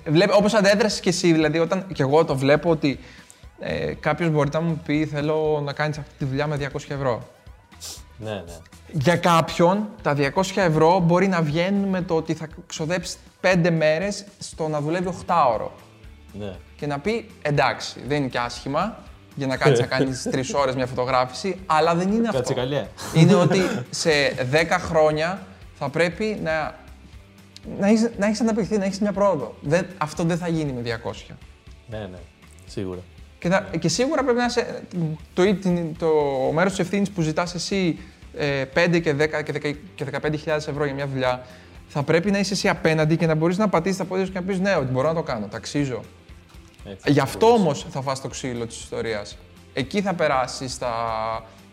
Βλέπει, 0.05 0.31
όπως 0.33 0.53
αντέδρασες 0.53 0.99
και 0.99 1.09
εσύ, 1.09 1.31
δηλαδή 1.31 1.59
όταν 1.59 1.85
και 1.93 2.01
εγώ 2.01 2.25
το 2.25 2.35
βλέπω 2.35 2.69
ότι 2.69 2.99
ε, 3.59 3.93
κάποιος 3.99 4.29
μπορεί 4.29 4.49
να 4.53 4.61
μου 4.61 4.81
πει 4.85 5.05
θέλω 5.05 5.61
να 5.63 5.73
κάνεις 5.73 5.97
αυτή 5.97 6.11
τη 6.17 6.25
δουλειά 6.25 6.47
με 6.47 6.69
200 6.73 6.79
ευρώ. 6.87 7.21
Ναι, 8.17 8.31
ναι. 8.31 8.41
Για 8.91 9.15
κάποιον 9.15 9.87
τα 10.01 10.15
200 10.17 10.41
ευρώ 10.55 10.99
μπορεί 10.99 11.27
να 11.27 11.41
βγαίνουν 11.41 11.89
με 11.89 12.01
το 12.01 12.15
ότι 12.15 12.33
θα 12.33 12.47
ξοδέψει 12.67 13.17
5 13.41 13.69
μέρες 13.77 14.25
στο 14.39 14.67
να 14.67 14.81
δουλεύει 14.81 15.09
8 15.27 15.33
ώρο. 15.53 15.71
Ναι. 16.39 16.55
Και 16.75 16.87
να 16.87 16.99
πει 16.99 17.25
εντάξει, 17.41 17.99
δεν 18.07 18.17
είναι 18.17 18.27
και 18.27 18.39
άσχημα 18.39 18.97
για 19.35 19.47
να 19.47 19.57
κάτσεις 19.57 19.79
να 19.79 19.85
κάνεις 19.85 20.27
3 20.33 20.43
ώρες 20.53 20.75
μια 20.75 20.85
φωτογράφηση, 20.85 21.57
αλλά 21.65 21.95
δεν 21.95 22.11
είναι 22.11 22.23
Κάτσε 22.23 22.37
αυτό. 22.37 22.53
καλιά. 22.53 22.89
είναι 23.15 23.35
ότι 23.35 23.59
σε 23.89 24.09
10 24.51 24.65
χρόνια 24.69 25.41
θα 25.77 25.89
πρέπει 25.89 26.39
να, 26.43 26.75
να, 27.79 27.87
έχεις, 27.87 28.09
να 28.17 28.25
έχεις 28.25 28.41
αναπτυχθεί, 28.41 28.77
να 28.77 28.85
έχεις 28.85 28.99
μια 28.99 29.11
πρόοδο. 29.11 29.55
Δεν, 29.61 29.85
αυτό 29.97 30.23
δεν 30.23 30.37
θα 30.37 30.47
γίνει 30.47 30.71
με 30.71 30.99
200. 31.29 31.35
Ναι, 31.89 31.97
ναι. 31.97 32.17
Σίγουρα. 32.67 32.99
Και, 33.39 33.49
θα, 33.49 33.67
και 33.79 33.87
σίγουρα 33.87 34.23
πρέπει 34.23 34.37
να 34.37 34.45
είσαι 34.45 34.81
το, 35.33 35.43
το, 35.55 35.69
το 35.97 36.07
μέρος 36.53 36.71
της 36.71 36.79
ευθύνης 36.79 37.09
που 37.11 37.21
ζητάς 37.21 37.53
εσύ 37.53 37.99
ε, 38.37 38.63
5 38.75 39.01
και 39.01 39.15
10 39.19 39.43
και, 39.43 39.53
10 39.53 39.75
και 39.95 40.05
15.000 40.21 40.47
ευρώ 40.47 40.85
για 40.85 40.93
μια 40.93 41.07
δουλειά, 41.07 41.45
θα 41.87 42.03
πρέπει 42.03 42.31
να 42.31 42.39
είσαι 42.39 42.53
εσύ 42.53 42.69
απέναντι 42.69 43.17
και 43.17 43.25
να 43.25 43.35
μπορείς 43.35 43.57
να 43.57 43.69
πατήσεις 43.69 43.97
τα 43.97 44.05
πόδια 44.05 44.25
σου 44.25 44.31
και 44.31 44.39
να 44.39 44.45
πεις 44.45 44.59
ναι, 44.59 44.75
ότι 44.75 44.91
μπορώ 44.91 45.07
να 45.07 45.13
το 45.13 45.23
κάνω, 45.23 45.47
ταξίζω. 45.47 46.01
Έτσι. 46.85 47.11
Γι' 47.11 47.19
αυτό 47.19 47.47
όμως 47.47 47.85
θα 47.89 48.01
φας 48.01 48.21
το 48.21 48.27
ξύλο 48.27 48.65
της 48.67 48.79
ιστορίας. 48.79 49.37
Εκεί 49.73 50.01
θα 50.01 50.13
περάσεις 50.13 50.77
τα, 50.77 50.93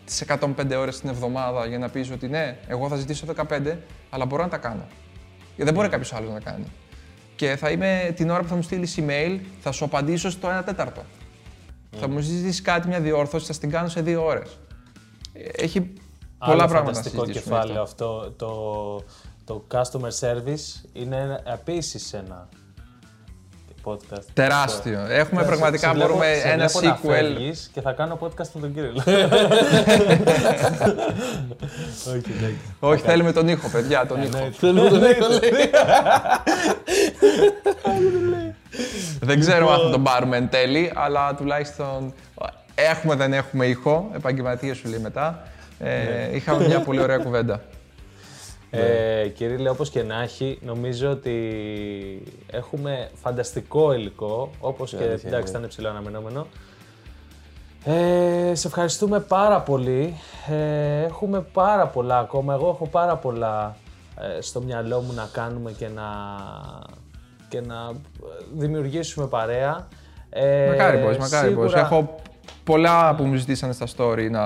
τις 0.05 0.23
105 0.27 0.75
ώρες 0.77 0.99
την 0.99 1.09
εβδομάδα 1.09 1.65
για 1.65 1.77
να 1.77 1.89
πεις 1.89 2.11
ότι 2.11 2.27
ναι, 2.27 2.57
εγώ 2.67 2.87
θα 2.87 2.95
ζητήσω 2.95 3.25
15, 3.49 3.75
αλλά 4.09 4.25
μπορώ 4.25 4.43
να 4.43 4.49
τα 4.49 4.57
κάνω. 4.57 4.87
Γιατί 5.45 5.63
δεν 5.63 5.73
μπορεί 5.73 5.89
κάποιος 5.89 6.13
άλλος 6.13 6.31
να 6.33 6.39
κάνει. 6.39 6.65
Και 7.35 7.55
θα 7.55 7.69
είμαι 7.71 8.13
την 8.15 8.29
ώρα 8.29 8.41
που 8.41 8.47
θα 8.47 8.55
μου 8.55 8.61
στείλεις 8.61 8.97
email, 8.99 9.39
θα 9.61 9.71
σου 9.71 9.85
απαντήσω 9.85 10.29
στο 10.29 10.59
1 10.59 10.61
τέταρτο. 10.65 11.01
Θα 11.99 12.09
μου 12.09 12.19
ζητήσει 12.19 12.61
κάτι, 12.61 12.87
μια 12.87 12.99
διόρθωση, 12.99 13.53
θα 13.53 13.59
την 13.59 13.69
κάνω 13.69 13.87
σε 13.87 14.01
δύο 14.01 14.25
ώρες. 14.25 14.57
Ε, 15.33 15.63
Έχει 15.63 15.81
πολλά 15.81 15.93
Άλλο 16.37 16.55
πράγματα 16.57 16.81
να 16.81 16.85
φανταστικό 16.85 17.25
συζητήσουμε. 17.25 17.55
γι' 17.55 17.61
κεφάλαιο 17.61 17.81
αυτό. 17.81 18.05
αυτό. 18.05 19.03
Το, 19.45 19.63
το 19.67 19.67
customer 19.71 20.19
service 20.19 20.89
είναι 20.93 21.43
επίσης 21.53 22.13
ένα 22.13 22.49
podcast. 23.83 24.23
Τεράστιο. 24.33 24.99
Έχουμε 25.09 25.41
Σε- 25.41 25.47
πραγματικά, 25.47 25.87
σε 25.87 25.93
βλέπω- 25.93 26.07
μπορούμε 26.13 26.33
σε 26.41 26.47
ένα 26.47 26.67
βλέπω 26.67 26.81
να 26.87 26.97
sequel. 26.97 27.11
φεύγεις 27.13 27.69
και 27.73 27.81
θα 27.81 27.91
κάνω 27.91 28.17
podcast 28.21 28.47
με 28.53 28.61
τον 28.61 28.73
κύριο. 28.73 28.91
Όχι, 32.09 32.31
εντάξει. 32.37 32.59
Όχι, 32.79 33.01
θέλουμε 33.03 33.31
τον 33.31 33.47
ήχο, 33.47 33.69
παιδιά, 33.69 34.05
τον 34.05 34.21
ήχο. 34.21 34.37
Ναι, 34.37 34.49
Θέλουμε 34.59 34.89
τον 34.89 34.99
Νίκο, 34.99 35.27
λέει. 35.27 35.69
Δεν 39.19 39.39
ξέρω 39.39 39.71
αν 39.73 39.79
θα 39.79 39.89
τον 39.89 40.03
πάρουμε 40.03 40.37
εν 40.37 40.49
τέλει, 40.49 40.91
αλλά 40.95 41.35
τουλάχιστον 41.35 42.13
έχουμε 42.75 43.15
δεν 43.15 43.33
έχουμε 43.33 43.65
ήχο. 43.65 44.09
Επαγγελματίες 44.15 44.77
σου 44.77 44.87
λέει 44.89 44.99
μετά. 44.99 45.41
Ε, 45.79 46.35
είχαμε 46.35 46.65
μια 46.67 46.79
πολύ 46.79 47.01
ωραία 47.01 47.17
κουβέντα. 47.17 47.61
Ε, 48.71 49.27
Κυρίλε, 49.27 49.69
όπως 49.69 49.89
και 49.89 50.03
να 50.03 50.21
έχει, 50.21 50.59
νομίζω 50.61 51.09
ότι 51.09 51.33
έχουμε 52.51 53.09
φανταστικό 53.21 53.93
υλικό, 53.93 54.49
όπως 54.59 54.89
και 54.89 55.03
αλήθεια, 55.03 55.29
εντάξει, 55.29 55.43
ναι. 55.43 55.49
ήταν 55.49 55.63
υψηλό 55.63 55.89
αναμενόμενο. 55.89 56.47
Ε, 57.85 58.55
σε 58.55 58.67
ευχαριστούμε 58.67 59.19
πάρα 59.19 59.61
πολύ. 59.61 60.13
Ε, 60.49 61.03
έχουμε 61.03 61.41
πάρα 61.41 61.87
πολλά 61.87 62.17
ακόμα. 62.19 62.53
Εγώ 62.53 62.69
έχω 62.69 62.87
πάρα 62.87 63.15
πολλά 63.17 63.75
ε, 64.37 64.41
στο 64.41 64.61
μυαλό 64.61 64.99
μου 65.01 65.13
να 65.13 65.29
κάνουμε 65.33 65.71
και 65.71 65.87
να, 65.87 66.05
και 67.49 67.61
να 67.61 67.91
δημιουργήσουμε 68.57 69.27
παρέα. 69.27 69.87
Ε, 70.29 70.67
μακάρι 70.69 70.97
boys, 70.97 71.17
μακάρι 71.17 71.47
boys. 71.47 71.49
σίγουρα- 71.49 71.79
Έχω 71.79 72.15
πολλά 72.71 73.15
που 73.15 73.23
μου 73.23 73.35
ζητήσανε 73.35 73.73
στα 73.73 73.87
story 73.97 74.27
να 74.31 74.41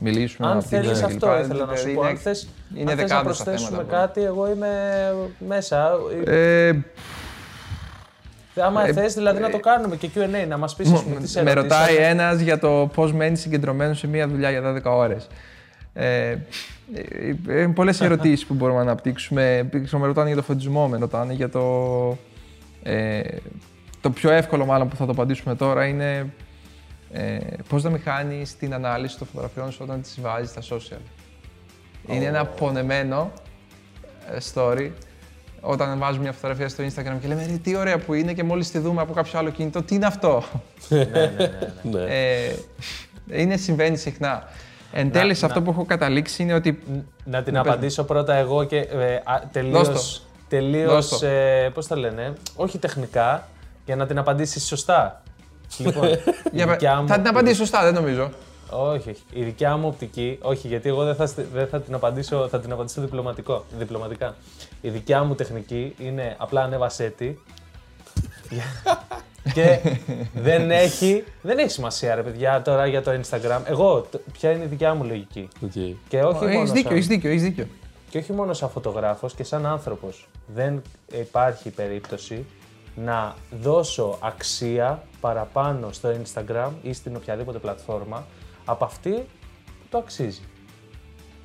μιλήσουμε. 0.00 0.48
Αν 0.48 0.54
να 0.54 0.60
θέλεις 0.62 0.86
δείξουμε 0.86 1.06
αυτό 1.12 1.26
κλπ. 1.26 1.44
ήθελα 1.44 1.64
να 1.64 1.76
σου 1.76 1.88
Είναι- 1.88 1.98
πω. 1.98 2.06
Αν 2.06 2.16
θες, 2.16 2.48
είναι 2.76 2.90
αν 2.90 2.96
θες 2.98 3.10
να 3.10 3.16
δεκάδες 3.16 3.36
τα 3.38 3.44
προσθέσουμε 3.44 3.78
θέματα. 3.78 3.96
κάτι, 3.96 4.22
εγώ 4.22 4.50
είμαι 4.50 4.70
μέσα. 5.48 5.90
Ε, 6.24 6.72
Άμα 8.60 8.84
θες 8.84 9.14
δηλαδή 9.14 9.40
να 9.40 9.50
το 9.50 9.58
κάνουμε 9.60 9.96
και 9.96 10.08
Q&A, 10.14 10.48
να 10.48 10.56
μας 10.56 10.74
πεις 10.76 10.92
ας 10.92 11.02
πούμε, 11.02 11.20
τις 11.20 11.34
με 11.34 11.50
ερωτήσεις. 11.50 11.78
ρωτάει 11.78 11.96
ένας 11.96 12.40
για 12.40 12.58
το 12.58 12.90
πώς 12.94 13.12
μένεις 13.12 13.40
συγκεντρωμένος 13.40 13.98
σε 13.98 14.06
μία 14.06 14.28
δουλειά 14.28 14.50
για 14.50 14.60
12 14.62 14.96
ώρες. 14.96 15.26
Ε, 15.92 16.28
ε, 16.28 16.38
είναι 17.46 17.72
πολλές 17.72 18.00
ερωτήσεις 18.06 18.46
που 18.46 18.54
μπορούμε 18.54 18.78
να 18.78 18.84
αναπτύξουμε. 18.84 19.68
Ξέρω, 19.84 20.00
Με 20.00 20.06
ρωτάνε 20.06 20.26
για 20.26 20.36
το 20.36 20.42
φωτισμό, 20.42 20.88
με 20.88 20.98
ρωτάνε 20.98 21.32
για 21.32 21.48
το. 21.48 21.62
Ε, 22.82 23.20
το 24.00 24.10
πιο 24.10 24.30
εύκολο 24.30 24.64
μάλλον 24.64 24.88
που 24.88 24.96
θα 24.96 25.04
το 25.06 25.10
απαντήσουμε 25.12 25.54
τώρα 25.54 25.84
είναι 25.86 26.26
ε, 27.12 27.38
πώς 27.68 27.82
να 27.82 27.90
μην 27.90 28.00
χάνεις 28.00 28.56
την 28.56 28.74
ανάλυση 28.74 29.18
των 29.18 29.26
φωτογραφιών 29.26 29.72
σου 29.72 29.78
όταν 29.82 30.02
τις 30.02 30.20
βάζεις 30.20 30.50
στα 30.50 30.76
social; 30.76 31.00
Είναι 32.08 32.24
ένα 32.24 32.46
πονεμένο 32.46 33.32
ε, 34.30 34.38
story 34.54 34.90
όταν 35.60 35.98
βάζουμε 35.98 36.22
μια 36.22 36.32
φωτογραφία 36.32 36.68
στο 36.68 36.84
Instagram 36.84 37.16
και 37.20 37.28
λέμε 37.28 37.46
«Ρε, 37.46 37.52
τι 37.52 37.76
ωραία 37.76 37.98
που 37.98 38.14
είναι 38.14 38.32
και 38.32 38.44
μόλις 38.44 38.70
τη 38.70 38.78
δούμε 38.78 39.00
από 39.00 39.12
κάποιο 39.12 39.38
άλλο 39.38 39.50
κινητό, 39.50 39.82
τι 39.82 39.94
είναι 39.94 40.06
αυτό; 40.06 40.42
ναι, 40.88 41.04
ναι, 41.04 41.20
ναι, 41.20 41.28
ναι. 41.36 41.50
Ναι. 41.98 42.04
Ε, 42.08 42.54
είναι, 43.30 43.56
συμβαίνει 43.56 43.96
συχνά. 43.96 44.48
Εν 44.92 45.10
τέλει, 45.12 45.34
σε 45.34 45.46
αυτό 45.46 45.62
που 45.62 45.70
έχω 45.70 45.84
καταλήξει 45.84 46.42
είναι 46.42 46.54
ότι. 46.54 46.82
Να 47.24 47.42
την 47.42 47.52
Ναι, 47.52 47.62
πες 47.62 47.70
απαντήσω 47.70 48.04
πρώτα 48.04 48.34
εγώ 48.34 48.64
και 48.64 48.76
ε, 48.78 49.14
α, 49.14 49.22
Δώσ' 49.22 49.52
τελείως, 49.52 49.88
το. 49.88 50.22
τελείως 50.48 51.08
Δώσ' 51.08 51.18
το. 51.18 51.26
ε, 51.26 51.70
πώς 51.74 51.86
τα 51.86 51.96
λένε, 51.96 52.32
όχι 52.56 52.78
τεχνικά, 52.78 53.48
για 53.84 53.96
να 53.96 54.06
την 54.06 54.18
απαντήσεις 54.18 54.66
σωστά. 54.66 55.22
Λοιπόν, 55.78 56.08
η 56.12 56.18
Για, 56.52 56.64
πε- 56.66 56.74
δικιά 56.74 57.00
μου- 57.00 57.08
θα 57.08 57.16
την 57.16 57.26
απαντήσω 57.28 57.54
σωστά, 57.56 57.82
δεν 57.84 57.94
νομίζω. 57.94 58.30
Όχι, 58.70 59.10
όχι. 59.10 59.22
Η 59.32 59.42
δικιά 59.42 59.76
μου 59.76 59.88
οπτική, 59.88 60.38
όχι, 60.42 60.68
γιατί 60.68 60.88
εγώ 60.88 61.04
δεν 61.04 61.14
θα, 61.14 61.26
στη- 61.26 61.46
δεν 61.54 61.66
θα 61.66 61.80
την 61.80 61.94
απαντήσω, 61.94 62.48
θα 62.48 62.60
την 62.60 62.72
απαντήσω 62.72 63.00
διπλωματικό, 63.00 63.64
διπλωματικά. 63.78 64.34
Η 64.80 64.88
δικιά 64.88 65.22
μου 65.24 65.34
τεχνική 65.34 65.94
είναι 65.98 66.34
απλά 66.38 66.62
ανέβασέ 66.62 67.14
τη. 67.16 67.34
και 69.54 69.78
δεν 70.34 70.70
έχει, 70.70 71.24
δεν 71.42 71.58
έχει 71.58 71.70
σημασία 71.70 72.14
ρε 72.14 72.22
παιδιά 72.22 72.62
τώρα 72.62 72.86
για 72.86 73.02
το 73.02 73.10
Instagram. 73.20 73.60
Εγώ, 73.64 74.00
τ- 74.10 74.16
ποια 74.32 74.50
είναι 74.50 74.64
η 74.64 74.66
δικιά 74.66 74.94
μου 74.94 75.04
λογική; 75.04 75.48
Οκ. 75.64 75.70
Και 76.08 76.22
όχι, 76.22 76.44
Έχεις 76.44 76.56
μόνο 76.56 76.66
δίκιο, 76.72 76.82
σαν, 76.82 76.92
έχεις 76.92 77.06
δίκιο, 77.06 77.30
έχεις 77.30 77.42
δίκιο. 77.42 77.66
και 78.10 78.18
όχι 78.18 78.32
μόνο 78.32 78.52
σαν 78.52 78.70
φωτογράφος 78.70 79.34
και 79.34 79.44
σαν 79.44 79.66
άνθρωπος. 79.66 80.28
Δεν 80.54 80.82
υπάρχει 81.20 81.70
περίπτωση 81.70 82.44
να 82.96 83.34
δώσω 83.60 84.18
αξία 84.22 85.02
παραπάνω 85.20 85.92
στο 85.92 86.08
Instagram 86.22 86.70
ή 86.82 86.92
στην 86.92 87.16
οποιαδήποτε 87.16 87.58
πλατφόρμα 87.58 88.26
από 88.64 88.84
αυτή 88.84 89.10
που 89.10 89.86
το 89.90 89.98
αξίζει. 89.98 90.40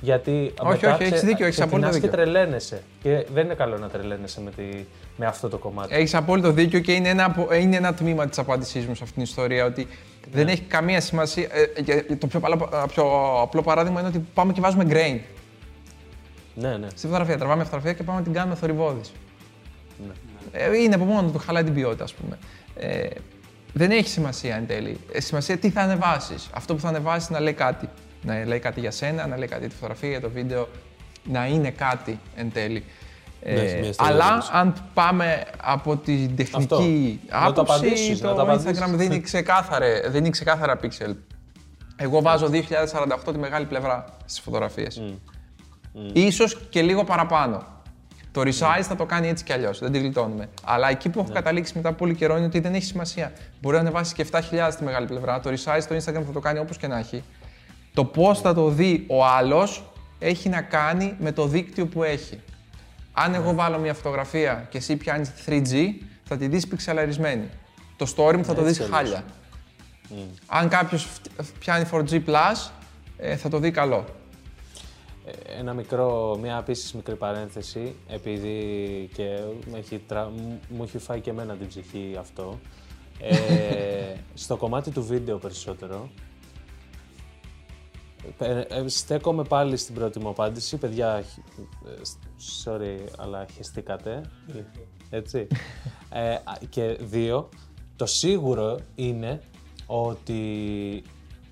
Γιατί 0.04 0.54
Όχι, 0.62 0.86
όχι, 0.86 1.04
έχεις 1.04 1.22
δίκιο, 1.22 1.46
έχεις 1.46 1.62
απόλυτο 1.62 1.90
ξεκινάς 1.90 1.94
και 1.94 2.00
δίκιο. 2.00 2.12
τρελαίνεσαι. 2.34 2.84
Και 3.02 3.26
δεν 3.34 3.46
είναι 3.46 3.54
καλό 3.54 3.78
να 3.78 3.88
τρελαίνεσαι 3.90 4.42
με, 4.42 4.52
τη, 4.52 4.64
με 5.18 5.26
αυτό 5.26 5.50
το 5.50 5.58
κομμάτι. 5.58 5.96
Έχεις 5.96 6.14
απόλυτο 6.16 6.52
δίκιο 6.52 6.80
και 6.80 6.92
είναι 6.94 7.10
ένα, 7.10 7.26
απο- 7.26 7.54
είναι 7.54 7.76
ένα 7.76 7.94
τμήμα 7.94 8.28
της 8.28 8.38
απάντησής 8.38 8.86
μου 8.86 8.96
σε 8.96 9.04
αυτήν 9.04 9.14
την 9.14 9.24
ιστορία. 9.24 9.66
Ότι 9.66 9.88
δεν 10.32 10.46
Ναι. 10.46 10.52
έχει 10.52 10.62
καμία 10.62 11.02
σημασία. 11.02 11.48
Ε, 11.76 11.82
και 11.82 12.16
το 12.16 12.28
πιο, 12.28 12.40
παλα- 12.40 12.88
πιο 12.88 13.04
απλό 13.42 13.62
παράδειγμα 13.62 14.00
είναι 14.00 14.10
ότι 14.10 14.20
πάμε 14.34 14.54
και 14.54 14.62
βάζουμε 14.62 14.84
grain 14.90 15.20
Ναι, 16.56 16.78
ναι. 16.78 16.88
στη 16.90 17.00
φωτογραφία. 17.06 17.38
Τραβάμε 17.38 17.64
φωτογραφία 17.64 17.94
και 17.94 18.04
πάμε 18.04 18.18
να 18.18 18.24
την 18.24 18.34
κάνουμε 18.34 18.56
θορυβόδης. 18.56 19.12
Ναι. 20.08 20.14
Ε, 20.52 20.78
είναι 20.78 20.96
από 20.96 21.04
μόνο 21.06 21.30
του, 21.30 21.38
χαλάει 21.38 21.64
την 21.64 21.74
ποιότητα, 21.74 22.04
ας 22.04 22.14
πούμε. 22.14 22.38
Ε, 22.76 23.08
δεν 23.74 23.92
έχει 23.92 24.08
σημασία 24.10 24.56
εν 24.56 24.68
τέλει. 24.68 25.00
Ε, 25.14 25.20
σημασία 25.22 25.58
τι 25.58 25.70
θα 25.70 25.82
ανεβάσεις. 25.82 26.50
Αυτό 26.54 26.74
που 26.76 26.80
θα 26.82 26.88
ανεβάσεις 26.88 27.30
να 27.30 27.40
λέει 27.40 27.54
κάτι. 27.54 27.90
Να 28.22 28.46
λέει 28.46 28.60
κάτι 28.60 28.80
για 28.80 28.92
σένα, 28.92 29.28
να 29.28 29.38
λέει 29.38 29.48
κάτι 29.48 29.60
για 29.60 29.70
τη 29.70 29.76
φωτογραφία, 29.76 30.10
για 30.10 30.22
το 30.22 30.30
βίντεο. 30.30 30.68
Να 31.24 31.46
είναι 31.48 31.70
κάτι 31.70 32.20
εν 32.36 32.52
τέλει. 32.52 32.84
Ναι, 33.44 33.52
έχει 33.52 33.76
Ε, 33.76 33.80
μια 33.80 33.94
αλλά 33.98 34.24
στρατηγική. 34.24 34.50
αν 34.58 34.74
πάμε 34.94 35.44
από 35.62 35.98
την 35.98 36.36
τεχνική 36.36 37.20
Να 37.30 37.54
το 37.54 37.62
άποψη, 37.62 37.74
απαντήσεις, 37.74 38.20
το 38.20 38.28
να 38.28 38.34
το 38.36 38.42
απαντήσεις. 38.42 38.80
Instagram 38.80 38.90
δεν 38.90 39.06
είναι, 39.12 39.20
ξεκάθαρε, 39.20 40.02
δεν 40.02 40.16
είναι 40.20 40.30
ξεκάθαρα 40.30 40.80
pixel. 40.84 41.16
Εγώ 41.96 42.22
βάζω 42.22 42.48
2048 42.48 43.32
τη 43.32 43.38
μεγάλη 43.38 43.66
πλευρά 43.66 44.06
στις 44.26 44.40
φωτογραφίες. 44.40 45.02
Ίσως 46.14 46.58
και 46.70 46.82
λίγο 46.82 47.04
παραπάνω. 47.04 47.64
Το 48.32 48.42
resize 48.42 48.82
θα 48.82 48.96
το 48.96 49.06
κάνει 49.06 49.28
έτσι 49.28 49.44
κι 49.44 49.54
αλλιώς, 49.54 49.80
δεν 49.80 49.92
τη 49.92 50.00
γλιτώνουμε. 50.00 50.50
Αλλά 50.64 50.90
εκεί 50.90 51.10
που 51.10 51.20
έχω 51.20 51.30
καταλήξει 51.34 51.74
μετά 51.76 51.90
από 51.90 51.98
πολύ 51.98 52.16
καιρό 52.16 52.38
είναι 52.38 52.46
ότι 52.46 52.60
δεν 52.60 52.74
έχει 52.74 52.86
σημασία. 52.86 53.32
Μπορεί 53.62 53.76
να 53.76 53.82
ανεβάσει 53.82 54.14
και 54.14 54.26
7.000 54.32 54.40
στη 54.72 54.84
μεγάλη 54.84 55.08
πλευρά. 55.08 55.40
Το 55.40 55.50
resize 55.50 55.82
στο 55.82 55.96
Instagram 55.96 56.24
θα 56.26 56.32
το 56.34 56.40
κάνει 56.40 56.60
όπως 56.60 56.78
και 56.78 56.88
να 56.88 56.98
έχει. 56.98 57.24
Το 57.94 58.06
πώ 58.06 58.36
θα 58.36 58.54
το 58.54 58.70
δει 58.70 59.06
ο 59.08 59.26
άλλος 59.26 59.92
έχει 60.20 60.50
να 60.50 60.62
κάνει 60.62 61.16
με 61.20 61.32
το 61.32 61.48
δίκτυο 61.48 61.86
που 61.86 62.04
έχει. 62.04 62.40
Αν 63.14 63.34
εγώ 63.34 63.54
βάλω 63.54 63.78
μια 63.78 63.94
φωτογραφία 63.94 64.68
και 64.70 64.78
εσύ 64.78 64.96
πιάνεις 64.96 65.32
3G, 65.46 65.88
θα 66.24 66.38
τη 66.38 66.48
δεις 66.48 66.68
πιξελαρισμένη. 66.68 67.50
Το 67.96 68.14
story 68.18 68.36
μου 68.38 68.46
θα 68.46 68.54
το 68.54 68.62
δει 68.62 68.70
Έτσι 68.70 68.84
κι 68.84 68.90
αλλιώς. 68.96 69.14
χάλια. 69.14 69.24
Αν 70.46 70.70
κάποιος 70.70 71.08
πιάνει 71.60 71.86
4G, 71.92 72.22
ε, 73.18 73.36
θα 73.36 73.50
το 73.50 73.58
δει 73.60 73.72
καλό. 73.72 74.06
Ε, 75.32 75.58
Ένα 75.60 75.74
μικρό, 75.74 76.38
μια 76.42 76.58
επίσης 76.58 76.94
μικρή 76.94 77.16
παρένθεση, 77.16 77.96
επειδή 78.08 79.10
και 79.14 79.40
με 79.72 79.78
έχει 79.78 80.00
τρα- 80.08 80.30
μου- 80.30 80.60
μου 80.70 80.84
έχει 80.84 80.98
φάει 80.98 81.20
και 81.22 81.30
εμένα 81.30 81.56
την 81.56 81.68
ψυχή 81.68 82.16
αυτό. 82.20 82.60
Ε, 83.20 84.16
στο 84.34 84.58
κομμάτι 84.58 84.92
του 84.92 85.04
βίντεο 85.04 85.38
περισσότερο, 85.38 86.10
ε, 88.40 88.60
ε, 88.60 88.88
στέκομαι 88.88 89.44
πάλι 89.44 89.78
στην 89.78 89.96
πρώτη 89.96 90.20
μου 90.20 90.30
απάντηση. 90.30 90.78
Παιδιά, 90.78 91.18
ε, 91.18 92.02
sorry, 92.64 92.98
αλλά 93.18 93.46
χεστήκατε. 93.56 94.22
Έτσι. 95.10 95.48
Ε, 96.14 96.34
α, 96.34 96.42
και 96.70 96.98
δύο, 97.02 97.50
το 97.96 98.06
σίγουρο 98.06 98.80
είναι 98.96 99.42
ότι 99.86 101.04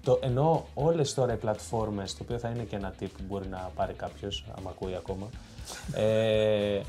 το, 0.04 0.20
ενώ 0.22 0.66
όλες 0.74 1.14
τώρα 1.14 1.34
οι 1.34 1.38
πλατφόρμες, 1.38 2.14
το 2.14 2.20
οποίο 2.24 2.38
θα 2.38 2.50
είναι 2.50 2.64
και 2.64 2.76
ένα 2.76 2.94
tip 3.00 3.08
που 3.18 3.24
μπορεί 3.28 3.48
να 3.48 3.72
πάρει 3.76 3.94
κάποιος, 3.94 4.46
άμα 4.58 4.70
ακούει 4.70 4.96
ακόμα, 4.96 5.30
ε, 5.96 6.82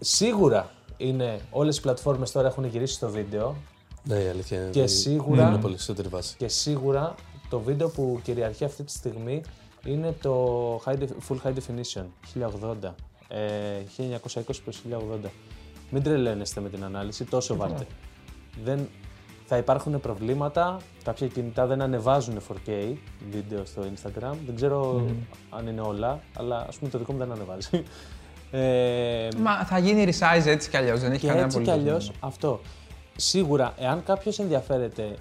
σίγουρα 0.00 0.70
είναι 0.96 1.40
όλες 1.50 1.76
οι 1.76 1.80
πλατφόρμες 1.80 2.30
τώρα 2.32 2.48
έχουν 2.48 2.64
γυρίσει 2.64 2.94
στο 2.94 3.08
βίντεο 3.10 3.56
Ναι, 4.04 4.14
η 4.18 4.28
αλήθεια 4.28 4.58
είναι. 4.60 4.70
Και 4.70 4.80
ότι 4.80 4.90
σίγουρα- 4.90 5.42
Είναι 5.42 5.50
πολύ 5.50 5.62
περισσότερη 5.62 6.08
βάση. 6.08 6.36
και 6.38 6.48
σίγουρα 6.48 7.14
το 7.48 7.60
βίντεο 7.60 7.88
που 7.88 8.20
κυριαρχεί 8.22 8.64
αυτή 8.64 8.82
τη 8.82 8.92
στιγμή 8.92 9.42
είναι 9.84 10.14
το 10.22 10.56
high 10.84 10.96
def- 10.98 11.28
full 11.28 11.36
high 11.44 11.52
definition 11.54 12.04
1080. 12.34 12.94
Ε, 13.28 13.82
1920 13.96 14.62
προς 14.62 14.76
1080. 14.78 15.30
Μην 15.90 16.02
τρελαίνεστε 16.02 16.60
με 16.60 16.68
την 16.68 16.84
ανάλυση, 16.84 17.24
τόσο 17.24 17.56
βάλτε. 17.56 17.86
Δεν, 18.64 18.88
θα 19.46 19.56
υπάρχουν 19.56 20.00
προβλήματα, 20.00 20.76
κάποια 21.04 21.26
κινητά 21.26 21.66
δεν 21.66 21.82
ανεβάζουν 21.82 22.38
4K 22.48 22.94
βίντεο 23.30 23.64
στο 23.64 23.82
Instagram. 23.82 24.34
Δεν 24.46 24.54
ξέρω 24.54 25.04
αν 25.50 25.66
είναι 25.66 25.80
όλα, 25.80 26.20
αλλά 26.36 26.66
ας 26.68 26.76
πούμε 26.76 26.90
το 26.90 26.98
δικό 26.98 27.12
μου 27.12 27.18
δεν 27.18 27.32
ανεβάζει. 27.32 27.82
Ε, 28.54 29.28
Μα 29.38 29.64
θα 29.64 29.78
γίνει 29.78 30.04
resize 30.06 30.46
έτσι 30.46 30.70
κι 30.70 30.76
αλλιώς, 30.76 31.00
δεν 31.00 31.10
έχει 31.10 31.20
και 31.20 31.26
κανένα 31.26 31.44
έτσι 31.44 31.62
κι 31.62 31.70
απολύτως 31.70 31.88
αλλιώς 31.88 32.08
νόημα. 32.08 32.26
αυτό. 32.26 32.60
Σίγουρα, 33.16 33.74
εάν 33.78 34.02
κάποιος 34.02 34.38
ενδιαφέρεται, 34.38 35.14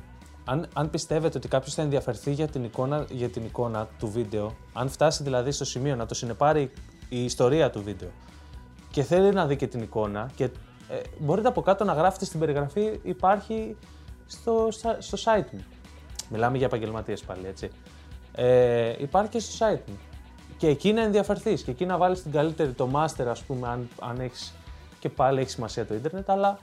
αν, 0.46 0.68
αν 0.74 0.90
πιστεύετε 0.90 1.38
ότι 1.38 1.48
κάποιος 1.48 1.74
θα 1.74 1.82
ενδιαφερθεί 1.82 2.32
για 2.32 2.48
την, 2.48 2.64
εικόνα, 2.64 3.06
για 3.10 3.30
την 3.30 3.44
εικόνα 3.46 3.88
του 4.00 4.08
βίντεο, 4.08 4.56
αν 4.74 4.90
φτάσει 4.90 5.24
δηλαδή 5.24 5.52
στο 5.52 5.66
σημείο 5.66 5.96
να 5.96 6.06
το 6.06 6.14
συνεπάρει 6.14 6.72
η 7.10 7.24
ιστορία 7.24 7.70
του 7.70 7.84
βίντεο 7.84 8.10
και 8.92 9.04
θέλει 9.04 9.32
να 9.32 9.46
δει 9.46 9.56
και 9.56 9.68
την 9.68 9.82
εικόνα, 9.82 10.30
και 10.36 10.44
ε, 10.44 10.50
μπορείτε 11.20 11.48
από 11.48 11.62
κάτω 11.62 11.84
να 11.84 11.94
γράφετε 11.94 12.26
στην 12.26 12.40
περιγραφή, 12.40 13.00
υπάρχει 13.04 13.78
στο, 14.32 14.68
στα- 14.72 14.98
στο 15.00 15.18
site 15.26 15.46
μου. 15.52 15.64
Μιλάμε 16.30 16.58
για 16.58 16.66
επαγγελματίες 16.66 17.22
πάλι, 17.22 17.48
έτσι. 17.48 17.70
Ε, 18.36 18.94
υπάρχει 19.00 19.30
και 19.30 19.40
στο 19.40 19.66
site 19.66 19.80
μου. 19.88 20.00
Και 20.58 20.68
εκεί 20.68 20.94
να 20.94 21.02
ενδιαφερθείς 21.02 21.62
και 21.62 21.72
εκεί 21.72 21.86
να 21.86 21.98
βάλεις 21.98 22.22
την 22.22 22.32
καλύτερη, 22.32 22.72
το 22.72 22.90
master, 22.94 23.26
ας 23.30 23.42
πούμε, 23.44 23.68
αν, 23.68 23.88
αν 24.00 24.20
έχεις. 24.20 24.54
Και 25.00 25.10
πάλι 25.10 25.40
έχει 25.42 25.50
σημασία 25.50 25.86
το 25.86 25.94
ίντερνετ, 25.94 26.30
αλλά 26.30 26.60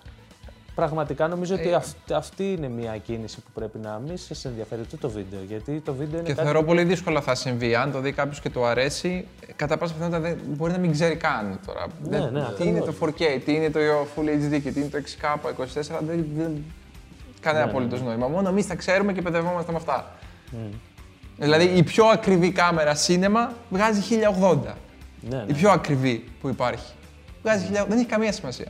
πραγματικά 0.74 1.28
νομίζω 1.28 1.54
Ε, 1.54 1.58
ότι 1.60 1.74
αυτή, 1.74 2.12
αυτή 2.12 2.52
είναι 2.52 2.68
μια 2.68 2.96
κίνηση 2.96 3.36
που 3.40 3.50
πρέπει 3.54 3.78
να 3.78 4.00
μην 4.06 4.16
σας 4.18 4.44
ενδιαφέρει 4.44 4.80
ούτε 4.80 4.96
το 4.96 5.10
βίντεο. 5.10 5.40
Γιατί 5.46 5.80
το 5.80 5.92
βίντεο 5.94 6.18
είναι 6.18 6.28
Και 6.28 6.34
κάτι. 6.34 6.44
θεωρώ 6.44 6.62
πολύ 6.64 6.84
δύσκολο 6.84 7.20
θα 7.20 7.34
συμβεί. 7.34 7.74
Αν 7.74 7.92
το 7.92 8.00
δει 8.00 8.12
κάποιος 8.12 8.40
και 8.40 8.50
του 8.50 8.64
αρέσει, 8.64 9.26
κατά 9.56 9.76
πάσα 9.78 9.92
πιθανότητα 9.94 10.28
δεν- 10.28 10.38
μπορεί 10.56 10.72
να 10.72 10.78
μην 10.78 10.92
ξέρει 10.92 11.16
καν 11.16 11.60
τώρα. 11.66 11.86
Ναι, 12.02 12.18
Δεν- 12.18 12.32
ναι, 12.32 12.44
τι 12.58 12.66
είναι 12.68 12.78
το 12.80 12.84
ακριβώς. 12.84 13.14
4K, 13.18 13.40
τι 13.44 13.54
είναι 13.54 13.70
το 13.70 13.78
Full 14.16 14.28
HD 14.28 14.60
και 14.62 14.70
τι 14.70 14.80
είναι 14.80 14.88
το 14.88 14.96
6K24, 14.96 15.98
δεν, 16.06 16.26
δεν 16.36 16.64
κανένα 17.40 17.64
Ναι, 17.64 17.70
απολύτως 17.70 18.02
νόημα. 18.02 18.28
Μόνο 18.28 18.48
εμείς 18.48 18.66
τα 18.66 18.74
ξέρουμε 18.74 19.12
και 19.12 19.22
παιδευόμαστε 19.22 19.72
με 19.72 19.78
αυτά. 19.78 20.12
Δηλαδή 21.36 21.64
η 21.64 21.82
πιο 21.82 22.06
ακριβή 22.06 22.50
κάμερα 22.52 22.94
σίνεμα 22.94 23.52
βγάζει 23.70 24.00
1080. 24.40 24.58
Ναι, 25.20 25.36
ναι. 25.36 25.44
Η 25.46 25.52
πιο 25.52 25.70
ακριβή 25.70 26.24
που 26.40 26.48
υπάρχει. 26.48 26.92
Βγάζει 27.42 27.66
1000, 27.70 27.84
δεν 27.88 27.98
έχει 27.98 28.06
καμία 28.06 28.32
σημασία. 28.32 28.66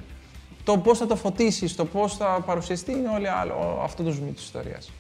Το 0.64 0.79
πώς 0.79 0.99
θα 0.99 1.07
το 1.07 1.16
φωτίσεις, 1.16 1.77
το 1.77 1.85
πώς 1.85 2.16
θα 2.16 2.43
παρουσιαστεί 2.47 2.93
είναι 2.93 3.09
όλοι 3.14 3.29
άλλο. 3.29 3.81
Αυτό 3.83 4.03
το 4.03 4.11
ζουμί 4.11 4.31
της 4.33 4.45
ιστορίας. 4.45 4.91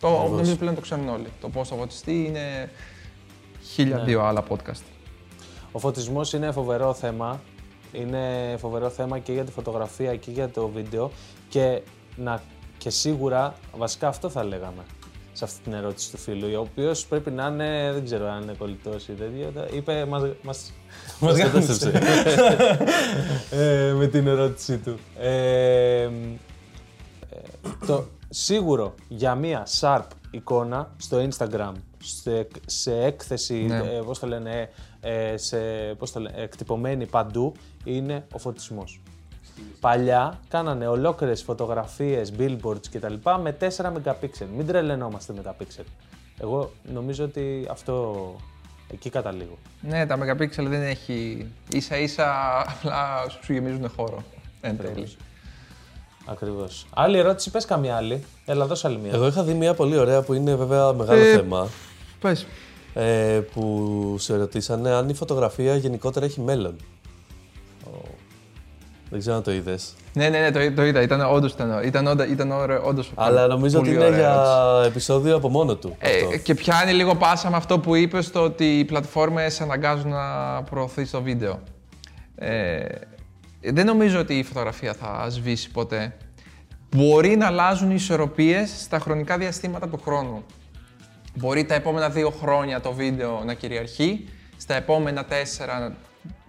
Το 0.00 0.08
νομίζω 0.30 0.54
πλέον 0.56 0.74
το 0.74 0.80
ξέρουν 0.80 1.08
όλοι. 1.08 1.26
Το 1.40 1.48
πώς 1.48 1.68
θα 1.68 1.76
φωτιστεί 1.76 2.24
είναι 2.24 2.70
χίλια 3.62 3.96
Ναι. 3.96 4.02
δύο 4.02 4.22
άλλα 4.22 4.42
podcast. 4.48 4.82
Ο 5.72 5.78
φωτισμός 5.78 6.32
είναι 6.32 6.52
φοβερό 6.52 6.94
θέμα. 6.94 7.40
Είναι 7.92 8.54
φοβερό 8.58 8.88
θέμα 8.90 9.18
και 9.18 9.32
για 9.32 9.44
τη 9.44 9.52
φωτογραφία 9.52 10.16
και 10.16 10.30
για 10.30 10.48
το 10.48 10.68
βίντεο. 10.68 11.10
Και, 11.48 11.80
να, 12.16 12.42
και 12.78 12.90
σίγουρα, 12.90 13.54
βασικά 13.76 14.08
αυτό 14.08 14.28
θα 14.28 14.44
λέγαμε 14.44 14.82
σε 15.32 15.44
αυτή 15.44 15.60
την 15.62 15.72
ερώτηση 15.72 16.10
του 16.10 16.18
φίλου, 16.18 16.48
ο 16.56 16.60
οποίος 16.60 17.06
πρέπει 17.06 17.30
να 17.30 17.46
είναι, 17.46 17.90
δεν 17.92 18.04
ξέρω 18.04 18.28
αν 18.28 18.42
είναι 18.42 18.54
κολλητός 18.58 19.08
ή 19.08 19.12
τέτοιο, 19.12 19.52
είπε, 19.76 20.04
μας, 20.04 20.22
μας, 20.42 20.72
μας 21.20 21.38
κατέστρεψε. 21.38 22.00
ε, 23.50 23.92
με 23.92 24.06
την 24.06 24.26
ερώτησή 24.26 24.78
του. 24.78 24.98
Ε, 25.18 26.02
ε, 26.02 26.08
το 27.86 28.04
σίγουρο 28.28 28.94
για 29.08 29.34
μία 29.34 29.66
sharp 29.80 30.06
εικόνα 30.30 30.90
στο 30.96 31.28
Instagram, 31.28 31.72
σε, 32.02 32.46
σε 32.66 32.96
έκθεση, 33.04 33.54
Ναι. 33.54 33.76
ε, 33.76 34.00
πώς 34.04 34.18
το 34.18 34.26
λένε, 34.26 34.68
ε, 35.00 35.36
σε, 35.36 35.58
πώς 35.98 36.12
το 36.12 36.20
λένε, 36.20 36.42
εκτυπωμένη 36.42 37.06
παντού, 37.06 37.52
είναι 37.84 38.26
ο 38.32 38.38
φωτισμός. 38.38 39.00
Παλιά 39.80 40.40
κάνανε 40.48 40.86
ολόκληρες 40.86 41.42
φωτογραφίες, 41.42 42.32
billboards 42.38 42.86
κτλ. 42.92 43.14
με 43.42 43.56
4 43.60 43.66
MP. 43.86 44.28
Μην 44.56 44.66
τρελαινόμαστε 44.66 45.32
με 45.32 45.42
τα 45.42 45.56
pixel. 45.60 45.84
Εγώ 46.40 46.70
νομίζω 46.92 47.24
ότι 47.24 47.66
αυτό 47.70 48.16
εκεί 48.92 49.10
καταλήγω. 49.10 49.58
Ναι, 49.80 50.06
τα 50.06 50.18
megapixel 50.18 50.64
δεν 50.68 50.82
έχει. 50.82 51.46
ίσα 51.72 51.96
ίσα 51.98 52.60
απλά 52.60 53.28
σου 53.42 53.52
γεμίζουν 53.52 53.90
χώρο. 53.96 54.22
Εν 54.60 54.76
τέλει. 54.78 55.08
Ακριβώς. 56.26 56.86
Άλλη 56.94 57.18
ερώτηση, 57.18 57.50
πες 57.50 57.64
καμία 57.64 57.96
άλλη. 57.96 58.24
Έλα, 58.46 58.66
δώσε 58.66 58.86
άλλη 58.86 58.98
μία. 58.98 59.10
Εγώ 59.14 59.26
είχα 59.26 59.42
δει 59.42 59.54
μια 59.54 59.74
πολύ 59.74 59.96
ωραία 59.98 60.22
που 60.22 60.34
είναι 60.34 60.54
βέβαια 60.54 60.92
μεγάλο 60.92 61.20
Ε, 61.20 61.34
θέμα. 61.36 61.68
Πες. 62.20 62.46
Ε, 62.94 63.40
που 63.54 64.16
σε 64.18 64.36
ρωτήσανε 64.36 64.90
αν 64.90 65.08
η 65.08 65.14
φωτογραφία 65.14 65.76
γενικότερα 65.76 66.26
έχει 66.26 66.40
μέλλον. 66.40 66.76
Δεν 69.10 69.18
ξέρω 69.18 69.36
αν 69.36 69.42
το 69.42 69.52
είδες. 69.52 69.94
Ναι, 70.12 70.28
ναι, 70.28 70.38
ναι, 70.38 70.50
το, 70.50 70.72
το 70.74 70.84
είδα. 70.84 71.02
Ήταν 71.02 71.20
όντως 71.20 71.52
ήταν, 71.52 71.82
ήταν, 71.84 72.06
όντα- 72.06 72.26
ήταν 72.26 72.50
ωραίο, 72.50 72.82
όντως 72.84 73.12
Αλλά 73.14 73.46
νομίζω 73.46 73.78
ότι 73.78 73.88
πολύ 73.88 73.98
είναι 74.00 74.06
ωραία 74.14 74.18
για 74.18 74.30
ερώτηση. 74.32 74.88
επεισόδιο 74.88 75.36
από 75.36 75.48
μόνο 75.48 75.74
του. 75.76 75.96
Ε, 75.98 76.10
αυτό. 76.16 76.36
και 76.36 76.54
πιάνει 76.54 76.92
λίγο 76.92 77.14
πάσα 77.14 77.50
με 77.50 77.56
αυτό 77.56 77.78
που 77.78 77.94
είπες 77.94 78.30
το 78.30 78.40
ότι 78.40 78.78
οι 78.78 78.84
πλατφόρμες 78.84 79.60
αναγκάζουν 79.60 80.10
να 80.10 80.62
προωθείς 80.62 81.10
το 81.10 81.22
βίντεο. 81.22 81.60
Ε, 82.34 82.84
δεν 83.60 83.86
νομίζω 83.86 84.18
ότι 84.20 84.34
η 84.38 84.42
φωτογραφία 84.42 84.94
θα 84.94 85.26
σβήσει 85.30 85.70
ποτέ. 85.70 86.16
Μπορεί 86.96 87.36
να 87.36 87.46
αλλάζουν 87.46 87.90
οι 87.90 87.94
ισορροπίες 87.96 88.70
στα 88.82 88.98
χρονικά 88.98 89.38
διαστήματα 89.38 89.88
του 89.88 90.00
χρόνου. 90.04 90.44
Μπορεί 91.34 91.64
τα 91.64 91.74
επόμενα 91.74 92.08
δύο 92.08 92.30
χρόνια 92.30 92.80
το 92.80 92.92
βίντεο 92.92 93.42
να 93.44 93.54
κυριαρχεί, 93.54 94.28
στα 94.56 94.74
επόμενα 94.74 95.24
τέσσερα 95.24 95.96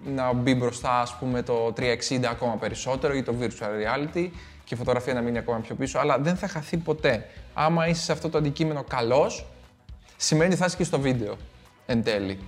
να- 0.06 0.24
να 0.24 0.34
μπει 0.34 0.56
μπροστά 0.56 1.02
ας 1.02 1.16
πούμε 1.16 1.42
το 1.42 1.74
360 1.74 2.30
ακόμα 2.30 2.56
περισσότερο 2.56 3.14
ή 3.14 3.24
το 3.24 3.34
virtual 3.42 3.50
reality 3.84 4.30
και 4.64 4.74
η 4.74 4.78
φωτογραφία 4.78 5.14
να 5.14 5.22
μείνει 5.22 5.38
ακόμα 5.38 5.60
πιο 5.60 5.76
πίσω, 5.76 6.00
αλλά 6.00 6.18
δεν 6.20 6.36
θα 6.36 6.48
χαθεί 6.48 6.78
ποτέ. 6.78 7.26
Άμα 7.54 7.88
είσαι 7.88 8.02
σε 8.04 8.12
αυτό 8.12 8.30
το 8.30 8.38
αντικείμενο 8.38 8.84
καλός, 8.84 9.46
σημαίνει 10.18 10.50
ότι 10.50 10.60
θα 10.60 10.66
είσαι 10.66 10.78
και 10.78 10.84
στο 10.84 11.00
βίντεο 11.00 11.38
εν 11.86 12.04
τέλει. 12.04 12.40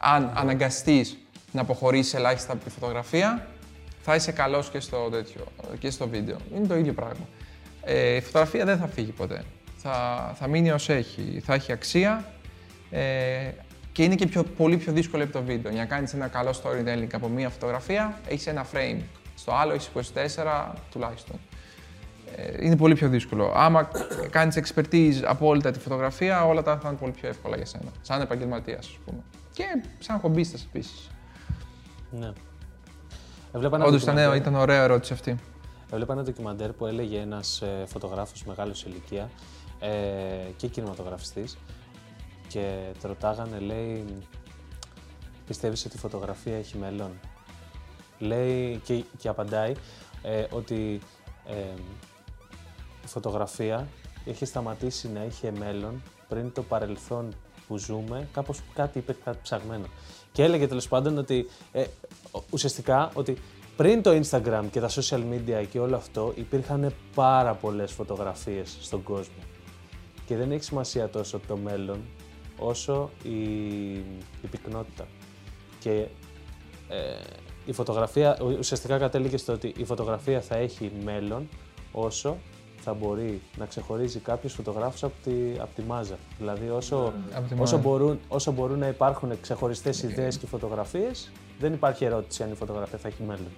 Αν 0.00 0.30
αναγκαστείς 0.34 1.16
να 1.52 1.60
αποχωρήσεις 1.60 2.14
ελάχιστα 2.14 2.52
από 2.52 2.64
τη 2.64 2.70
φωτογραφία, 2.70 3.46
θα 4.02 4.14
είσαι 4.14 4.32
καλός 4.32 4.70
και 4.70 4.80
στο, 4.80 5.08
τέτοιο, 5.10 5.44
και 5.78 5.90
στο 5.90 6.08
βίντεο. 6.08 6.36
Είναι 6.54 6.66
το 6.66 6.76
ίδιο 6.76 6.92
πράγμα. 6.92 7.26
Ε, 7.84 8.14
η 8.14 8.20
φωτογραφία 8.20 8.64
δεν 8.64 8.78
θα 8.78 8.86
φύγει 8.86 9.10
ποτέ. 9.10 9.42
Θα, 9.76 9.92
θα 10.38 10.46
μείνει 10.46 10.70
ως 10.70 10.88
έχει. 10.88 11.42
Θα 11.44 11.54
έχει 11.54 11.72
αξία 11.72 12.24
ε, 12.90 13.50
και 13.92 14.02
είναι 14.02 14.14
και 14.14 14.26
πιο, 14.26 14.42
πολύ 14.44 14.76
πιο 14.76 14.92
δύσκολο 14.92 15.22
από 15.24 15.32
το 15.32 15.42
βίντεο. 15.42 15.72
Για 15.72 15.80
να 15.80 15.86
κάνεις 15.86 16.14
ένα 16.14 16.26
καλό 16.28 16.50
storytelling 16.50 17.08
από 17.12 17.28
μία 17.28 17.48
φωτογραφία, 17.48 18.18
έχεις 18.28 18.46
ένα 18.46 18.66
frame. 18.72 19.00
Στο 19.36 19.52
άλλο 19.52 19.72
έχεις 19.72 19.90
24 19.94 20.74
τουλάχιστον. 20.90 21.36
Ε, 22.36 22.64
είναι 22.66 22.76
πολύ 22.76 22.94
πιο 22.94 23.08
δύσκολο. 23.08 23.52
Άμα 23.56 23.88
κάνεις 24.30 24.58
expertise 24.64 25.20
απόλυτα 25.24 25.70
τη 25.70 25.78
φωτογραφία, 25.78 26.46
όλα 26.46 26.62
τα 26.62 26.78
θα 26.82 26.88
είναι 26.88 26.96
πολύ 26.98 27.12
πιο 27.12 27.28
εύκολα 27.28 27.56
για 27.56 27.66
σένα. 27.66 27.90
Σαν 28.00 28.20
επαγγελματίας, 28.20 28.78
ας 28.86 28.98
πούμε. 29.04 29.22
Και 29.52 29.64
σαν 29.98 30.18
χομπίστας 30.18 30.64
επίσης. 30.68 31.10
Ναι. 32.10 32.32
Έβλεπα 33.52 33.76
ένα, 33.76 33.84
Όντως 33.84 34.02
ήταν, 34.02 34.14
ντοκιμαντέρ- 34.14 34.40
ήταν 34.46 34.54
ωραία 34.60 34.82
ερώτηση 34.82 35.12
αυτή. 35.12 35.36
έβλεπα 35.92 36.12
ένα 36.12 36.22
ντοκιμαντέρ 36.22 36.72
που 36.72 36.86
έλεγε 36.86 37.18
ένας 37.18 37.60
ε, 37.62 37.84
φωτογράφος 37.86 38.44
μεγάλος 38.44 38.78
σε 38.78 38.88
ηλικία 38.88 39.30
ε, 39.80 39.88
και 40.56 40.66
κινηματογραφιστής 40.66 41.58
και 42.50 42.92
το 43.00 43.08
ρωτάγανε, 43.08 43.58
λέει, 43.58 44.04
πιστεύεις 45.46 45.84
ότι 45.84 45.96
η 45.96 45.98
φωτογραφία 45.98 46.56
έχει 46.56 46.76
μέλλον; 46.76 47.10
λέει 48.18 48.80
και, 48.84 49.04
και 49.18 49.28
απαντάει 49.28 49.72
ε, 50.22 50.46
ότι 50.50 51.00
ε, 51.46 51.80
η 53.04 53.06
φωτογραφία 53.06 53.88
έχει 54.24 54.44
σταματήσει 54.44 55.08
να 55.08 55.24
είχε 55.24 55.52
μέλλον 55.58 56.02
πριν 56.28 56.52
το 56.52 56.62
παρελθόν 56.62 57.34
που 57.68 57.78
ζούμε, 57.78 58.28
κάπως 58.32 58.60
κάτι 58.74 58.98
είπε 58.98 59.16
κάτι 59.24 59.38
ψαγμένο. 59.42 59.86
Και 60.32 60.42
έλεγε 60.42 60.66
τέλος 60.66 60.88
πάντων 60.88 61.18
ότι 61.18 61.48
ε, 61.72 61.84
ουσιαστικά 62.50 63.10
ότι 63.14 63.36
πριν 63.76 64.02
το 64.02 64.10
Instagram 64.10 64.64
και 64.70 64.80
τα 64.80 64.88
social 64.88 65.22
media 65.32 65.64
και 65.70 65.80
όλο 65.80 65.96
αυτό 65.96 66.32
υπήρχαν 66.36 66.94
πάρα 67.14 67.54
πολλές 67.54 67.92
φωτογραφίες 67.92 68.76
στον 68.80 69.02
κόσμο. 69.02 69.42
Και 70.26 70.36
δεν 70.36 70.52
έχει 70.52 70.64
σημασία 70.64 71.08
τόσο 71.08 71.40
το 71.46 71.56
μέλλον 71.56 72.00
όσο 72.60 73.10
η, 73.22 73.42
η 74.42 74.46
πυκνότητα. 74.50 75.06
Και 75.78 76.06
ε, 76.88 76.96
η 77.64 77.72
φωτογραφία 77.72 78.38
ουσιαστικά 78.58 78.98
κατέληγε 78.98 79.36
στο 79.36 79.52
ότι 79.52 79.74
η 79.76 79.84
φωτογραφία 79.84 80.40
θα 80.40 80.56
έχει 80.56 80.92
μέλλον 81.04 81.48
όσο 81.92 82.36
θα 82.82 82.94
μπορεί 82.94 83.40
να 83.58 83.66
ξεχωρίζει 83.66 84.18
κάποιους 84.18 84.52
φωτογράφους 84.52 85.02
από 85.02 85.12
τη, 85.24 85.32
από 85.58 85.74
τη 85.74 85.82
μάζα. 85.82 86.18
Δηλαδή 86.38 86.68
όσο, 86.68 87.12
όσο, 87.58 87.78
μπορούν, 87.78 88.18
όσο 88.28 88.52
μπορούν 88.52 88.78
να 88.78 88.86
υπάρχουν 88.86 89.40
ξεχωριστές 89.40 90.02
ιδέες 90.02 90.36
και 90.36 90.46
φωτογραφίες, 90.46 91.30
δεν 91.58 91.72
υπάρχει 91.72 92.04
ερώτηση 92.04 92.42
αν 92.42 92.50
η 92.50 92.54
φωτογραφία 92.54 92.98
θα 92.98 93.08
έχει 93.08 93.22
μέλλον. 93.22 93.50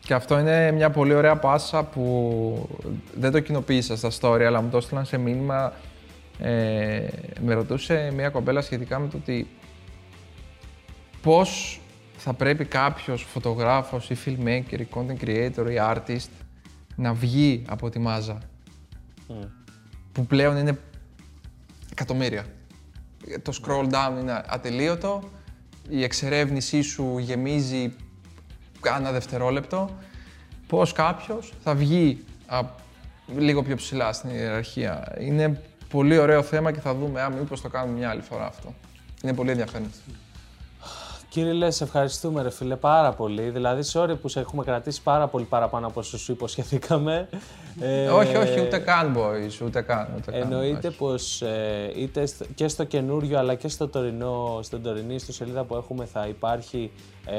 Και 0.00 0.14
αυτό 0.14 0.38
είναι 0.38 0.72
μια 0.72 0.90
πολύ 0.90 1.14
ωραία 1.14 1.36
πάσα 1.36 1.84
που 1.84 2.68
δεν 3.14 3.32
το 3.32 3.40
κοινοποίησα 3.40 3.96
στα 3.96 4.10
story, 4.20 4.42
αλλά 4.42 4.60
μου 4.60 4.68
το 4.70 4.76
έστειλαν 4.76 5.04
σε 5.04 5.16
μήνυμα. 5.16 5.72
Ε, 6.38 7.08
με 7.40 7.54
ρωτούσε 7.54 8.10
μια 8.14 8.28
κοπέλα 8.28 8.60
σχετικά 8.60 8.98
με 8.98 9.08
το 9.08 9.16
ότι 9.16 9.46
πώς 11.22 11.80
θα 12.16 12.32
πρέπει 12.32 12.64
κάποιος 12.64 13.22
φωτογράφος 13.22 14.10
ή 14.10 14.16
filmmaker 14.24 14.80
ή 14.80 14.88
content 14.94 15.24
creator 15.24 15.70
ή 15.70 15.76
artist 15.80 16.30
να 16.96 17.12
βγει 17.12 17.62
από 17.68 17.90
τη 17.90 17.98
μάζα. 17.98 18.38
Που 20.12 20.26
πλέον 20.26 20.56
είναι 20.56 20.78
εκατομμύρια. 21.90 22.44
Το 23.42 23.52
scroll 23.62 23.92
down 23.92 24.20
είναι 24.20 24.42
ατελείωτο, 24.46 25.22
η 25.88 26.02
εξερεύνησή 26.02 26.82
σου 26.82 27.18
γεμίζει 27.18 27.94
κάνα 28.80 29.12
δευτερόλεπτο. 29.12 29.90
Πώς 30.66 30.92
κάποιος 30.92 31.52
θα 31.62 31.74
βγει 31.74 32.24
λίγο 33.36 33.62
πιο 33.62 33.76
ψηλά 33.76 34.12
στην 34.12 34.30
ιεραρχία. 34.30 35.16
Είναι 35.20 35.62
πολύ 35.88 36.18
ωραίο 36.18 36.42
θέμα 36.42 36.72
και 36.72 36.80
θα 36.80 36.94
δούμε 36.94 37.20
αν 37.20 37.32
μήπως 37.32 37.60
το 37.60 37.68
κάνουμε 37.68 37.98
μια 37.98 38.10
άλλη 38.10 38.22
φορά 38.22 38.46
αυτό. 38.46 38.74
Είναι 39.22 39.34
πολύ 39.34 39.50
ενδιαφέρον. 39.50 39.90
Κύριε 41.28 41.70
σε 41.70 41.84
ευχαριστούμε 41.84 42.42
ρε 42.42 42.50
φίλε 42.50 42.76
πάρα 42.76 43.12
πολύ. 43.12 43.50
Δηλαδή, 43.50 43.82
sorry 43.92 44.14
που 44.20 44.28
σε 44.28 44.40
έχουμε 44.40 44.64
κρατήσει 44.64 45.02
πάρα 45.02 45.26
πολύ 45.26 45.44
παραπάνω 45.44 45.86
από 45.86 46.00
όσο 46.00 46.18
σου 46.18 46.32
υποσχεθήκαμε. 46.32 47.28
Ε, 47.80 48.08
όχι, 48.08 48.36
όχι, 48.36 48.60
ούτε 48.60 48.78
καν 48.78 49.16
boys, 49.16 49.64
ούτε 49.66 49.80
καν. 49.80 50.08
Ούτε 50.16 50.38
εννοείται 50.38 50.90
πως 50.90 51.42
ε, 51.42 51.92
είτε 51.96 52.28
και 52.54 52.68
στο 52.68 52.84
καινούριο 52.84 53.38
αλλά 53.38 53.54
και 53.54 53.68
στο 53.68 53.88
τωρινό, 53.88 54.58
στην 54.62 54.82
τωρινή 54.82 55.18
στο 55.18 55.32
σελίδα 55.32 55.64
που 55.64 55.76
έχουμε 55.76 56.04
θα 56.04 56.26
υπάρχει 56.26 56.90
ε, 57.26 57.36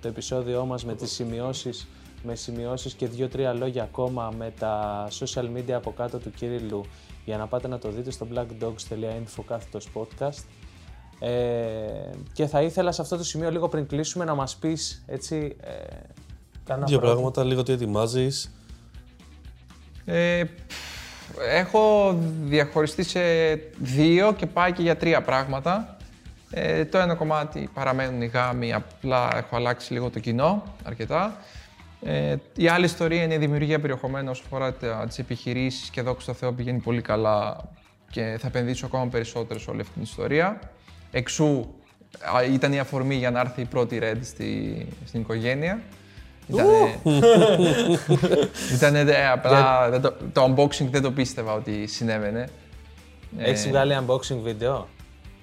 το 0.00 0.08
επεισόδιό 0.08 0.64
μας 0.64 0.84
με 0.84 0.94
τις 0.94 1.10
σημειώσεις 1.10 1.88
με 2.22 2.34
σημειώσεις 2.34 2.94
και 2.94 3.06
δύο-τρία 3.06 3.52
λόγια 3.52 3.82
ακόμα 3.82 4.32
με 4.38 4.52
τα 4.58 5.06
social 5.18 5.44
media 5.56 5.72
από 5.72 5.92
κάτω 5.92 6.18
του 6.18 6.30
Κύριλου 6.30 6.84
για 7.24 7.36
να 7.36 7.46
πάτε 7.46 7.68
να 7.68 7.78
το 7.78 7.90
δείτε 7.90 8.10
στο 8.10 8.26
blackdogs.info 8.34 9.42
κάθετος 9.46 9.88
podcast. 9.94 10.44
Ε, 11.18 11.30
και 12.32 12.46
θα 12.46 12.62
ήθελα 12.62 12.92
σε 12.92 13.02
αυτό 13.02 13.16
το 13.16 13.24
σημείο 13.24 13.50
λίγο 13.50 13.68
πριν 13.68 13.86
κλείσουμε 13.86 14.24
να 14.24 14.34
μας 14.34 14.56
πεις 14.56 15.02
έτσι 15.06 15.56
ε, 15.60 15.70
κάνα 16.64 16.86
Δύο 16.86 16.98
πράγματα, 16.98 17.44
λίγο 17.44 17.62
τι 17.62 17.72
ετοιμάζεις. 17.72 18.50
Ε, 20.04 20.44
έχω 21.48 22.14
διαχωριστεί 22.42 23.02
σε 23.02 23.20
δύο 23.78 24.32
και 24.32 24.46
πάει 24.46 24.72
και 24.72 24.82
για 24.82 24.96
τρία 24.96 25.22
πράγματα. 25.22 25.96
Ε, 26.50 26.84
το 26.84 26.98
ένα 26.98 27.14
κομμάτι 27.14 27.68
παραμένουν 27.74 28.22
οι 28.22 28.26
γάμοι, 28.26 28.72
απλά 28.72 29.36
έχω 29.36 29.56
αλλάξει 29.56 29.92
λίγο 29.92 30.10
το 30.10 30.18
κοινό 30.18 30.62
αρκετά. 30.84 31.36
Ε, 32.02 32.36
η 32.56 32.68
άλλη 32.68 32.84
ιστορία 32.84 33.22
είναι 33.22 33.34
η 33.34 33.38
δημιουργία 33.38 33.80
περιεχομένου 33.80 34.30
όσο 34.30 34.42
αφορά 34.44 34.72
τις 35.06 35.18
επιχειρήσεις 35.18 35.90
και 35.90 36.00
εδώ 36.00 36.16
στο 36.18 36.32
Θεό 36.32 36.52
πηγαίνει 36.52 36.78
πολύ 36.78 37.02
καλά 37.02 37.56
και 38.10 38.36
θα 38.40 38.46
επενδύσω 38.46 38.86
ακόμα 38.86 39.06
περισσότερο 39.06 39.60
σε 39.60 39.70
όλη 39.70 39.80
αυτή 39.80 39.92
την 39.92 40.02
ιστορία. 40.02 40.60
Εξού 41.10 41.74
ήταν 42.52 42.72
η 42.72 42.78
αφορμή 42.78 43.14
για 43.14 43.30
να 43.30 43.40
έρθει 43.40 43.60
η 43.60 43.64
πρώτη 43.64 43.98
Red 44.02 44.18
στη, 44.22 44.86
στην 45.06 45.20
οικογένεια. 45.20 45.82
Ήτανε, 48.74 49.04
απλά 49.32 49.90
το, 50.00 50.16
το 50.32 50.44
unboxing 50.44 50.86
δεν 50.90 51.02
το 51.02 51.10
πίστευα 51.10 51.52
ότι 51.52 51.86
συνέβαινε. 51.86 52.48
Έχεις 53.38 53.64
ε, 53.64 53.68
βγάλει 53.68 53.96
unboxing 54.00 54.38
βίντεο; 54.42 54.88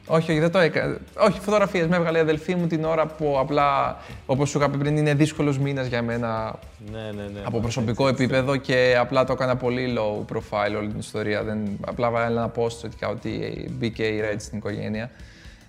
Όχι, 0.08 0.32
όχι, 0.32 0.40
δεν 0.40 0.52
το 0.52 0.60
έκανα. 0.60 0.98
Όχι, 1.18 1.40
φωτογραφίες 1.40 1.88
με 1.88 1.96
έβγαλε 1.96 2.18
η 2.18 2.22
αδελφή 2.22 2.56
μου 2.56 2.68
την 2.68 2.84
ώρα 2.84 3.06
που 3.06 3.38
απλά, 3.40 3.98
όπως 4.26 4.50
σου 4.50 4.58
είπα 4.58 4.70
πριν, 4.70 4.98
είναι 4.98 5.14
δύσκολος 5.14 5.58
μήνας 5.58 5.88
για 5.88 6.02
μένα 6.02 6.60
ναι, 6.92 7.00
ναι, 7.00 7.24
ναι, 7.34 7.40
από 7.44 7.60
προσωπικό 7.60 8.08
επίπεδο 8.08 8.56
και 8.56 8.96
απλά 9.00 9.24
το 9.24 9.34
έκανα 9.34 9.56
πολύ 9.56 9.98
low 9.98 10.36
profile 10.36 10.76
όλη 10.78 10.88
την 10.88 11.00
ιστορία. 11.00 11.44
Δεν, 11.44 11.78
απλά 11.88 12.10
βάλα 12.10 12.26
ένα 12.26 12.52
post 12.56 13.10
ότι 13.10 13.66
μπήκε 13.72 14.04
η 14.04 14.22
Red 14.24 14.36
στην 14.38 14.58
οικογένεια. 14.58 15.12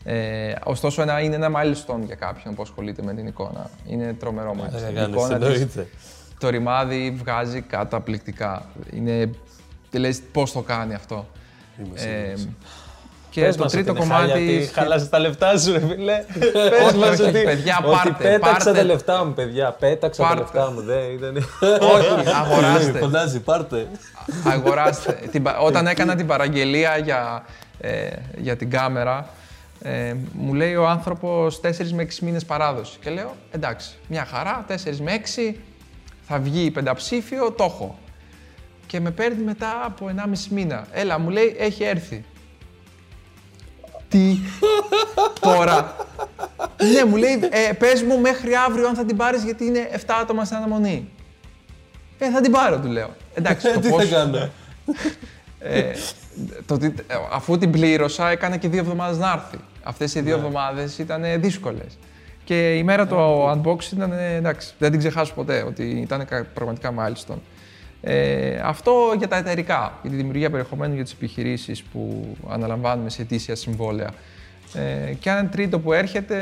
Ε, 0.05 0.55
ωστόσο, 0.65 1.03
ένα, 1.03 1.21
είναι 1.21 1.35
ένα 1.35 1.51
milestone 1.51 2.01
για 2.07 2.15
κάποιον 2.15 2.55
που 2.55 2.63
ασχολείται 2.63 3.03
με 3.03 3.15
την 3.15 3.27
εικόνα. 3.27 3.71
Είναι 3.87 4.15
τρομερό 4.19 4.57
milestone. 4.59 5.07
Η 5.07 5.11
εικόνα 5.11 5.39
της, 5.39 5.67
το 6.39 6.49
ρημάδι 6.49 7.11
βγάζει 7.19 7.61
καταπληκτικά. 7.61 8.67
Είναι, 8.93 9.31
λες 9.93 10.21
πώς 10.33 10.53
το 10.53 10.61
κάνει 10.61 10.95
αυτό. 10.95 11.27
Ε, 11.95 12.35
και 13.39 13.45
Πες 13.45 13.57
το 13.57 13.65
τρίτο 13.65 13.95
κομμάτι. 13.95 14.43
Γιατί 14.43 14.71
χάλασε 14.73 15.07
τα 15.07 15.19
λεφτά 15.19 15.59
σου, 15.59 15.73
ρε 15.73 15.79
φίλε. 15.79 16.25
Πες 16.83 16.95
μας 16.95 17.21
ότι, 17.21 17.43
παιδιά, 17.43 17.81
πάρτε, 17.83 18.09
ότι 18.09 18.23
πέταξα 18.23 18.65
πάρτε. 18.65 18.73
τα 18.73 18.85
λεφτά 18.85 19.25
μου, 19.25 19.33
παιδιά. 19.33 19.77
Πέταξα 19.79 20.23
πάρτε. 20.23 20.37
τα 20.37 20.41
λεφτά 20.43 20.73
μου. 20.73 20.83
Δεν 20.83 21.13
ήταν... 21.13 21.37
Όχι, 21.81 22.29
αγοράστε. 22.43 22.99
Φαντάζει, 22.99 23.41
πάρτε. 23.41 23.87
Αγοράστε. 24.45 25.19
Όταν 25.61 25.87
έκανα 25.87 26.15
την 26.15 26.27
παραγγελία 26.27 26.97
για, 26.97 27.45
ε, 27.81 28.09
για 28.37 28.57
την 28.57 28.71
κάμερα, 28.71 29.29
ε, 29.83 30.15
μου 30.33 30.55
λέει 30.55 30.75
ο 30.75 30.89
άνθρωπος 30.89 31.61
4 31.63 31.69
με 31.93 32.03
6 32.03 32.19
μήνες 32.21 32.45
παράδοση. 32.45 32.99
Και 33.01 33.11
λέω 33.11 33.37
εντάξει, 33.51 33.91
μια 34.09 34.25
χαρά, 34.25 34.65
4 34.69 34.73
με 35.01 35.21
6 35.51 35.55
θα 36.27 36.39
βγει 36.39 36.71
πενταψήφιο, 36.71 37.51
το 37.51 37.65
έχω. 37.65 37.99
Και 38.87 39.01
με 39.01 39.11
παίρνει 39.11 39.43
μετά 39.43 39.83
από 39.85 40.11
1,5 40.17 40.47
μήνα. 40.51 40.87
Έλα, 40.93 41.19
μου 41.19 41.31
λέει, 41.31 41.57
έχει 41.59 41.85
έρθει. 41.85 42.25
Τι 44.09 44.39
τώρα. 45.41 45.97
ναι, 46.93 47.05
μου 47.05 47.17
λέει, 47.17 47.41
ε, 47.51 47.73
πες 47.73 48.03
μου 48.03 48.21
μέχρι 48.21 48.55
αύριο 48.55 48.89
αν 48.89 48.95
θα 48.95 49.05
την 49.05 49.17
πάρεις 49.17 49.45
γιατί 49.45 49.65
είναι 49.65 49.89
7 49.93 49.99
άτομα 50.21 50.45
στην 50.45 50.57
αναμονή. 50.57 51.09
Ε, 52.19 52.31
θα 52.31 52.41
την 52.41 52.53
πάρω, 52.53 52.79
του 52.79 52.89
λέω. 52.89 53.11
Εντάξει, 53.35 53.73
το 53.73 53.81
πώς... 53.81 54.03
Τι 54.03 54.09
θα 54.09 54.17
κάνω. 54.17 54.49
ε, 55.59 55.93
το, 56.67 56.79
αφού 57.33 57.59
την 57.59 57.71
πλήρωσα, 57.71 58.31
έκανε 58.31 58.59
και 58.59 58.69
δύο 58.69 58.81
εβδομάδες 58.81 59.19
να 59.19 59.33
έρθει. 59.33 59.65
Αυτές 59.83 60.15
οι 60.15 60.21
δύο 60.21 60.37
ναι. 60.37 60.47
εβδομάδες 60.47 60.99
ήταν 60.99 61.23
δύσκολες. 61.41 61.99
Και 62.45 62.77
η 62.77 62.83
μέρα 62.83 63.07
του 63.07 63.17
unboxing 63.55 63.93
ήταν 63.93 64.13
εντάξει, 64.13 64.75
δεν 64.79 64.91
την 64.91 64.99
ξεχάσω 64.99 65.35
ποτέ, 65.35 65.63
ότι 65.63 65.83
ήταν 65.83 66.27
πραγματικά 66.55 66.95
milestone. 66.99 67.39
Ε, 68.01 68.61
αυτό 68.65 69.15
για 69.19 69.29
τα 69.29 69.37
εταιρικά, 69.37 69.99
για 70.03 70.11
τη 70.11 70.17
δημιουργία 70.17 70.51
περιεχομένου 70.51 70.95
για 70.95 71.05
τις 71.05 71.13
επιχειρήσεις 71.13 71.83
που 71.83 72.27
αναλαμβάνουμε 72.49 73.11
σε 73.11 73.23
αιτήσια 73.23 73.55
συμβόλαια. 73.55 74.11
Ε, 74.75 75.13
και 75.13 75.31
ένα 75.31 75.49
τρίτο 75.49 75.81
που 75.81 75.93
έρχεται 75.93 76.37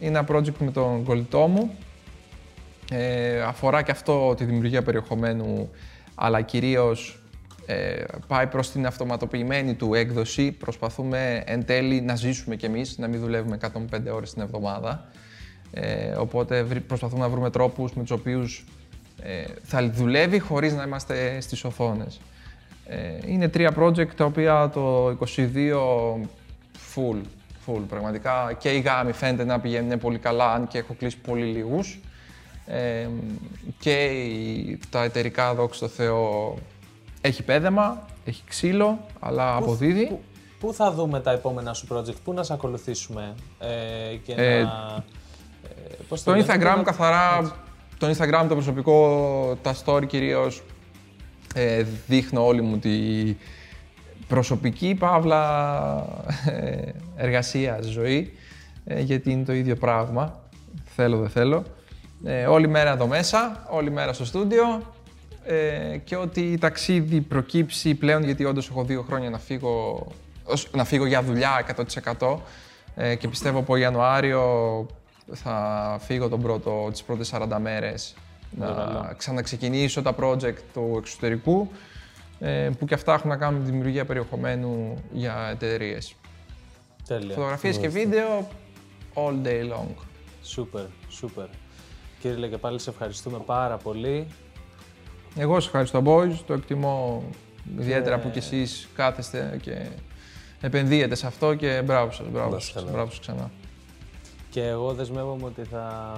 είναι 0.00 0.18
ένα 0.18 0.26
project 0.30 0.58
με 0.58 0.70
τον 0.70 1.04
κολλητό 1.04 1.46
μου. 1.46 1.74
Ε, 2.92 3.40
αφορά 3.40 3.82
και 3.82 3.90
αυτό 3.90 4.34
τη 4.34 4.44
δημιουργία 4.44 4.82
περιεχομένου, 4.82 5.70
αλλά 6.14 6.40
κυρίως 6.40 7.22
ε, 7.66 8.04
πάει 8.26 8.46
προς 8.46 8.70
την 8.70 8.86
αυτοματοποιημένη 8.86 9.74
του 9.74 9.94
έκδοση. 9.94 10.52
Προσπαθούμε 10.52 11.42
εν 11.46 11.64
τέλει 11.64 12.00
να 12.00 12.14
ζήσουμε 12.14 12.56
κι 12.56 12.66
εμείς, 12.66 12.98
να 12.98 13.08
μην 13.08 13.20
δουλεύουμε 13.20 13.58
105 13.90 14.12
ώρες 14.12 14.32
την 14.32 14.42
εβδομάδα. 14.42 15.08
Ε, 15.70 16.10
οπότε 16.10 16.64
προσπαθούμε 16.86 17.20
να 17.20 17.28
βρούμε 17.28 17.50
τρόπους 17.50 17.92
με 17.92 18.02
τους 18.02 18.10
οποίους 18.10 18.64
ε, 19.22 19.44
θα 19.62 19.90
δουλεύει 19.90 20.38
χωρίς 20.38 20.74
να 20.74 20.82
είμαστε 20.82 21.40
στις 21.40 21.64
οθόνες. 21.64 22.20
Ε, 22.86 22.96
είναι 23.26 23.48
τρία 23.48 23.74
project 23.78 24.14
τα 24.16 24.24
οποία 24.24 24.70
το 24.74 25.08
22 25.08 25.16
full, 26.94 27.20
full 27.66 27.80
πραγματικά 27.88 28.52
και 28.58 28.68
η 28.68 28.80
γάμη 28.80 29.12
φαίνεται 29.12 29.44
να 29.44 29.60
πηγαίνει 29.60 29.96
πολύ 29.96 30.18
καλά 30.18 30.52
αν 30.52 30.66
και 30.68 30.78
έχω 30.78 30.94
κλείσει 30.98 31.18
πολύ 31.18 31.44
λίγους. 31.44 32.00
Ε, 32.66 33.08
και 33.78 34.10
τα 34.90 35.02
εταιρικά 35.02 35.54
δόξα 35.54 35.80
τω 35.80 35.88
Θεώ 35.88 36.54
έχει 37.20 37.42
πέδεμα, 37.42 38.06
έχει 38.24 38.42
ξύλο, 38.48 38.98
αλλά 39.20 39.56
πού, 39.56 39.64
αποδίδει. 39.64 40.18
Πού, 40.60 40.72
θα 40.74 40.92
δούμε 40.92 41.20
τα 41.20 41.30
επόμενα 41.30 41.72
σου 41.74 41.86
project, 41.92 42.16
πού 42.24 42.32
να 42.32 42.42
σε 42.42 42.52
ακολουθήσουμε 42.52 43.34
ε, 43.58 44.14
και 44.16 44.32
ε, 44.32 44.62
να... 44.62 45.04
Πώς 46.08 46.20
Στο 46.20 46.30
το 46.30 46.36
λέτε, 46.36 46.52
Instagram 46.56 46.74
το- 46.76 46.82
καθαρά, 46.82 47.52
το 47.98 48.06
Instagram 48.10 48.44
το 48.48 48.54
προσωπικό, 48.54 49.58
τα 49.62 49.74
story 49.84 50.06
κυρίως, 50.06 50.62
ε, 51.54 51.84
δείχνω 52.06 52.46
όλη 52.46 52.62
μου 52.62 52.78
τη 52.78 52.90
προσωπική 54.28 54.94
παύλα 54.98 55.42
ε, 56.46 56.90
εργασία 57.16 57.78
ζωή, 57.82 58.32
ε, 58.84 59.00
γιατί 59.00 59.30
είναι 59.30 59.44
το 59.44 59.52
ίδιο 59.52 59.76
πράγμα, 59.76 60.40
θέλω 60.84 61.18
δεν 61.18 61.28
θέλω. 61.28 61.62
Ε, 62.24 62.46
όλη 62.46 62.68
μέρα 62.68 62.90
εδώ 62.92 63.06
μέσα, 63.06 63.66
όλη 63.70 63.90
μέρα 63.90 64.12
στο 64.12 64.24
στούντιο 64.24 64.82
ε, 65.44 65.96
και 66.04 66.16
ότι 66.16 66.58
ταξίδι 66.58 67.20
προκύψει 67.20 67.94
πλέον, 67.94 68.24
γιατί 68.24 68.44
όντως 68.44 68.68
έχω 68.68 68.84
δύο 68.84 69.02
χρόνια 69.02 69.30
να 69.30 69.38
φύγω, 69.38 70.06
ως- 70.44 70.68
να 70.72 70.84
φύγω 70.84 71.06
για 71.06 71.22
δουλειά 71.22 71.64
100% 72.18 72.36
ε, 72.96 73.14
και 73.14 73.28
πιστεύω 73.28 73.58
από 73.58 73.76
Ιανουάριο 73.76 74.42
θα 75.32 75.96
φύγω 76.00 76.28
τον 76.28 76.42
πρώτο, 76.42 76.88
τις 76.90 77.02
πρώτες 77.02 77.32
40 77.34 77.58
μέρες 77.60 78.14
να 78.50 79.14
ξαναξεκινήσω 79.16 80.02
τα 80.02 80.14
project 80.20 80.56
του 80.72 80.94
εξωτερικού 80.98 81.68
ε, 82.40 82.70
που 82.78 82.84
και 82.84 82.94
αυτά 82.94 83.14
έχουν 83.14 83.28
να 83.30 83.36
κάνουν 83.36 83.58
με 83.58 83.64
τη 83.64 83.70
δημιουργία 83.70 84.04
περιεχομένου 84.04 84.94
για 85.12 85.48
εταιρείες. 85.50 86.14
Τέλεια. 87.06 87.34
Φωτογραφίες 87.34 87.78
και 87.78 87.88
βίντεο 87.88 88.48
all 89.14 89.46
day 89.46 89.72
long. 89.72 89.94
Σούπερ, 90.42 90.84
σούπερ. 91.08 91.46
Κύριε 92.20 92.48
και 92.48 92.56
πάλι 92.58 92.78
σε 92.78 92.90
ευχαριστούμε 92.90 93.38
πάρα 93.46 93.76
πολύ. 93.76 94.26
Εγώ 95.36 95.54
σας 95.54 95.64
ευχαριστώ 95.66 96.02
boys, 96.06 96.34
το 96.46 96.52
εκτιμώ 96.52 97.22
ιδιαίτερα 97.78 98.16
Και- 98.16 98.22
που 98.22 98.30
κι 98.30 98.38
εσείς 98.38 98.88
κάθεστε 98.94 99.58
και 99.62 99.86
επενδύετε 100.60 101.14
σε 101.14 101.26
αυτό 101.26 101.54
και 101.54 101.82
μπράβο 101.84 102.12
σας, 102.12 102.26
μπράβο 102.30 102.50
Να 102.54 102.58
σας, 102.58 102.68
είστε 102.68 102.78
καλά. 102.80 102.90
μπράβο 102.92 103.10
σας 103.10 103.20
ξανά. 103.20 103.50
Και 104.58 104.66
εγώ 104.66 104.92
δεσμεύομαι 104.92 105.44
ότι 105.44 105.62
θα, 105.62 106.12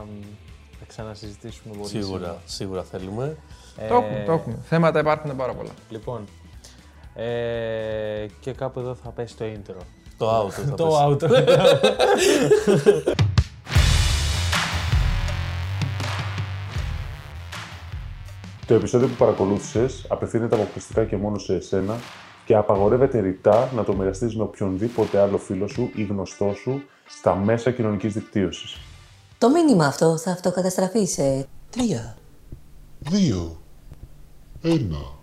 θα 0.78 0.84
ξανασυζητήσουμε 0.86 1.74
πολύ 1.74 1.88
Σίγουρα, 1.88 2.18
σύντομα. 2.18 2.38
σίγουρα 2.44 2.82
θέλουμε. 2.82 3.36
Ε, 3.76 3.88
Το 3.88 3.94
έχουμε, 3.94 4.22
το 4.26 4.32
έχουμε. 4.32 4.58
Θέματα 4.62 4.98
υπάρχουν 4.98 5.36
πάρα 5.36 5.54
πολλά. 5.54 5.70
Λοιπόν, 5.88 6.24
ε, 7.14 8.26
και 8.40 8.52
κάπου 8.52 8.80
εδώ 8.80 8.94
θα 8.94 9.10
πέσει 9.10 9.36
το 9.36 9.44
intro. 9.44 9.76
Το 10.18 10.46
out 10.46 10.50
θα 10.50 10.74
το 10.74 10.86
πέσει. 10.86 10.96
outro. 11.06 11.28
Το 18.66 18.74
επεισόδιο 18.74 19.08
που 19.08 19.14
παρακολούθησες 19.14 20.04
απευθύνεται 20.08 20.54
αποκλειστικά 20.54 21.04
και 21.04 21.16
μόνο 21.16 21.38
σε 21.38 21.54
εσένα 21.54 21.96
και 22.50 22.56
απαγορεύεται 22.56 23.20
ρητά 23.20 23.70
να 23.74 23.84
το 23.84 23.96
μοιραστείς 23.96 24.36
με 24.36 24.42
οποιονδήποτε 24.42 25.18
άλλο 25.18 25.38
φίλο 25.38 25.68
σου 25.68 25.90
ή 25.94 26.02
γνωστό 26.02 26.52
σου 26.54 26.82
στα 27.06 27.34
μέσα 27.34 27.70
κοινωνικής 27.70 28.14
δικτύωσης. 28.14 28.76
Το 29.38 29.50
μήνυμα 29.50 29.86
αυτό 29.86 30.18
θα 30.18 30.30
αυτοκαταστραφεί 30.30 31.04
σε 31.04 31.46
Τρία. 31.70 32.16
Δύο. 32.98 33.60
Ένα. 34.62 35.19